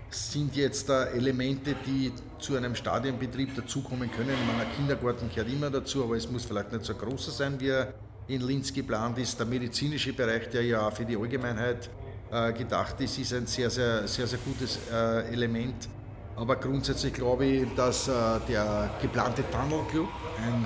sind 0.09 0.55
jetzt 0.55 0.89
äh, 0.89 1.11
Elemente, 1.11 1.75
die 1.85 2.11
zu 2.39 2.55
einem 2.55 2.73
Stadionbetrieb 2.73 3.55
dazukommen 3.55 4.09
können. 4.09 4.35
Meine, 4.47 4.63
ein 4.67 4.75
Kindergarten 4.75 5.29
gehört 5.29 5.51
immer 5.51 5.69
dazu, 5.69 6.03
aber 6.03 6.15
es 6.15 6.29
muss 6.31 6.45
vielleicht 6.45 6.71
nicht 6.71 6.85
so 6.85 6.95
groß 6.95 7.37
sein, 7.37 7.59
wie 7.59 7.69
er 7.69 7.93
in 8.27 8.41
Linz 8.41 8.73
geplant 8.73 9.17
ist. 9.17 9.37
Der 9.37 9.45
medizinische 9.45 10.13
Bereich, 10.13 10.49
der 10.49 10.63
ja 10.63 10.87
auch 10.87 10.93
für 10.93 11.05
die 11.05 11.17
Allgemeinheit 11.17 11.89
äh, 12.31 12.53
gedacht 12.53 13.01
ist, 13.01 13.17
ist 13.17 13.33
ein 13.33 13.45
sehr, 13.45 13.69
sehr, 13.69 14.07
sehr, 14.07 14.25
sehr 14.25 14.39
gutes 14.39 14.79
äh, 14.91 15.33
Element. 15.33 15.89
Aber 16.35 16.55
grundsätzlich 16.55 17.13
glaube 17.13 17.45
ich, 17.45 17.75
dass 17.75 18.07
äh, 18.07 18.11
der 18.47 18.89
geplante 19.01 19.43
Tunnel 19.51 19.83
Club, 19.91 20.07
ein, 20.41 20.65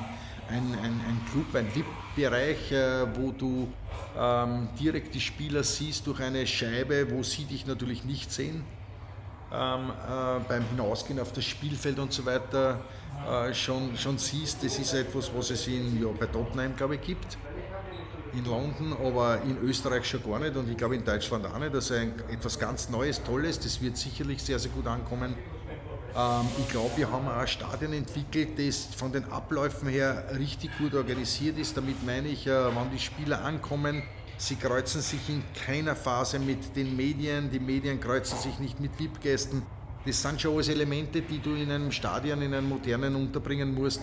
ein, 0.50 0.78
ein, 0.84 1.02
ein 1.08 1.22
Club, 1.32 1.56
ein 1.56 1.68
VIP-Bereich, 1.74 2.03
äh, 2.18 3.06
wo 3.16 3.32
du 3.32 3.68
ähm, 4.18 4.70
direkt 4.80 5.16
die 5.16 5.22
Spieler 5.22 5.64
siehst 5.64 6.06
durch 6.08 6.20
eine 6.20 6.46
Scheibe, 6.46 7.10
wo 7.12 7.24
sie 7.24 7.46
dich 7.46 7.66
natürlich 7.66 8.04
nicht 8.04 8.32
sehen, 8.32 8.64
ähm, 9.52 9.90
äh, 9.90 10.40
beim 10.48 10.64
Hinausgehen 10.70 11.20
auf 11.20 11.32
das 11.32 11.46
Spielfeld 11.46 12.00
und 12.00 12.14
so 12.14 12.26
weiter 12.26 12.82
äh, 13.28 13.54
schon, 13.54 13.98
schon 13.98 14.18
siehst, 14.18 14.64
das 14.64 14.78
ist 14.78 14.94
etwas, 14.94 15.32
was 15.36 15.50
es 15.50 15.68
in, 15.68 16.02
ja, 16.02 16.10
bei 16.10 16.26
Tottenham, 16.26 16.76
glaube 16.76 16.96
ich, 16.96 17.02
gibt 17.02 17.38
in 18.36 18.46
London, 18.46 18.94
aber 18.94 19.42
in 19.44 19.58
Österreich 19.60 20.06
schon 20.06 20.24
gar 20.24 20.40
nicht 20.40 20.56
und 20.56 20.70
ich 20.70 20.78
glaube 20.78 20.96
in 20.96 21.06
Deutschland 21.06 21.46
auch 21.46 21.60
nicht. 21.60 21.74
Also 21.74 21.94
ein, 21.94 22.14
etwas 22.32 22.58
ganz 22.58 22.90
Neues, 22.90 23.22
Tolles, 23.24 23.60
das 23.60 23.82
wird 23.82 23.98
sicherlich 23.98 24.42
sehr, 24.42 24.58
sehr 24.60 24.72
gut 24.72 24.88
ankommen. 24.88 25.36
Ähm, 26.16 26.48
ich 26.60 26.70
glaube, 26.70 26.92
wir 26.96 27.12
haben 27.12 27.28
auch 27.28 27.38
ein 27.38 27.48
Stadion 27.48 27.94
entwickelt, 27.94 28.58
das 28.58 28.86
von 28.96 29.12
den 29.12 29.26
Abläufen 29.32 29.88
her 29.88 30.26
richtig 30.38 30.72
gut 30.78 30.94
organisiert 30.94 31.58
ist. 31.58 31.76
Damit 31.76 32.06
meine 32.06 32.28
ich, 32.28 32.48
äh, 32.48 32.76
wann 32.76 32.92
die 32.92 33.00
Spieler 33.00 33.44
ankommen, 33.44 34.04
sie 34.38 34.56
kreuzen 34.56 35.02
sich 35.02 35.30
in 35.30 35.44
keiner 35.66 35.96
Phase 35.96 36.40
mit 36.40 36.76
den 36.76 36.96
Medien, 36.96 37.50
die 37.52 37.60
Medien 37.60 38.00
kreuzen 38.00 38.38
sich 38.38 38.60
nicht 38.60 38.80
mit 38.80 38.92
VIP-Gästen. 39.00 39.64
Das 40.06 40.22
sind 40.22 40.42
schon 40.42 40.54
alles 40.54 40.68
Elemente, 40.68 41.22
die 41.22 41.40
du 41.40 41.56
in 41.56 41.72
einem 41.72 41.92
Stadion, 41.92 42.42
in 42.42 42.54
einem 42.54 42.68
modernen 42.68 43.16
unterbringen 43.16 43.74
musst, 43.74 44.02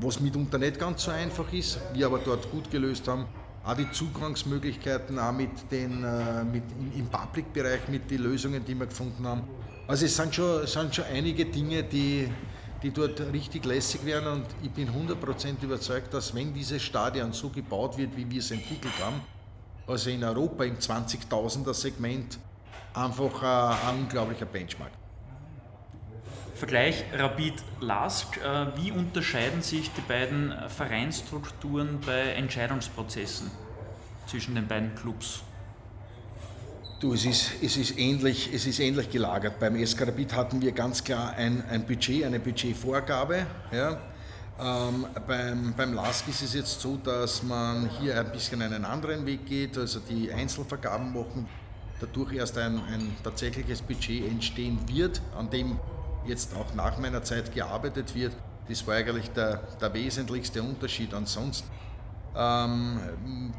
was 0.00 0.20
mitunter 0.20 0.58
nicht 0.58 0.78
ganz 0.78 1.04
so 1.04 1.10
einfach 1.10 1.50
ist, 1.52 1.80
wir 1.94 2.06
aber 2.06 2.18
dort 2.18 2.50
gut 2.50 2.70
gelöst 2.70 3.08
haben 3.08 3.24
auch 3.68 3.74
die 3.74 3.90
Zugangsmöglichkeiten, 3.90 5.18
auch 5.18 5.32
mit 5.32 5.50
den, 5.70 6.02
äh, 6.02 6.42
mit, 6.44 6.62
im 6.96 7.06
Public-Bereich, 7.06 7.88
mit 7.88 8.10
den 8.10 8.22
Lösungen, 8.22 8.64
die 8.64 8.74
wir 8.74 8.86
gefunden 8.86 9.26
haben. 9.26 9.42
Also 9.88 10.04
es 10.04 10.14
sind 10.14 10.34
schon, 10.34 10.66
sind 10.66 10.94
schon 10.94 11.06
einige 11.06 11.46
Dinge, 11.46 11.82
die, 11.82 12.30
die 12.82 12.90
dort 12.90 13.20
richtig 13.32 13.64
lässig 13.64 14.04
werden 14.04 14.28
und 14.28 14.46
ich 14.62 14.70
bin 14.70 14.86
100% 14.90 15.62
überzeugt, 15.62 16.12
dass 16.12 16.34
wenn 16.34 16.52
dieses 16.52 16.82
Stadion 16.82 17.32
so 17.32 17.48
gebaut 17.48 17.96
wird, 17.96 18.14
wie 18.14 18.30
wir 18.30 18.40
es 18.40 18.50
entwickelt 18.50 18.92
haben, 19.02 19.22
also 19.86 20.10
in 20.10 20.22
Europa 20.22 20.64
im 20.64 20.76
20.000er 20.76 21.72
Segment, 21.72 22.38
einfach 22.92 23.42
ein, 23.42 23.88
ein 23.88 24.02
unglaublicher 24.02 24.44
Benchmark. 24.44 24.92
Vergleich 26.54 27.04
Rapid-Lask. 27.14 28.36
Äh, 28.36 28.66
wie 28.76 28.92
unterscheiden 28.92 29.62
sich 29.62 29.90
die 29.92 30.02
beiden 30.02 30.52
Vereinsstrukturen 30.68 31.98
bei 32.04 32.32
Entscheidungsprozessen 32.32 33.50
zwischen 34.26 34.54
den 34.54 34.66
beiden 34.66 34.94
Clubs? 34.96 35.44
Du, 37.00 37.14
es 37.14 37.24
ist, 37.24 37.52
es 37.62 37.76
ist, 37.76 37.96
ähnlich, 37.96 38.50
es 38.52 38.66
ist 38.66 38.80
ähnlich 38.80 39.08
gelagert. 39.08 39.60
Beim 39.60 39.86
SK 39.86 40.08
Rapid 40.08 40.34
hatten 40.34 40.60
wir 40.60 40.72
ganz 40.72 41.04
klar 41.04 41.32
ein, 41.36 41.62
ein 41.70 41.86
Budget, 41.86 42.24
eine 42.24 42.40
Budgetvorgabe. 42.40 43.46
Ja. 43.70 44.00
Ähm, 44.60 45.06
beim, 45.24 45.74
beim 45.76 45.94
LASK 45.94 46.26
ist 46.26 46.42
es 46.42 46.54
jetzt 46.54 46.80
so, 46.80 46.96
dass 46.96 47.44
man 47.44 47.88
hier 48.00 48.18
ein 48.18 48.32
bisschen 48.32 48.60
einen 48.62 48.84
anderen 48.84 49.24
Weg 49.26 49.46
geht, 49.46 49.78
also 49.78 50.00
die 50.00 50.32
Einzelvergaben 50.32 51.12
machen, 51.12 51.46
dadurch 52.00 52.32
erst 52.32 52.58
ein, 52.58 52.80
ein 52.92 53.16
tatsächliches 53.22 53.80
Budget 53.80 54.28
entstehen 54.28 54.80
wird, 54.88 55.22
an 55.38 55.48
dem 55.50 55.78
jetzt 56.26 56.52
auch 56.56 56.74
nach 56.74 56.98
meiner 56.98 57.22
Zeit 57.22 57.54
gearbeitet 57.54 58.12
wird. 58.16 58.32
Das 58.68 58.84
war 58.88 58.96
eigentlich 58.96 59.30
der, 59.30 59.58
der 59.80 59.94
wesentlichste 59.94 60.60
Unterschied. 60.60 61.14
Ansonsten 61.14 61.68
ähm, 62.36 62.98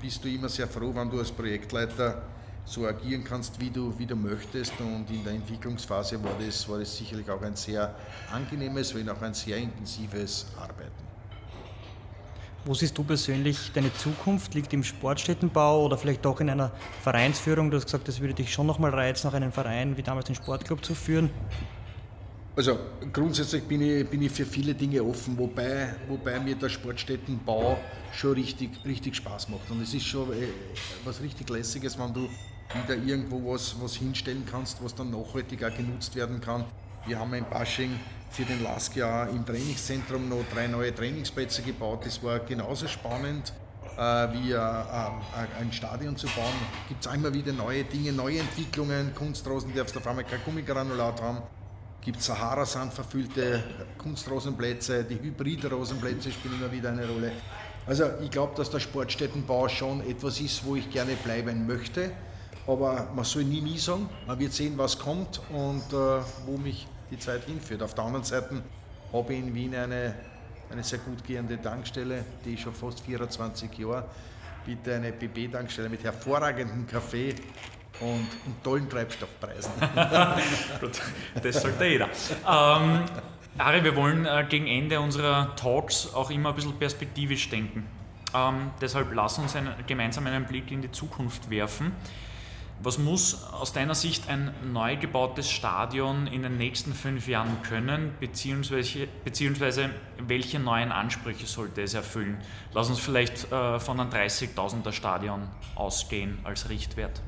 bist 0.02 0.22
du 0.26 0.28
immer 0.28 0.50
sehr 0.50 0.68
froh, 0.68 0.92
wenn 0.94 1.10
du 1.10 1.20
als 1.20 1.32
Projektleiter 1.32 2.22
so 2.70 2.86
agieren 2.86 3.24
kannst, 3.24 3.60
wie 3.60 3.70
du, 3.70 3.94
wie 3.98 4.06
du 4.06 4.16
möchtest. 4.16 4.74
Und 4.80 5.10
in 5.10 5.24
der 5.24 5.34
Entwicklungsphase 5.34 6.24
war 6.24 6.36
das, 6.40 6.70
war 6.70 6.80
das 6.80 6.96
sicherlich 6.96 7.30
auch 7.30 7.42
ein 7.42 7.56
sehr 7.56 7.96
angenehmes, 8.32 8.94
wenn 8.94 9.10
auch 9.10 9.22
ein 9.22 9.34
sehr 9.34 9.58
intensives 9.58 10.46
Arbeiten. 10.56 11.10
Wo 12.66 12.74
siehst 12.74 12.98
du 12.98 13.04
persönlich 13.04 13.72
deine 13.74 13.92
Zukunft? 13.96 14.54
Liegt 14.54 14.74
im 14.74 14.84
Sportstättenbau 14.84 15.86
oder 15.86 15.98
vielleicht 15.98 16.26
auch 16.28 16.40
in 16.42 16.50
einer 16.50 16.72
Vereinsführung? 17.02 17.72
Du 17.72 17.78
hast 17.78 17.86
gesagt, 17.86 18.08
das 18.08 18.20
würde 18.20 18.36
dich 18.36 18.54
schon 18.54 18.68
nochmal 18.68 18.92
reizen, 18.92 19.28
auch 19.30 19.34
einen 19.34 19.52
Verein 19.52 19.98
wie 19.98 20.04
damals 20.04 20.26
den 20.26 20.36
Sportclub 20.36 20.86
zu 20.86 20.94
führen. 20.94 21.32
Also 22.56 22.78
grundsätzlich 23.14 23.64
bin 23.64 23.82
ich, 23.82 24.08
bin 24.08 24.22
ich 24.22 24.32
für 24.32 24.46
viele 24.46 24.76
Dinge 24.76 25.02
offen, 25.02 25.38
wobei, 25.38 25.96
wobei 26.10 26.40
mir 26.42 26.56
der 26.56 26.68
Sportstättenbau 26.68 27.80
schon 28.12 28.34
richtig, 28.34 28.72
richtig 28.86 29.16
Spaß 29.16 29.48
macht. 29.48 29.72
Und 29.72 29.82
es 29.82 29.94
ist 29.94 30.06
schon 30.06 30.30
äh, 30.34 30.48
was 31.06 31.22
richtig 31.22 31.50
Lässiges, 31.50 31.98
wenn 31.98 32.14
du 32.14 32.28
wieder 32.74 32.96
irgendwo 32.96 33.54
was, 33.54 33.76
was 33.82 33.96
hinstellen 33.96 34.46
kannst, 34.50 34.84
was 34.84 34.94
dann 34.96 35.12
nachhaltig 35.12 35.64
auch 35.64 35.76
genutzt 35.76 36.16
werden 36.16 36.40
kann. 36.42 36.66
Wir 37.06 37.20
haben 37.20 37.34
in 37.34 37.46
Basching 37.50 38.00
für 38.30 38.44
den 38.44 38.64
Last 38.64 38.96
Jahr 38.96 39.30
im 39.30 39.46
Trainingszentrum 39.46 40.30
noch 40.30 40.44
drei 40.54 40.68
neue 40.68 40.94
Trainingsplätze 40.94 41.62
gebaut. 41.64 42.06
Das 42.06 42.22
war 42.24 42.40
genauso 42.40 42.88
spannend 42.88 43.54
äh, 43.98 44.02
wie 44.02 44.52
äh, 44.52 44.56
äh, 44.56 45.60
ein 45.60 45.72
Stadion 45.72 46.16
zu 46.16 46.28
bauen. 46.28 46.54
Gibt 46.88 47.06
es 47.06 47.14
immer 47.14 47.34
wieder 47.34 47.54
neue 47.54 47.84
Dinge, 47.84 48.14
neue 48.14 48.40
Entwicklungen. 48.40 49.16
Kunstrosen 49.16 49.74
darfst 49.76 49.98
auf 49.98 50.06
einmal 50.06 50.26
kein 50.26 50.42
Gummigranulat 50.46 51.22
haben 51.22 51.42
gibt 52.02 52.22
Sahara-Sand 52.22 52.94
verfüllte 52.94 53.64
Kunstrosenplätze, 53.98 55.04
die 55.04 55.20
Hybrid-Rosenplätze 55.22 56.32
spielen 56.32 56.56
immer 56.60 56.72
wieder 56.72 56.90
eine 56.90 57.08
Rolle. 57.08 57.32
Also 57.86 58.06
ich 58.24 58.32
glaube, 58.32 58.56
dass 58.56 58.70
der 58.70 58.80
Sportstättenbau 58.80 59.68
schon 59.68 60.02
etwas 60.08 60.40
ist, 60.40 60.66
wo 60.66 60.76
ich 60.76 60.90
gerne 60.90 61.14
bleiben 61.24 61.68
möchte. 61.68 62.12
Aber 62.68 63.08
man 63.16 63.26
soll 63.26 63.44
nie 63.44 63.62
nie 63.62 63.78
sagen. 63.78 64.10
Man 64.28 64.40
wird 64.40 64.54
sehen, 64.54 64.78
was 64.78 64.98
kommt 64.98 65.42
und 65.52 65.84
äh, 65.92 66.22
wo 66.46 66.58
mich 66.58 66.88
die 67.10 67.18
Zeit 67.18 67.46
hinführt. 67.46 67.82
Auf 67.82 67.96
der 67.96 68.04
anderen 68.04 68.26
Seite 68.26 68.62
habe 69.12 69.34
ich 69.34 69.40
in 69.40 69.56
Wien 69.56 69.76
eine, 69.76 70.14
eine 70.72 70.84
sehr 70.84 71.00
gut 71.00 71.24
gehende 71.24 71.60
Tankstelle, 71.62 72.24
die 72.46 72.58
schon 72.58 72.74
fast 72.74 73.00
24 73.02 73.78
Jahre 73.78 74.06
bitte 74.66 74.96
eine 74.96 75.12
BB-Tankstelle 75.12 75.90
mit 75.90 76.04
hervorragendem 76.04 76.86
Kaffee 76.86 77.34
und, 78.02 78.28
und 78.46 78.64
tollen 78.64 78.90
Treibstoffpreisen. 78.90 79.72
Das 81.42 81.62
sollte 81.62 81.86
jeder. 81.86 82.06
Ähm, 82.48 83.06
Ari, 83.58 83.84
wir 83.84 83.96
wollen 83.96 84.26
äh, 84.26 84.46
gegen 84.48 84.68
Ende 84.68 85.00
unserer 85.00 85.56
Talks 85.56 86.14
auch 86.14 86.30
immer 86.30 86.50
ein 86.50 86.56
bisschen 86.56 86.78
perspektivisch 86.78 87.50
denken. 87.50 87.86
Ähm, 88.34 88.72
deshalb 88.80 89.14
lass 89.14 89.38
uns 89.40 89.56
einen, 89.56 89.74
gemeinsam 89.88 90.28
einen 90.28 90.46
Blick 90.46 90.72
in 90.72 90.82
die 90.82 90.92
Zukunft 90.92 91.50
werfen. 91.50 91.92
Was 92.82 92.98
muss 92.98 93.44
aus 93.52 93.74
deiner 93.74 93.94
Sicht 93.94 94.30
ein 94.30 94.54
neu 94.72 94.96
gebautes 94.96 95.50
Stadion 95.50 96.28
in 96.28 96.44
den 96.44 96.58
nächsten 96.58 96.94
fünf 96.94 97.28
Jahren 97.28 97.62
können, 97.64 98.14
beziehungsweise, 98.22 99.08
beziehungsweise 99.26 99.90
welche 100.18 100.60
neuen 100.60 100.94
Ansprüche 100.94 101.46
sollte 101.46 101.82
es 101.82 101.94
erfüllen? 101.94 102.38
Lass 102.74 102.88
uns 102.90 103.00
vielleicht 103.00 103.52
äh, 103.52 103.82
von 103.82 104.00
einem 104.00 104.10
30.000er 104.10 104.94
Stadion 104.94 105.50
ausgehen 105.76 106.40
als 106.46 106.70
Richtwert. 106.70 107.22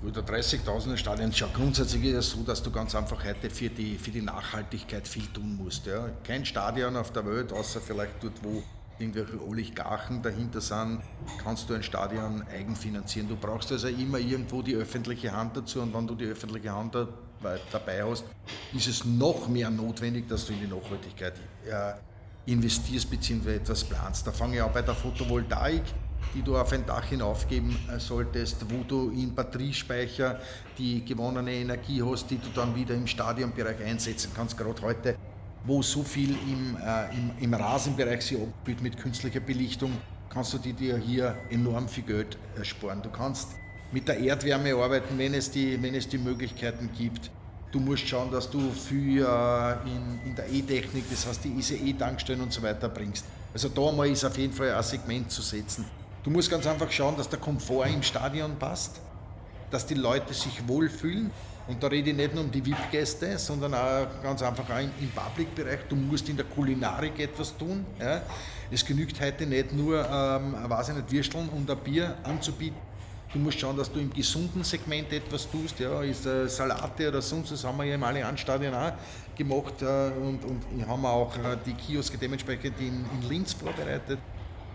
Gut, 0.00 0.16
der 0.16 0.24
30.000er 0.24 0.96
Stadion, 0.96 1.32
schau, 1.34 1.48
grundsätzlich 1.52 2.04
ist 2.04 2.14
es 2.14 2.30
so, 2.30 2.42
dass 2.44 2.62
du 2.62 2.70
ganz 2.70 2.94
einfach 2.94 3.22
heute 3.24 3.50
für 3.50 3.68
die, 3.68 3.98
für 3.98 4.10
die 4.10 4.22
Nachhaltigkeit 4.22 5.06
viel 5.06 5.26
tun 5.26 5.56
musst. 5.56 5.84
Ja. 5.84 6.08
Kein 6.24 6.46
Stadion 6.46 6.96
auf 6.96 7.12
der 7.12 7.26
Welt, 7.26 7.52
außer 7.52 7.80
vielleicht 7.82 8.22
dort, 8.22 8.42
wo 8.42 8.62
irgendwelche 8.98 9.40
Oligarchen 9.46 10.22
dahinter 10.22 10.60
sind, 10.60 11.00
kannst 11.42 11.68
du 11.70 11.74
ein 11.74 11.82
Stadion 11.82 12.42
eigenfinanzieren. 12.52 13.28
Du 13.28 13.36
brauchst 13.36 13.70
also 13.72 13.88
immer 13.88 14.18
irgendwo 14.18 14.62
die 14.62 14.74
öffentliche 14.74 15.32
Hand 15.32 15.56
dazu 15.56 15.80
und 15.80 15.94
wenn 15.94 16.06
du 16.06 16.14
die 16.14 16.26
öffentliche 16.26 16.72
Hand 16.72 16.96
dabei 17.72 18.04
hast, 18.04 18.24
ist 18.74 18.88
es 18.88 19.04
noch 19.04 19.48
mehr 19.48 19.70
notwendig, 19.70 20.28
dass 20.28 20.46
du 20.46 20.52
in 20.52 20.60
die 20.60 20.66
Nachhaltigkeit 20.66 21.34
investierst 22.46 23.10
bzw. 23.10 23.56
etwas 23.56 23.84
planst. 23.84 24.26
Da 24.26 24.32
fange 24.32 24.56
ich 24.56 24.62
auch 24.62 24.72
bei 24.72 24.82
der 24.82 24.94
Photovoltaik 24.94 25.82
die 26.34 26.42
du 26.42 26.56
auf 26.56 26.72
ein 26.72 26.84
Dach 26.86 27.04
hinaufgeben 27.04 27.76
äh, 27.90 27.98
solltest, 27.98 28.64
wo 28.70 28.82
du 28.84 29.10
in 29.10 29.34
Batteriespeicher 29.34 30.40
die 30.76 31.04
gewonnene 31.04 31.52
Energie 31.52 32.02
hast, 32.02 32.30
die 32.30 32.38
du 32.38 32.48
dann 32.54 32.74
wieder 32.74 32.94
im 32.94 33.06
Stadionbereich 33.06 33.82
einsetzen 33.84 34.32
kannst. 34.34 34.56
Gerade 34.56 34.82
heute, 34.82 35.16
wo 35.68 35.82
so 35.82 36.02
viel 36.02 36.30
im, 36.30 36.76
äh, 36.76 37.14
im, 37.14 37.30
im 37.40 37.54
Rasenbereich 37.54 38.22
sich 38.22 38.38
abbildet 38.38 38.82
mit 38.82 38.96
künstlicher 38.96 39.40
Belichtung, 39.40 39.92
kannst 40.30 40.54
du 40.54 40.58
dir 40.58 40.96
hier 40.96 41.36
enorm 41.50 41.88
viel 41.88 42.04
Geld 42.04 42.38
ersparen. 42.56 43.02
Du 43.02 43.10
kannst 43.10 43.48
mit 43.92 44.08
der 44.08 44.18
Erdwärme 44.18 44.74
arbeiten, 44.74 45.18
wenn 45.18 45.34
es 45.34 45.50
die, 45.50 45.80
wenn 45.82 45.94
es 45.94 46.08
die 46.08 46.18
Möglichkeiten 46.18 46.90
gibt. 46.96 47.30
Du 47.70 47.80
musst 47.80 48.08
schauen, 48.08 48.30
dass 48.30 48.50
du 48.50 48.70
viel 48.70 49.22
äh, 49.22 49.72
in, 49.84 50.20
in 50.30 50.34
der 50.34 50.48
E-Technik, 50.50 51.04
das 51.10 51.26
heißt 51.26 51.44
die 51.44 51.50
ICE-Tankstellen 51.50 52.40
und 52.40 52.52
so 52.52 52.62
weiter 52.62 52.88
bringst. 52.88 53.26
Also 53.52 53.68
da 53.68 53.92
mal 53.92 54.08
ist 54.08 54.24
auf 54.24 54.38
jeden 54.38 54.54
Fall 54.54 54.74
ein 54.74 54.82
Segment 54.82 55.30
zu 55.30 55.42
setzen. 55.42 55.84
Du 56.24 56.30
musst 56.30 56.50
ganz 56.50 56.66
einfach 56.66 56.90
schauen, 56.90 57.16
dass 57.16 57.28
der 57.28 57.38
Komfort 57.38 57.86
im 57.88 58.02
Stadion 58.02 58.58
passt, 58.58 59.00
dass 59.70 59.86
die 59.86 59.94
Leute 59.94 60.32
sich 60.32 60.66
wohlfühlen. 60.66 61.30
Und 61.68 61.82
da 61.82 61.86
rede 61.88 62.10
ich 62.10 62.16
nicht 62.16 62.34
nur 62.34 62.44
um 62.44 62.50
die 62.50 62.64
VIP-Gäste, 62.64 63.36
sondern 63.38 63.74
auch 63.74 64.06
ganz 64.22 64.42
einfach 64.42 64.68
auch 64.70 64.78
im 64.78 65.10
Public-Bereich. 65.14 65.80
Du 65.86 65.96
musst 65.96 66.26
in 66.30 66.36
der 66.36 66.46
Kulinarik 66.46 67.18
etwas 67.20 67.54
tun. 67.56 67.84
Ja. 68.00 68.22
Es 68.70 68.84
genügt 68.84 69.20
heute 69.20 69.46
nicht 69.46 69.72
nur, 69.72 70.02
ähm, 70.02 70.56
weiß 70.66 70.88
ich 70.88 70.94
nicht, 70.94 71.12
Würsteln 71.12 71.48
und 71.50 71.70
ein 71.70 71.76
Bier 71.78 72.16
anzubieten. 72.24 72.78
Du 73.30 73.38
musst 73.38 73.60
schauen, 73.60 73.76
dass 73.76 73.92
du 73.92 74.00
im 74.00 74.10
gesunden 74.10 74.64
Segment 74.64 75.12
etwas 75.12 75.50
tust. 75.50 75.78
Ja, 75.78 76.02
ist 76.02 76.24
äh, 76.24 76.48
Salate 76.48 77.08
oder 77.08 77.20
sonst, 77.20 77.52
das 77.52 77.62
haben 77.64 77.76
wir 77.76 77.84
ja 77.84 77.96
im 77.96 78.02
Allianz-Stadion 78.02 78.72
auch 78.72 78.92
gemacht. 79.36 79.82
Äh, 79.82 80.10
und, 80.12 80.40
und 80.44 80.88
haben 80.88 81.04
auch 81.04 81.36
äh, 81.36 81.58
die 81.66 81.74
Kioske 81.74 82.16
dementsprechend 82.16 82.80
in, 82.80 83.04
in 83.20 83.28
Linz 83.28 83.52
vorbereitet. 83.52 84.18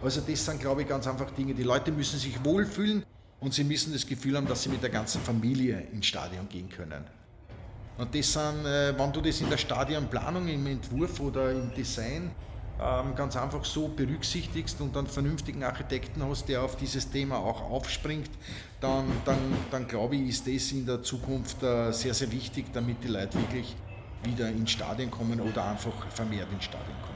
Also 0.04 0.22
das 0.22 0.46
sind, 0.46 0.60
glaube 0.60 0.84
ich, 0.84 0.88
ganz 0.88 1.08
einfach 1.08 1.32
Dinge. 1.32 1.56
Die 1.56 1.64
Leute 1.64 1.92
müssen 1.92 2.20
sich 2.20 2.44
wohlfühlen 2.46 3.04
und 3.44 3.54
sie 3.54 3.64
müssen 3.66 3.92
das 3.92 4.08
Gefühl 4.08 4.38
haben, 4.38 4.48
dass 4.48 4.64
sie 4.64 4.70
mit 4.70 4.82
der 4.82 4.90
ganzen 4.90 5.22
Familie 5.22 5.84
ins 5.92 6.06
Stadion 6.06 6.48
gehen 6.48 6.70
können. 6.70 7.04
Und 7.98 8.16
das 8.16 8.34
sind, 8.34 8.66
äh, 8.66 8.98
wenn 8.98 9.12
du 9.12 9.22
das 9.22 9.42
in 9.42 9.50
der 9.50 9.58
Stadionplanung, 9.58 10.48
im 10.48 10.66
Entwurf 10.66 11.20
oder 11.20 11.52
im 11.52 11.72
Design 11.76 12.32
ähm, 12.82 13.16
ganz 13.16 13.36
einfach 13.36 13.66
so 13.66 13.90
berücksichtigst 13.90 14.80
und 14.82 14.96
einen 14.98 15.08
vernünftigen 15.08 15.64
Architekten 15.64 16.24
hast, 16.24 16.48
der 16.48 16.64
auf 16.64 16.78
dieses 16.78 17.12
Thema 17.12 17.38
auch 17.38 17.70
aufspringt, 17.70 18.32
dann, 18.80 19.06
dann, 19.26 19.38
dann 19.70 19.88
glaube 19.88 20.16
ich, 20.16 20.30
ist 20.30 20.48
das 20.48 20.72
in 20.72 20.86
der 20.86 21.04
Zukunft 21.04 21.62
äh, 21.62 21.92
sehr, 21.92 22.14
sehr 22.14 22.32
wichtig, 22.32 22.66
damit 22.74 23.04
die 23.04 23.10
Leute 23.10 23.38
wirklich 23.38 23.76
wieder 24.24 24.48
ins 24.48 24.72
Stadion 24.72 25.12
kommen 25.12 25.40
oder 25.42 25.66
einfach 25.66 26.08
vermehrt 26.10 26.52
ins 26.52 26.64
Stadion 26.64 26.96
kommen. 27.02 27.13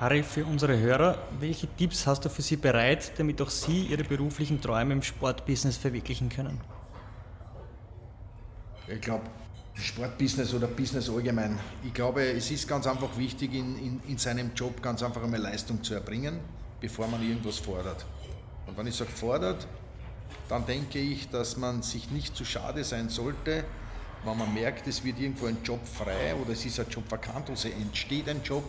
Harry, 0.00 0.22
für 0.22 0.44
unsere 0.44 0.78
Hörer, 0.78 1.18
welche 1.40 1.66
Tipps 1.66 2.06
hast 2.06 2.24
du 2.24 2.28
für 2.28 2.40
sie 2.40 2.54
bereit, 2.54 3.18
damit 3.18 3.42
auch 3.42 3.50
sie 3.50 3.82
ihre 3.86 4.04
beruflichen 4.04 4.60
Träume 4.60 4.92
im 4.92 5.02
Sportbusiness 5.02 5.76
verwirklichen 5.76 6.28
können? 6.28 6.60
Ich 8.86 9.00
glaube, 9.00 9.24
Sportbusiness 9.74 10.54
oder 10.54 10.68
Business 10.68 11.10
allgemein. 11.10 11.58
Ich 11.84 11.92
glaube, 11.92 12.22
es 12.22 12.48
ist 12.52 12.68
ganz 12.68 12.86
einfach 12.86 13.18
wichtig, 13.18 13.52
in, 13.54 13.76
in, 13.76 14.00
in 14.06 14.18
seinem 14.18 14.52
Job 14.54 14.80
ganz 14.80 15.02
einfach 15.02 15.24
einmal 15.24 15.40
Leistung 15.40 15.82
zu 15.82 15.94
erbringen, 15.94 16.38
bevor 16.80 17.08
man 17.08 17.20
irgendwas 17.20 17.58
fordert. 17.58 18.06
Und 18.68 18.78
wenn 18.78 18.86
ich 18.86 18.94
sage 18.94 19.10
fordert, 19.10 19.66
dann 20.48 20.64
denke 20.64 21.00
ich, 21.00 21.28
dass 21.28 21.56
man 21.56 21.82
sich 21.82 22.08
nicht 22.12 22.36
zu 22.36 22.44
schade 22.44 22.84
sein 22.84 23.08
sollte, 23.08 23.64
wenn 24.24 24.38
man 24.38 24.54
merkt, 24.54 24.86
es 24.86 25.02
wird 25.02 25.18
irgendwo 25.18 25.46
ein 25.46 25.58
Job 25.64 25.80
frei 25.84 26.36
oder 26.40 26.52
es 26.52 26.64
ist 26.64 26.78
ein 26.78 26.86
Job 26.88 27.04
vakant, 27.10 27.50
also 27.50 27.68
entsteht 27.68 28.28
ein 28.28 28.42
Job, 28.44 28.62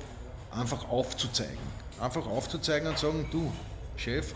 einfach 0.51 0.89
aufzuzeigen. 0.89 1.57
Einfach 1.99 2.25
aufzuzeigen 2.27 2.87
und 2.87 2.97
sagen, 2.97 3.27
du 3.31 3.51
Chef 3.97 4.33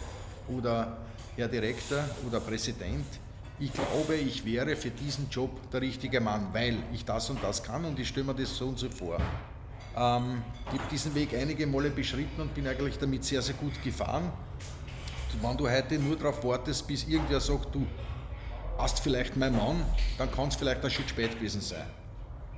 oder 0.50 0.98
Herr 1.36 1.48
Direktor 1.48 2.04
oder 2.28 2.40
Präsident, 2.40 3.06
ich 3.60 3.72
glaube, 3.72 4.16
ich 4.16 4.46
wäre 4.46 4.76
für 4.76 4.90
diesen 4.90 5.30
Job 5.30 5.50
der 5.72 5.82
richtige 5.82 6.20
Mann, 6.20 6.48
weil 6.54 6.78
ich 6.92 7.06
das 7.06 7.30
und 7.30 7.42
das 7.44 7.64
kann 7.64 7.86
und 7.86 8.00
ich 8.00 8.08
stelle 8.08 8.26
mir 8.26 8.36
das 8.36 8.56
so 8.56 8.68
und 8.68 8.80
so 8.80 8.90
vor. 8.90 9.18
Ähm, 9.96 10.42
ich 10.66 10.80
habe 10.80 10.90
diesen 10.92 11.16
Weg 11.16 11.34
einige 11.34 11.68
Male 11.68 11.90
beschritten 11.90 12.42
und 12.42 12.54
bin 12.54 12.68
eigentlich 12.68 12.98
damit 12.98 13.24
sehr, 13.24 13.42
sehr 13.42 13.56
gut 13.56 13.82
gefahren. 13.84 14.32
Wenn 15.42 15.58
du 15.58 15.70
heute 15.70 15.98
nur 15.98 16.16
darauf 16.16 16.44
wartest, 16.44 16.88
bis 16.88 17.08
irgendwer 17.08 17.40
sagt, 17.40 17.74
du 17.74 17.86
hast 18.78 19.00
vielleicht 19.00 19.38
mein 19.38 19.56
Mann, 19.56 19.84
dann 20.18 20.32
kann 20.32 20.50
es 20.50 20.56
vielleicht 20.56 20.84
auch 20.84 20.90
schon 20.90 21.08
spät 21.08 21.32
gewesen 21.36 21.62
sein 21.62 21.86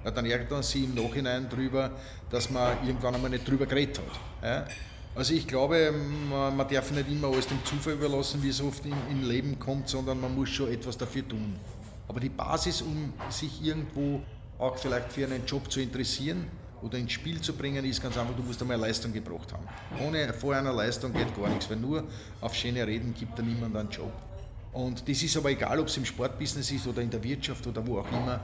ja, 0.06 0.12
dann 0.12 0.26
ärgert 0.28 0.52
man 0.52 0.62
sich 0.62 0.84
im 0.84 0.94
Nachhinein 0.94 1.48
darüber, 1.50 1.92
dass 2.30 2.52
man 2.52 2.78
irgendwann 2.86 3.16
einmal 3.16 3.32
nicht 3.32 3.48
drüber 3.48 3.66
geredet 3.66 4.00
hat. 4.00 4.44
Ja? 4.44 4.68
Also 5.16 5.34
ich 5.34 5.48
glaube, 5.48 5.92
man, 6.30 6.56
man, 6.56 6.68
darf 6.68 6.92
nicht 6.92 7.10
immer 7.10 7.30
alles 7.30 7.48
dem 7.48 7.64
Zufall 7.66 7.94
überlassen, 7.94 8.44
wie 8.44 8.50
es 8.50 8.62
oft 8.62 8.86
im, 8.86 8.94
im, 9.10 9.28
Leben 9.28 9.58
kommt, 9.58 9.90
sondern 9.90 10.22
man 10.22 10.36
muss 10.36 10.50
schon 10.50 10.72
etwas 10.72 10.96
dafür 10.98 11.28
tun. 11.28 11.56
Aber 12.08 12.20
die 12.20 12.30
Basis, 12.30 12.82
um 12.84 13.14
sich 13.30 13.64
irgendwo 13.64 14.22
auch 14.60 14.78
vielleicht 14.78 15.12
für 15.12 15.26
einen 15.26 15.44
Job 15.46 15.72
zu 15.72 15.82
interessieren 15.82 16.46
oder 16.84 17.00
ins 17.00 17.14
Spiel 17.14 17.42
zu 17.42 17.54
bringen, 17.54 17.84
ist 17.84 18.02
ganz 18.04 18.16
einfach, 18.16 18.36
du 18.36 18.44
musst 18.44 18.62
einmal 18.62 18.78
Leistung 18.78 19.12
gebracht 19.12 19.54
haben. 19.54 19.68
Ohne 20.06 20.32
vor 20.34 20.54
einer 20.54 20.72
Leistung 20.72 21.14
geht 21.14 21.36
gar 21.36 21.50
nichts, 21.50 21.68
weil 21.68 21.78
nur 21.78 22.04
auf 22.42 22.54
schöne 22.54 22.86
Reden 22.86 23.16
gibt 23.18 23.40
da 23.40 23.42
niemand 23.42 23.76
einen 23.76 23.90
Job. 23.90 24.12
Und 24.76 25.08
das 25.08 25.24
ist 25.24 25.38
aber 25.38 25.52
egal, 25.52 25.80
ob 25.80 25.88
es 25.88 25.96
im 25.96 26.04
Sportbusiness 26.04 26.70
ist 26.70 26.86
oder 26.86 27.02
in 27.02 27.10
der 27.10 27.24
Wirtschaft 27.24 27.66
oder 27.66 27.86
wo 27.88 28.00
auch 28.00 28.12
immer. 28.12 28.42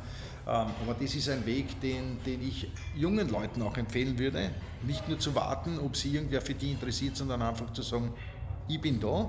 Ähm, 0.47 0.67
aber 0.81 0.95
das 0.97 1.13
ist 1.13 1.27
ein 1.27 1.45
Weg, 1.45 1.81
den, 1.81 2.23
den 2.25 2.41
ich 2.41 2.71
jungen 2.95 3.29
Leuten 3.29 3.61
auch 3.61 3.75
empfehlen 3.75 4.17
würde. 4.17 4.49
Nicht 4.87 5.09
nur 5.09 5.19
zu 5.19 5.35
warten, 5.35 5.77
ob 5.79 5.97
sie 5.97 6.15
irgendwer 6.15 6.39
für 6.39 6.53
die 6.53 6.71
interessiert, 6.71 7.17
sondern 7.17 7.41
einfach 7.41 7.73
zu 7.73 7.81
sagen, 7.81 8.13
ich 8.69 8.79
bin 8.79 8.97
da 9.01 9.27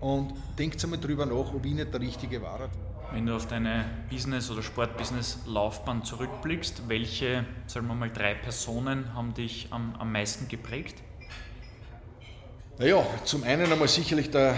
und 0.00 0.34
denkt 0.56 0.82
einmal 0.84 1.00
drüber 1.00 1.26
nach, 1.26 1.52
ob 1.52 1.66
ich 1.66 1.74
nicht 1.74 1.92
der 1.92 2.00
Richtige 2.00 2.40
war. 2.40 2.70
Wenn 3.12 3.26
du 3.26 3.34
auf 3.34 3.48
deine 3.48 3.84
Business- 4.08 4.48
oder 4.48 4.62
Sportbusiness-Laufbahn 4.62 6.04
zurückblickst, 6.04 6.88
welche, 6.88 7.44
sagen 7.66 7.88
wir 7.88 7.94
mal, 7.96 8.10
drei 8.10 8.34
Personen 8.34 9.12
haben 9.14 9.34
dich 9.34 9.66
am, 9.70 9.96
am 9.98 10.12
meisten 10.12 10.46
geprägt? 10.46 11.02
Naja, 12.78 13.06
zum 13.24 13.42
einen 13.42 13.72
einmal 13.72 13.88
sicherlich 13.88 14.30
der 14.30 14.54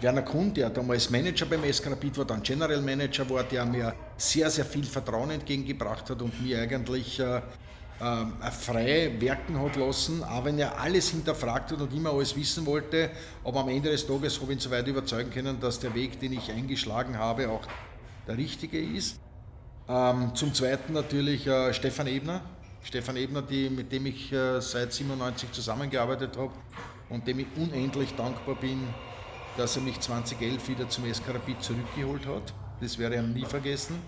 Werner 0.00 0.22
Kuhn, 0.22 0.52
der 0.52 0.70
damals 0.70 1.08
Manager 1.08 1.46
beim 1.46 1.62
SK 1.72 1.92
Rapid 1.92 2.18
war, 2.18 2.24
dann 2.24 2.42
General 2.42 2.80
Manager 2.80 3.30
war, 3.30 3.44
der 3.44 3.64
mir 3.64 3.94
sehr, 4.16 4.50
sehr 4.50 4.64
viel 4.64 4.82
Vertrauen 4.82 5.30
entgegengebracht 5.30 6.10
hat 6.10 6.20
und 6.20 6.42
mir 6.42 6.60
eigentlich 6.62 7.20
äh, 7.20 7.36
äh, 7.36 8.50
frei 8.50 9.14
werken 9.20 9.60
hat 9.60 9.76
lassen, 9.76 10.24
auch 10.24 10.44
wenn 10.44 10.58
er 10.58 10.80
alles 10.80 11.10
hinterfragt 11.10 11.70
hat 11.70 11.80
und 11.80 11.94
immer 11.94 12.10
alles 12.10 12.34
wissen 12.34 12.66
wollte. 12.66 13.10
Aber 13.44 13.60
am 13.60 13.68
Ende 13.68 13.88
des 13.88 14.04
Tages 14.04 14.40
habe 14.40 14.50
ich 14.50 14.58
ihn 14.58 14.60
so 14.60 14.72
weit 14.72 14.88
überzeugen 14.88 15.30
können, 15.30 15.60
dass 15.60 15.78
der 15.78 15.94
Weg, 15.94 16.18
den 16.18 16.32
ich 16.32 16.50
eingeschlagen 16.50 17.16
habe, 17.18 17.48
auch 17.50 17.62
der 18.26 18.36
richtige 18.36 18.80
ist. 18.80 19.20
Ähm, 19.88 20.34
zum 20.34 20.52
Zweiten 20.54 20.92
natürlich 20.92 21.46
äh, 21.46 21.72
Stefan 21.72 22.08
Ebner. 22.08 22.40
Stefan 22.82 23.14
Ebner, 23.14 23.42
die, 23.42 23.70
mit 23.70 23.92
dem 23.92 24.06
ich 24.06 24.32
äh, 24.32 24.60
seit 24.60 24.92
97 24.92 25.52
zusammengearbeitet 25.52 26.36
habe 26.36 26.50
und 27.10 27.26
dem 27.26 27.40
ich 27.40 27.46
unendlich 27.56 28.14
dankbar 28.14 28.54
bin, 28.54 28.80
dass 29.56 29.76
er 29.76 29.82
mich 29.82 30.00
2011 30.00 30.68
wieder 30.68 30.88
zum 30.88 31.12
SK 31.12 31.34
Rapid 31.34 31.62
zurückgeholt 31.62 32.26
hat. 32.26 32.54
Das 32.80 32.98
ich 32.98 33.00
ihm 33.00 33.32
nie 33.32 33.44
vergessen. 33.44 34.00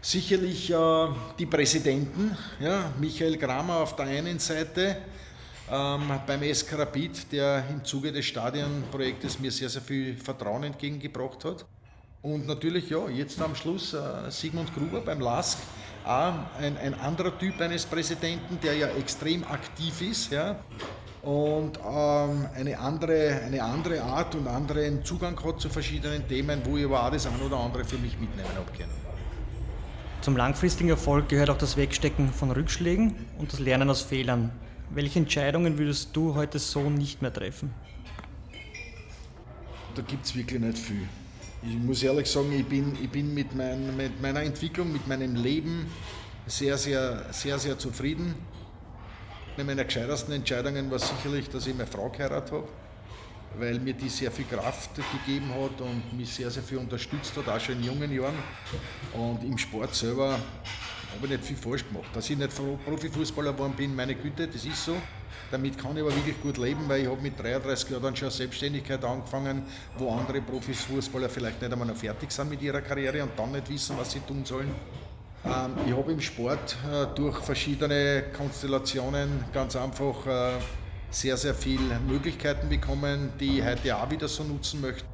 Sicherlich 0.00 0.70
äh, 0.70 1.08
die 1.38 1.46
Präsidenten, 1.46 2.36
ja, 2.60 2.92
Michael 3.00 3.38
Kramer 3.38 3.76
auf 3.76 3.96
der 3.96 4.06
einen 4.06 4.38
Seite, 4.38 4.96
ähm, 5.70 6.02
beim 6.26 6.42
SK 6.54 6.78
Rapid, 6.78 7.32
der 7.32 7.64
im 7.70 7.84
Zuge 7.84 8.12
des 8.12 8.26
Stadionprojektes 8.26 9.38
mir 9.38 9.52
sehr, 9.52 9.68
sehr 9.68 9.82
viel 9.82 10.16
Vertrauen 10.16 10.64
entgegengebracht 10.64 11.44
hat. 11.44 11.64
Und 12.20 12.46
natürlich, 12.46 12.90
ja, 12.90 13.08
jetzt 13.08 13.40
am 13.40 13.54
Schluss 13.54 13.94
äh, 13.94 14.30
Sigmund 14.30 14.74
Gruber 14.74 15.00
beim 15.00 15.20
LASK, 15.20 15.58
auch 16.04 16.34
ein, 16.58 16.76
ein 16.76 16.94
anderer 16.94 17.36
Typ 17.38 17.60
eines 17.60 17.86
Präsidenten, 17.86 18.58
der 18.60 18.74
ja 18.74 18.88
extrem 18.88 19.44
aktiv 19.44 20.02
ist, 20.02 20.32
ja, 20.32 20.56
und 21.22 21.78
ähm, 21.78 22.46
eine, 22.54 22.78
andere, 22.78 23.40
eine 23.46 23.62
andere 23.62 24.02
Art 24.02 24.34
und 24.34 24.48
anderen 24.48 25.04
Zugang 25.04 25.38
hat 25.44 25.60
zu 25.60 25.68
verschiedenen 25.68 26.26
Themen, 26.26 26.60
wo 26.64 26.76
ich 26.76 26.84
aber 26.84 27.06
auch 27.06 27.10
das 27.10 27.26
ein 27.26 27.40
oder 27.40 27.56
andere 27.58 27.84
für 27.84 27.98
mich 27.98 28.18
mitnehmen 28.18 28.48
habe 28.56 28.70
können. 28.76 28.90
Zum 30.20 30.36
langfristigen 30.36 30.90
Erfolg 30.90 31.28
gehört 31.28 31.50
auch 31.50 31.58
das 31.58 31.76
Wegstecken 31.76 32.32
von 32.32 32.50
Rückschlägen 32.50 33.14
und 33.38 33.52
das 33.52 33.60
Lernen 33.60 33.88
aus 33.90 34.02
Fehlern. 34.02 34.50
Welche 34.90 35.20
Entscheidungen 35.20 35.78
würdest 35.78 36.10
du 36.14 36.34
heute 36.34 36.58
so 36.58 36.90
nicht 36.90 37.22
mehr 37.22 37.32
treffen? 37.32 37.72
Da 39.94 40.02
gibt 40.02 40.24
es 40.26 40.34
wirklich 40.34 40.60
nicht 40.60 40.78
viel. 40.78 41.08
Ich 41.62 41.76
muss 41.76 42.02
ehrlich 42.02 42.28
sagen, 42.28 42.50
ich 42.52 42.66
bin, 42.66 42.96
ich 43.00 43.10
bin 43.10 43.32
mit, 43.32 43.54
mein, 43.54 43.96
mit 43.96 44.20
meiner 44.20 44.42
Entwicklung, 44.42 44.92
mit 44.92 45.06
meinem 45.06 45.36
Leben 45.36 45.86
sehr, 46.46 46.76
sehr, 46.76 47.26
sehr, 47.30 47.58
sehr 47.58 47.78
zufrieden. 47.78 48.34
Eine 49.54 49.64
meiner 49.64 49.84
gescheitersten 49.84 50.32
Entscheidungen 50.32 50.90
war 50.90 50.98
sicherlich, 50.98 51.46
dass 51.50 51.66
ich 51.66 51.74
meine 51.74 51.86
Frau 51.86 52.08
geheiratet 52.08 52.52
habe, 52.52 52.68
weil 53.58 53.78
mir 53.80 53.92
die 53.92 54.08
sehr 54.08 54.30
viel 54.30 54.46
Kraft 54.46 54.90
gegeben 54.94 55.50
hat 55.50 55.78
und 55.78 56.16
mich 56.16 56.32
sehr, 56.32 56.50
sehr 56.50 56.62
viel 56.62 56.78
unterstützt 56.78 57.36
hat, 57.36 57.46
auch 57.48 57.60
schon 57.60 57.74
in 57.74 57.84
jungen 57.84 58.10
Jahren. 58.10 58.34
Und 59.12 59.44
im 59.44 59.58
Sport 59.58 59.94
selber 59.94 60.30
habe 60.32 61.24
ich 61.24 61.30
nicht 61.30 61.44
viel 61.44 61.56
falsch 61.56 61.86
gemacht. 61.86 62.08
Dass 62.14 62.30
ich 62.30 62.38
nicht 62.38 62.50
Profifußballer 62.86 63.52
geworden 63.52 63.74
bin, 63.76 63.94
meine 63.94 64.14
Güte, 64.14 64.48
das 64.48 64.64
ist 64.64 64.86
so. 64.86 64.96
Damit 65.50 65.76
kann 65.76 65.94
ich 65.98 66.02
aber 66.02 66.16
wirklich 66.16 66.40
gut 66.40 66.56
leben, 66.56 66.88
weil 66.88 67.02
ich 67.02 67.08
habe 67.08 67.20
mit 67.20 67.38
33 67.38 67.90
Jahren 67.90 68.16
schon 68.16 68.30
Selbstständigkeit 68.30 69.04
angefangen, 69.04 69.64
wo 69.98 70.14
andere 70.14 70.40
Profifußballer 70.40 71.28
vielleicht 71.28 71.60
nicht 71.60 71.70
einmal 71.70 71.88
noch 71.88 71.96
fertig 71.96 72.32
sind 72.32 72.48
mit 72.48 72.62
ihrer 72.62 72.80
Karriere 72.80 73.22
und 73.22 73.38
dann 73.38 73.52
nicht 73.52 73.68
wissen, 73.68 73.98
was 73.98 74.12
sie 74.12 74.20
tun 74.20 74.46
sollen. 74.46 74.74
Ähm, 75.44 75.74
ich 75.86 75.92
habe 75.96 76.12
im 76.12 76.20
Sport 76.20 76.76
äh, 76.90 77.06
durch 77.14 77.38
verschiedene 77.38 78.24
Konstellationen 78.36 79.44
ganz 79.52 79.74
einfach 79.74 80.26
äh, 80.26 80.52
sehr, 81.10 81.36
sehr 81.36 81.54
viele 81.54 81.98
Möglichkeiten 82.06 82.68
bekommen, 82.68 83.32
die 83.40 83.58
ich 83.58 83.64
heute 83.64 83.96
auch 83.96 84.10
wieder 84.10 84.28
so 84.28 84.44
nutzen 84.44 84.80
möchte. 84.80 85.04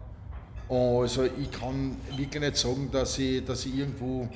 Also 0.69 1.25
ich 1.25 1.51
kann 1.51 1.97
wirklich 2.15 2.43
nicht 2.43 2.57
sagen, 2.57 2.91
dass 2.93 3.19
ich, 3.19 3.43
dass 3.45 3.65
ich 3.65 3.75
irgendwo, 3.75 4.29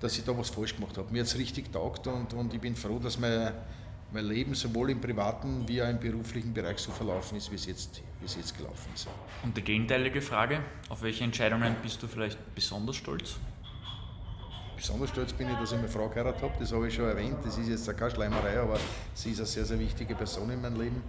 dass 0.00 0.18
ich 0.18 0.24
da 0.24 0.36
was 0.36 0.50
falsch 0.50 0.74
gemacht 0.74 0.98
habe. 0.98 1.10
Mir 1.12 1.20
hat 1.20 1.28
es 1.28 1.38
richtig 1.38 1.72
taugt 1.72 2.08
und, 2.08 2.34
und 2.34 2.52
ich 2.52 2.60
bin 2.60 2.74
froh, 2.74 2.98
dass 2.98 3.16
mein, 3.16 3.52
mein 4.12 4.24
Leben 4.24 4.54
sowohl 4.54 4.90
im 4.90 5.00
privaten 5.00 5.68
wie 5.68 5.80
auch 5.80 5.88
im 5.88 6.00
beruflichen 6.00 6.52
Bereich 6.52 6.78
so 6.78 6.90
verlaufen 6.90 7.38
ist, 7.38 7.52
wie 7.52 7.54
es 7.54 7.66
jetzt, 7.66 8.02
wie 8.18 8.26
es 8.26 8.34
jetzt 8.34 8.58
gelaufen 8.58 8.88
ist. 8.92 9.06
Und 9.44 9.56
die 9.56 9.62
gegenteilige 9.62 10.20
Frage, 10.20 10.64
auf 10.88 11.02
welche 11.02 11.22
Entscheidungen 11.22 11.76
bist 11.80 12.02
du 12.02 12.08
vielleicht 12.08 12.38
besonders 12.56 12.96
stolz? 12.96 13.36
Besonders 14.78 15.10
stolz 15.10 15.32
bin 15.32 15.50
ich, 15.50 15.56
dass 15.56 15.72
ich 15.72 15.76
meine 15.76 15.88
Frau 15.88 16.08
geheiratet 16.08 16.40
habe, 16.40 16.54
das 16.60 16.72
habe 16.72 16.86
ich 16.86 16.94
schon 16.94 17.06
erwähnt. 17.06 17.36
Das 17.44 17.58
ist 17.58 17.68
jetzt 17.68 17.98
keine 17.98 18.12
Schleimerei, 18.12 18.60
aber 18.60 18.78
sie 19.12 19.32
ist 19.32 19.38
eine 19.38 19.46
sehr, 19.46 19.64
sehr 19.64 19.78
wichtige 19.80 20.14
Person 20.14 20.48
in 20.50 20.62
meinem 20.62 20.80
Leben. 20.80 21.02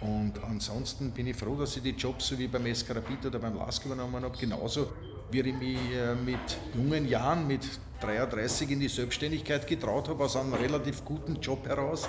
Und 0.00 0.34
ansonsten 0.48 1.10
bin 1.10 1.26
ich 1.26 1.36
froh, 1.36 1.56
dass 1.56 1.76
ich 1.76 1.82
die 1.82 1.90
Jobs 1.90 2.28
so 2.28 2.38
wie 2.38 2.46
beim 2.46 2.64
Eskarabit 2.66 3.26
oder 3.26 3.40
beim 3.40 3.56
LASK 3.56 3.86
übernommen 3.86 4.22
habe, 4.22 4.38
genauso 4.38 4.92
wie 5.32 5.40
ich 5.40 5.52
mich 5.52 5.78
äh, 5.92 6.14
mit 6.14 6.38
jungen 6.72 7.08
Jahren, 7.08 7.48
mit 7.48 7.66
33 8.00 8.70
in 8.70 8.78
die 8.78 8.88
Selbstständigkeit 8.88 9.66
getraut 9.66 10.08
habe, 10.08 10.22
aus 10.22 10.36
einem 10.36 10.54
relativ 10.54 11.04
guten 11.04 11.40
Job 11.40 11.66
heraus. 11.66 12.08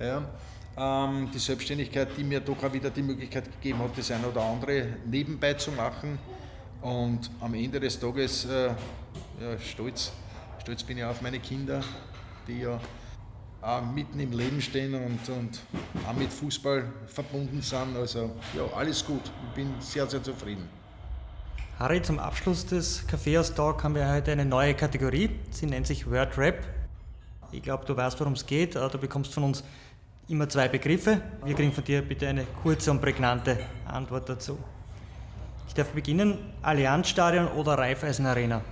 Ja, 0.00 0.24
ähm, 0.76 1.30
die 1.32 1.38
Selbstständigkeit, 1.38 2.08
die 2.16 2.24
mir 2.24 2.40
doch 2.40 2.60
auch 2.60 2.72
wieder 2.72 2.90
die 2.90 3.02
Möglichkeit 3.02 3.44
gegeben 3.44 3.78
hat, 3.78 3.96
das 3.96 4.10
eine 4.10 4.26
oder 4.26 4.42
andere 4.42 4.88
nebenbei 5.06 5.54
zu 5.54 5.70
machen. 5.70 6.18
Und 6.80 7.30
am 7.40 7.54
Ende 7.54 7.78
des 7.78 8.00
Tages 8.00 8.44
äh, 8.46 8.66
ja, 9.40 9.58
stolz 9.60 10.10
Stolz 10.62 10.84
bin 10.84 10.96
ich 10.96 11.02
auf 11.02 11.20
meine 11.20 11.40
Kinder, 11.40 11.82
die 12.46 12.60
ja 12.60 12.78
auch 13.62 13.82
mitten 13.82 14.20
im 14.20 14.30
Leben 14.30 14.62
stehen 14.62 14.94
und, 14.94 15.28
und 15.28 15.60
auch 16.08 16.14
mit 16.14 16.32
Fußball 16.32 16.84
verbunden 17.08 17.60
sind. 17.60 17.96
Also 17.96 18.30
ja, 18.54 18.62
alles 18.76 19.04
gut. 19.04 19.22
Ich 19.48 19.54
bin 19.56 19.74
sehr, 19.80 20.06
sehr 20.06 20.22
zufrieden. 20.22 20.68
Harry, 21.80 22.00
zum 22.00 22.20
Abschluss 22.20 22.64
des 22.64 23.04
Kaffeehaus 23.08 23.52
Talk 23.52 23.82
haben 23.82 23.96
wir 23.96 24.08
heute 24.08 24.30
eine 24.30 24.44
neue 24.44 24.74
Kategorie. 24.74 25.30
Sie 25.50 25.66
nennt 25.66 25.88
sich 25.88 26.08
Word 26.08 26.38
Rap. 26.38 26.64
Ich 27.50 27.64
glaube, 27.64 27.84
du 27.84 27.96
weißt, 27.96 28.20
worum 28.20 28.34
es 28.34 28.46
geht. 28.46 28.76
Du 28.76 28.98
bekommst 28.98 29.34
von 29.34 29.42
uns 29.42 29.64
immer 30.28 30.48
zwei 30.48 30.68
Begriffe. 30.68 31.20
Wir 31.44 31.56
kriegen 31.56 31.72
von 31.72 31.82
dir 31.82 32.02
bitte 32.02 32.28
eine 32.28 32.44
kurze 32.62 32.92
und 32.92 33.00
prägnante 33.00 33.58
Antwort 33.84 34.28
dazu. 34.28 34.56
Ich 35.66 35.74
darf 35.74 35.88
beginnen. 35.88 36.38
Allianzstadion 36.62 37.48
oder 37.48 37.76
Raiffeisen 37.76 38.26
Arena? 38.26 38.62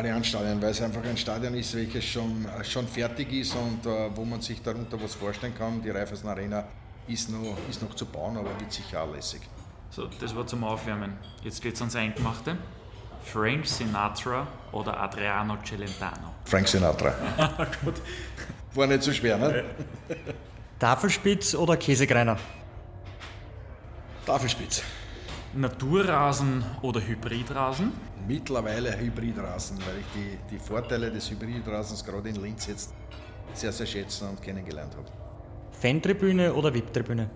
Allianzstadion, 0.00 0.60
weil 0.62 0.70
es 0.70 0.80
einfach 0.80 1.04
ein 1.04 1.16
Stadion 1.16 1.54
ist, 1.54 1.74
welches 1.74 2.04
schon, 2.04 2.46
äh, 2.46 2.64
schon 2.64 2.88
fertig 2.88 3.32
ist 3.32 3.54
und 3.54 3.86
uh, 3.86 4.10
wo 4.14 4.24
man 4.24 4.40
sich 4.40 4.62
darunter 4.62 5.00
was 5.02 5.14
vorstellen 5.14 5.54
kann. 5.54 5.82
Die 5.82 5.90
Raiffeisen 5.90 6.28
Arena 6.28 6.64
ist 7.06 7.30
noch, 7.30 7.56
ist 7.68 7.82
noch 7.82 7.94
zu 7.94 8.06
bauen, 8.06 8.36
aber 8.36 8.48
wird 8.58 8.72
sicher 8.72 9.02
auch 9.02 9.14
lässig. 9.14 9.42
So, 9.90 10.08
das 10.20 10.34
war 10.34 10.46
zum 10.46 10.64
Aufwärmen. 10.64 11.12
Jetzt 11.42 11.60
geht 11.60 11.74
es 11.74 11.80
ans 11.80 11.96
Eingemachte. 11.96 12.56
Frank 13.22 13.66
Sinatra 13.66 14.46
oder 14.72 14.98
Adriano 14.98 15.58
Celentano? 15.62 16.32
Frank 16.44 16.66
Sinatra. 16.66 17.12
Gut. 17.84 18.00
War 18.74 18.86
nicht 18.86 19.02
so 19.02 19.12
schwer, 19.12 19.36
ne? 19.36 19.64
Tafelspitz 20.78 21.54
oder 21.54 21.76
Käsegreiner? 21.76 22.38
Tafelspitz. 24.24 24.82
Naturrasen 25.54 26.64
oder 26.80 27.00
Hybridrasen? 27.00 27.92
Mittlerweile 28.28 28.96
Hybridrasen, 28.96 29.78
weil 29.78 29.98
ich 29.98 30.06
die, 30.14 30.54
die 30.54 30.58
Vorteile 30.60 31.10
des 31.10 31.28
Hybridrasens 31.28 32.04
gerade 32.04 32.28
in 32.28 32.36
Linz 32.36 32.68
jetzt 32.68 32.94
sehr, 33.52 33.72
sehr 33.72 33.86
schätzen 33.86 34.28
und 34.28 34.40
kennengelernt 34.40 34.94
habe. 34.96 35.08
Fantribüne 35.72 36.54
oder 36.54 36.72
VIP-Tribüne? 36.72 37.28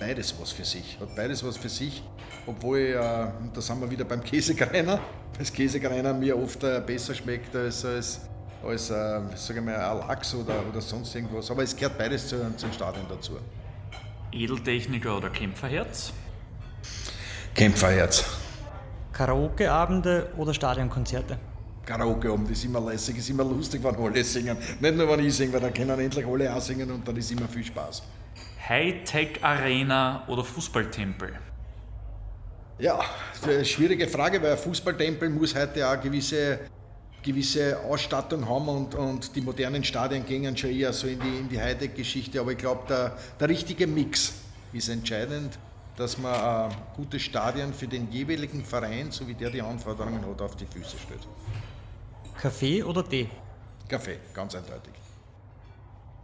Beides 0.00 0.34
was 0.40 0.52
für 0.52 0.64
sich. 0.64 0.98
Hat 0.98 1.14
beides 1.14 1.44
was 1.44 1.58
für 1.58 1.68
sich. 1.68 2.02
Obwohl, 2.46 2.78
äh, 2.78 2.94
da 2.96 3.60
sind 3.60 3.80
wir 3.82 3.90
wieder 3.90 4.06
beim 4.06 4.24
Käsegreiner, 4.24 5.00
das 5.38 5.52
Käsegreiner 5.52 6.14
mir 6.14 6.38
oft 6.38 6.64
äh, 6.64 6.82
besser 6.86 7.14
schmeckt 7.14 7.54
als, 7.54 7.84
als, 7.84 8.22
als 8.64 8.88
äh, 8.88 9.20
sagen 9.34 9.66
wir, 9.66 9.90
ein 9.90 9.98
Lachs 9.98 10.34
oder, 10.34 10.66
oder 10.66 10.80
sonst 10.80 11.14
irgendwas. 11.14 11.50
Aber 11.50 11.62
es 11.62 11.76
gehört 11.76 11.98
beides 11.98 12.28
zu, 12.28 12.56
zum 12.56 12.72
Stadion 12.72 13.04
dazu. 13.06 13.32
Edeltechniker 14.32 15.18
oder 15.18 15.28
Kämpferherz? 15.28 16.14
Kämpferherz. 17.54 18.24
Karaoke-Abende 19.12 20.28
oder 20.36 20.54
Stadionkonzerte? 20.54 21.38
Karaoke-Abend 21.84 22.50
ist 22.50 22.64
immer 22.64 22.80
lässig, 22.80 23.18
ist 23.18 23.30
immer 23.30 23.44
lustig, 23.44 23.82
wenn 23.82 23.96
alle 23.96 24.22
singen. 24.22 24.56
Nicht 24.78 24.96
nur, 24.96 25.08
wenn 25.08 25.24
ich 25.24 25.34
singe, 25.34 25.54
weil 25.54 25.60
dann 25.60 25.74
können 25.74 25.98
endlich 25.98 26.24
alle 26.26 26.54
auch 26.54 26.60
singen 26.60 26.90
und 26.90 27.08
dann 27.08 27.16
ist 27.16 27.32
immer 27.32 27.48
viel 27.48 27.64
Spaß. 27.64 28.02
Hightech-Arena 28.68 30.24
oder 30.28 30.44
Fußballtempel? 30.44 31.32
Ja, 32.78 33.00
eine 33.42 33.64
schwierige 33.64 34.06
Frage, 34.06 34.40
weil 34.40 34.52
ein 34.52 34.58
Fußballtempel 34.58 35.30
muss 35.30 35.56
heute 35.56 35.88
auch 35.88 36.00
gewisse, 36.00 36.60
gewisse 37.22 37.80
Ausstattung 37.80 38.48
haben 38.48 38.68
und, 38.68 38.94
und 38.94 39.34
die 39.34 39.40
modernen 39.40 39.82
Stadien 39.82 40.24
gehen 40.24 40.56
schon 40.56 40.70
eher 40.70 40.92
so 40.92 41.08
in 41.08 41.18
die, 41.18 41.38
in 41.38 41.48
die 41.48 41.60
Hightech-Geschichte. 41.60 42.38
Aber 42.38 42.52
ich 42.52 42.58
glaube, 42.58 42.82
der, 42.88 43.16
der 43.40 43.48
richtige 43.48 43.86
Mix 43.86 44.34
ist 44.72 44.90
entscheidend 44.90 45.58
dass 45.98 46.16
man 46.16 46.70
äh, 46.70 46.74
gute 46.96 47.18
Stadien 47.18 47.74
für 47.74 47.88
den 47.88 48.10
jeweiligen 48.10 48.64
Verein, 48.64 49.10
so 49.10 49.26
wie 49.26 49.34
der 49.34 49.50
die 49.50 49.60
Anforderungen 49.60 50.24
hat, 50.24 50.40
auf 50.40 50.54
die 50.54 50.64
Füße 50.64 50.96
stellt. 50.96 51.26
Kaffee 52.40 52.84
oder 52.84 53.06
Tee? 53.06 53.28
Kaffee, 53.88 54.18
ganz 54.32 54.54
eindeutig. 54.54 54.92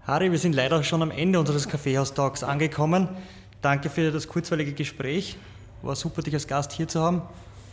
Harry, 0.06 0.30
wir 0.30 0.38
sind 0.38 0.54
leider 0.54 0.82
schon 0.84 1.02
am 1.02 1.10
Ende 1.10 1.40
unseres 1.40 1.68
Kaffeehaus-Talks 1.68 2.44
angekommen. 2.44 3.08
Danke 3.62 3.90
für 3.90 4.12
das 4.12 4.28
kurzweilige 4.28 4.74
Gespräch. 4.74 5.36
War 5.82 5.96
super, 5.96 6.22
dich 6.22 6.34
als 6.34 6.46
Gast 6.46 6.70
hier 6.70 6.86
zu 6.86 7.02
haben. 7.02 7.22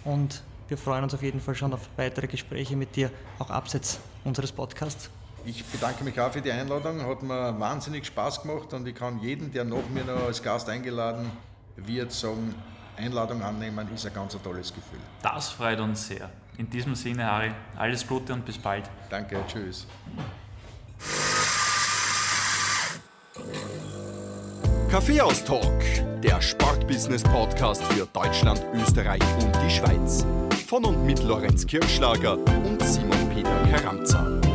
Und 0.03 0.41
wir 0.69 0.79
freuen 0.79 1.03
uns 1.03 1.13
auf 1.13 1.21
jeden 1.21 1.39
Fall 1.39 1.53
schon 1.53 1.71
auf 1.71 1.87
weitere 1.97 2.25
Gespräche 2.25 2.75
mit 2.75 2.95
dir, 2.95 3.11
auch 3.37 3.51
abseits 3.51 3.99
unseres 4.23 4.51
Podcasts. 4.51 5.11
Ich 5.45 5.63
bedanke 5.65 6.03
mich 6.03 6.19
auch 6.19 6.31
für 6.31 6.41
die 6.41 6.51
Einladung. 6.51 7.05
Hat 7.05 7.21
mir 7.21 7.59
wahnsinnig 7.59 8.07
Spaß 8.07 8.41
gemacht 8.41 8.73
und 8.73 8.87
ich 8.87 8.95
kann 8.95 9.19
jeden, 9.19 9.51
der 9.51 9.65
nach 9.65 9.87
mir 9.93 10.03
noch 10.03 10.25
als 10.25 10.41
Gast 10.41 10.67
eingeladen 10.67 11.29
wird, 11.75 12.11
sagen, 12.11 12.55
Einladung 12.97 13.41
annehmen 13.41 13.87
ist 13.93 14.05
ein 14.05 14.13
ganz 14.13 14.37
tolles 14.41 14.73
Gefühl. 14.73 14.99
Das 15.21 15.49
freut 15.49 15.79
uns 15.79 16.07
sehr. 16.07 16.29
In 16.57 16.69
diesem 16.69 16.95
Sinne, 16.95 17.25
Harry, 17.25 17.51
alles 17.77 18.05
Gute 18.05 18.33
und 18.33 18.45
bis 18.45 18.57
bald. 18.57 18.89
Danke, 19.09 19.37
tschüss. 19.47 19.87
Kaffeehaus-Talk, 24.91 26.21
der 26.21 26.41
Sportbusiness-Podcast 26.41 27.81
für 27.85 28.05
Deutschland, 28.07 28.61
Österreich 28.73 29.21
und 29.41 29.55
die 29.65 29.69
Schweiz. 29.69 30.25
Von 30.67 30.83
und 30.85 31.05
mit 31.05 31.23
Lorenz 31.23 31.65
Kirschlager 31.65 32.37
und 32.37 32.81
Simon 32.83 33.29
Peter 33.29 33.63
Karamza. 33.71 34.50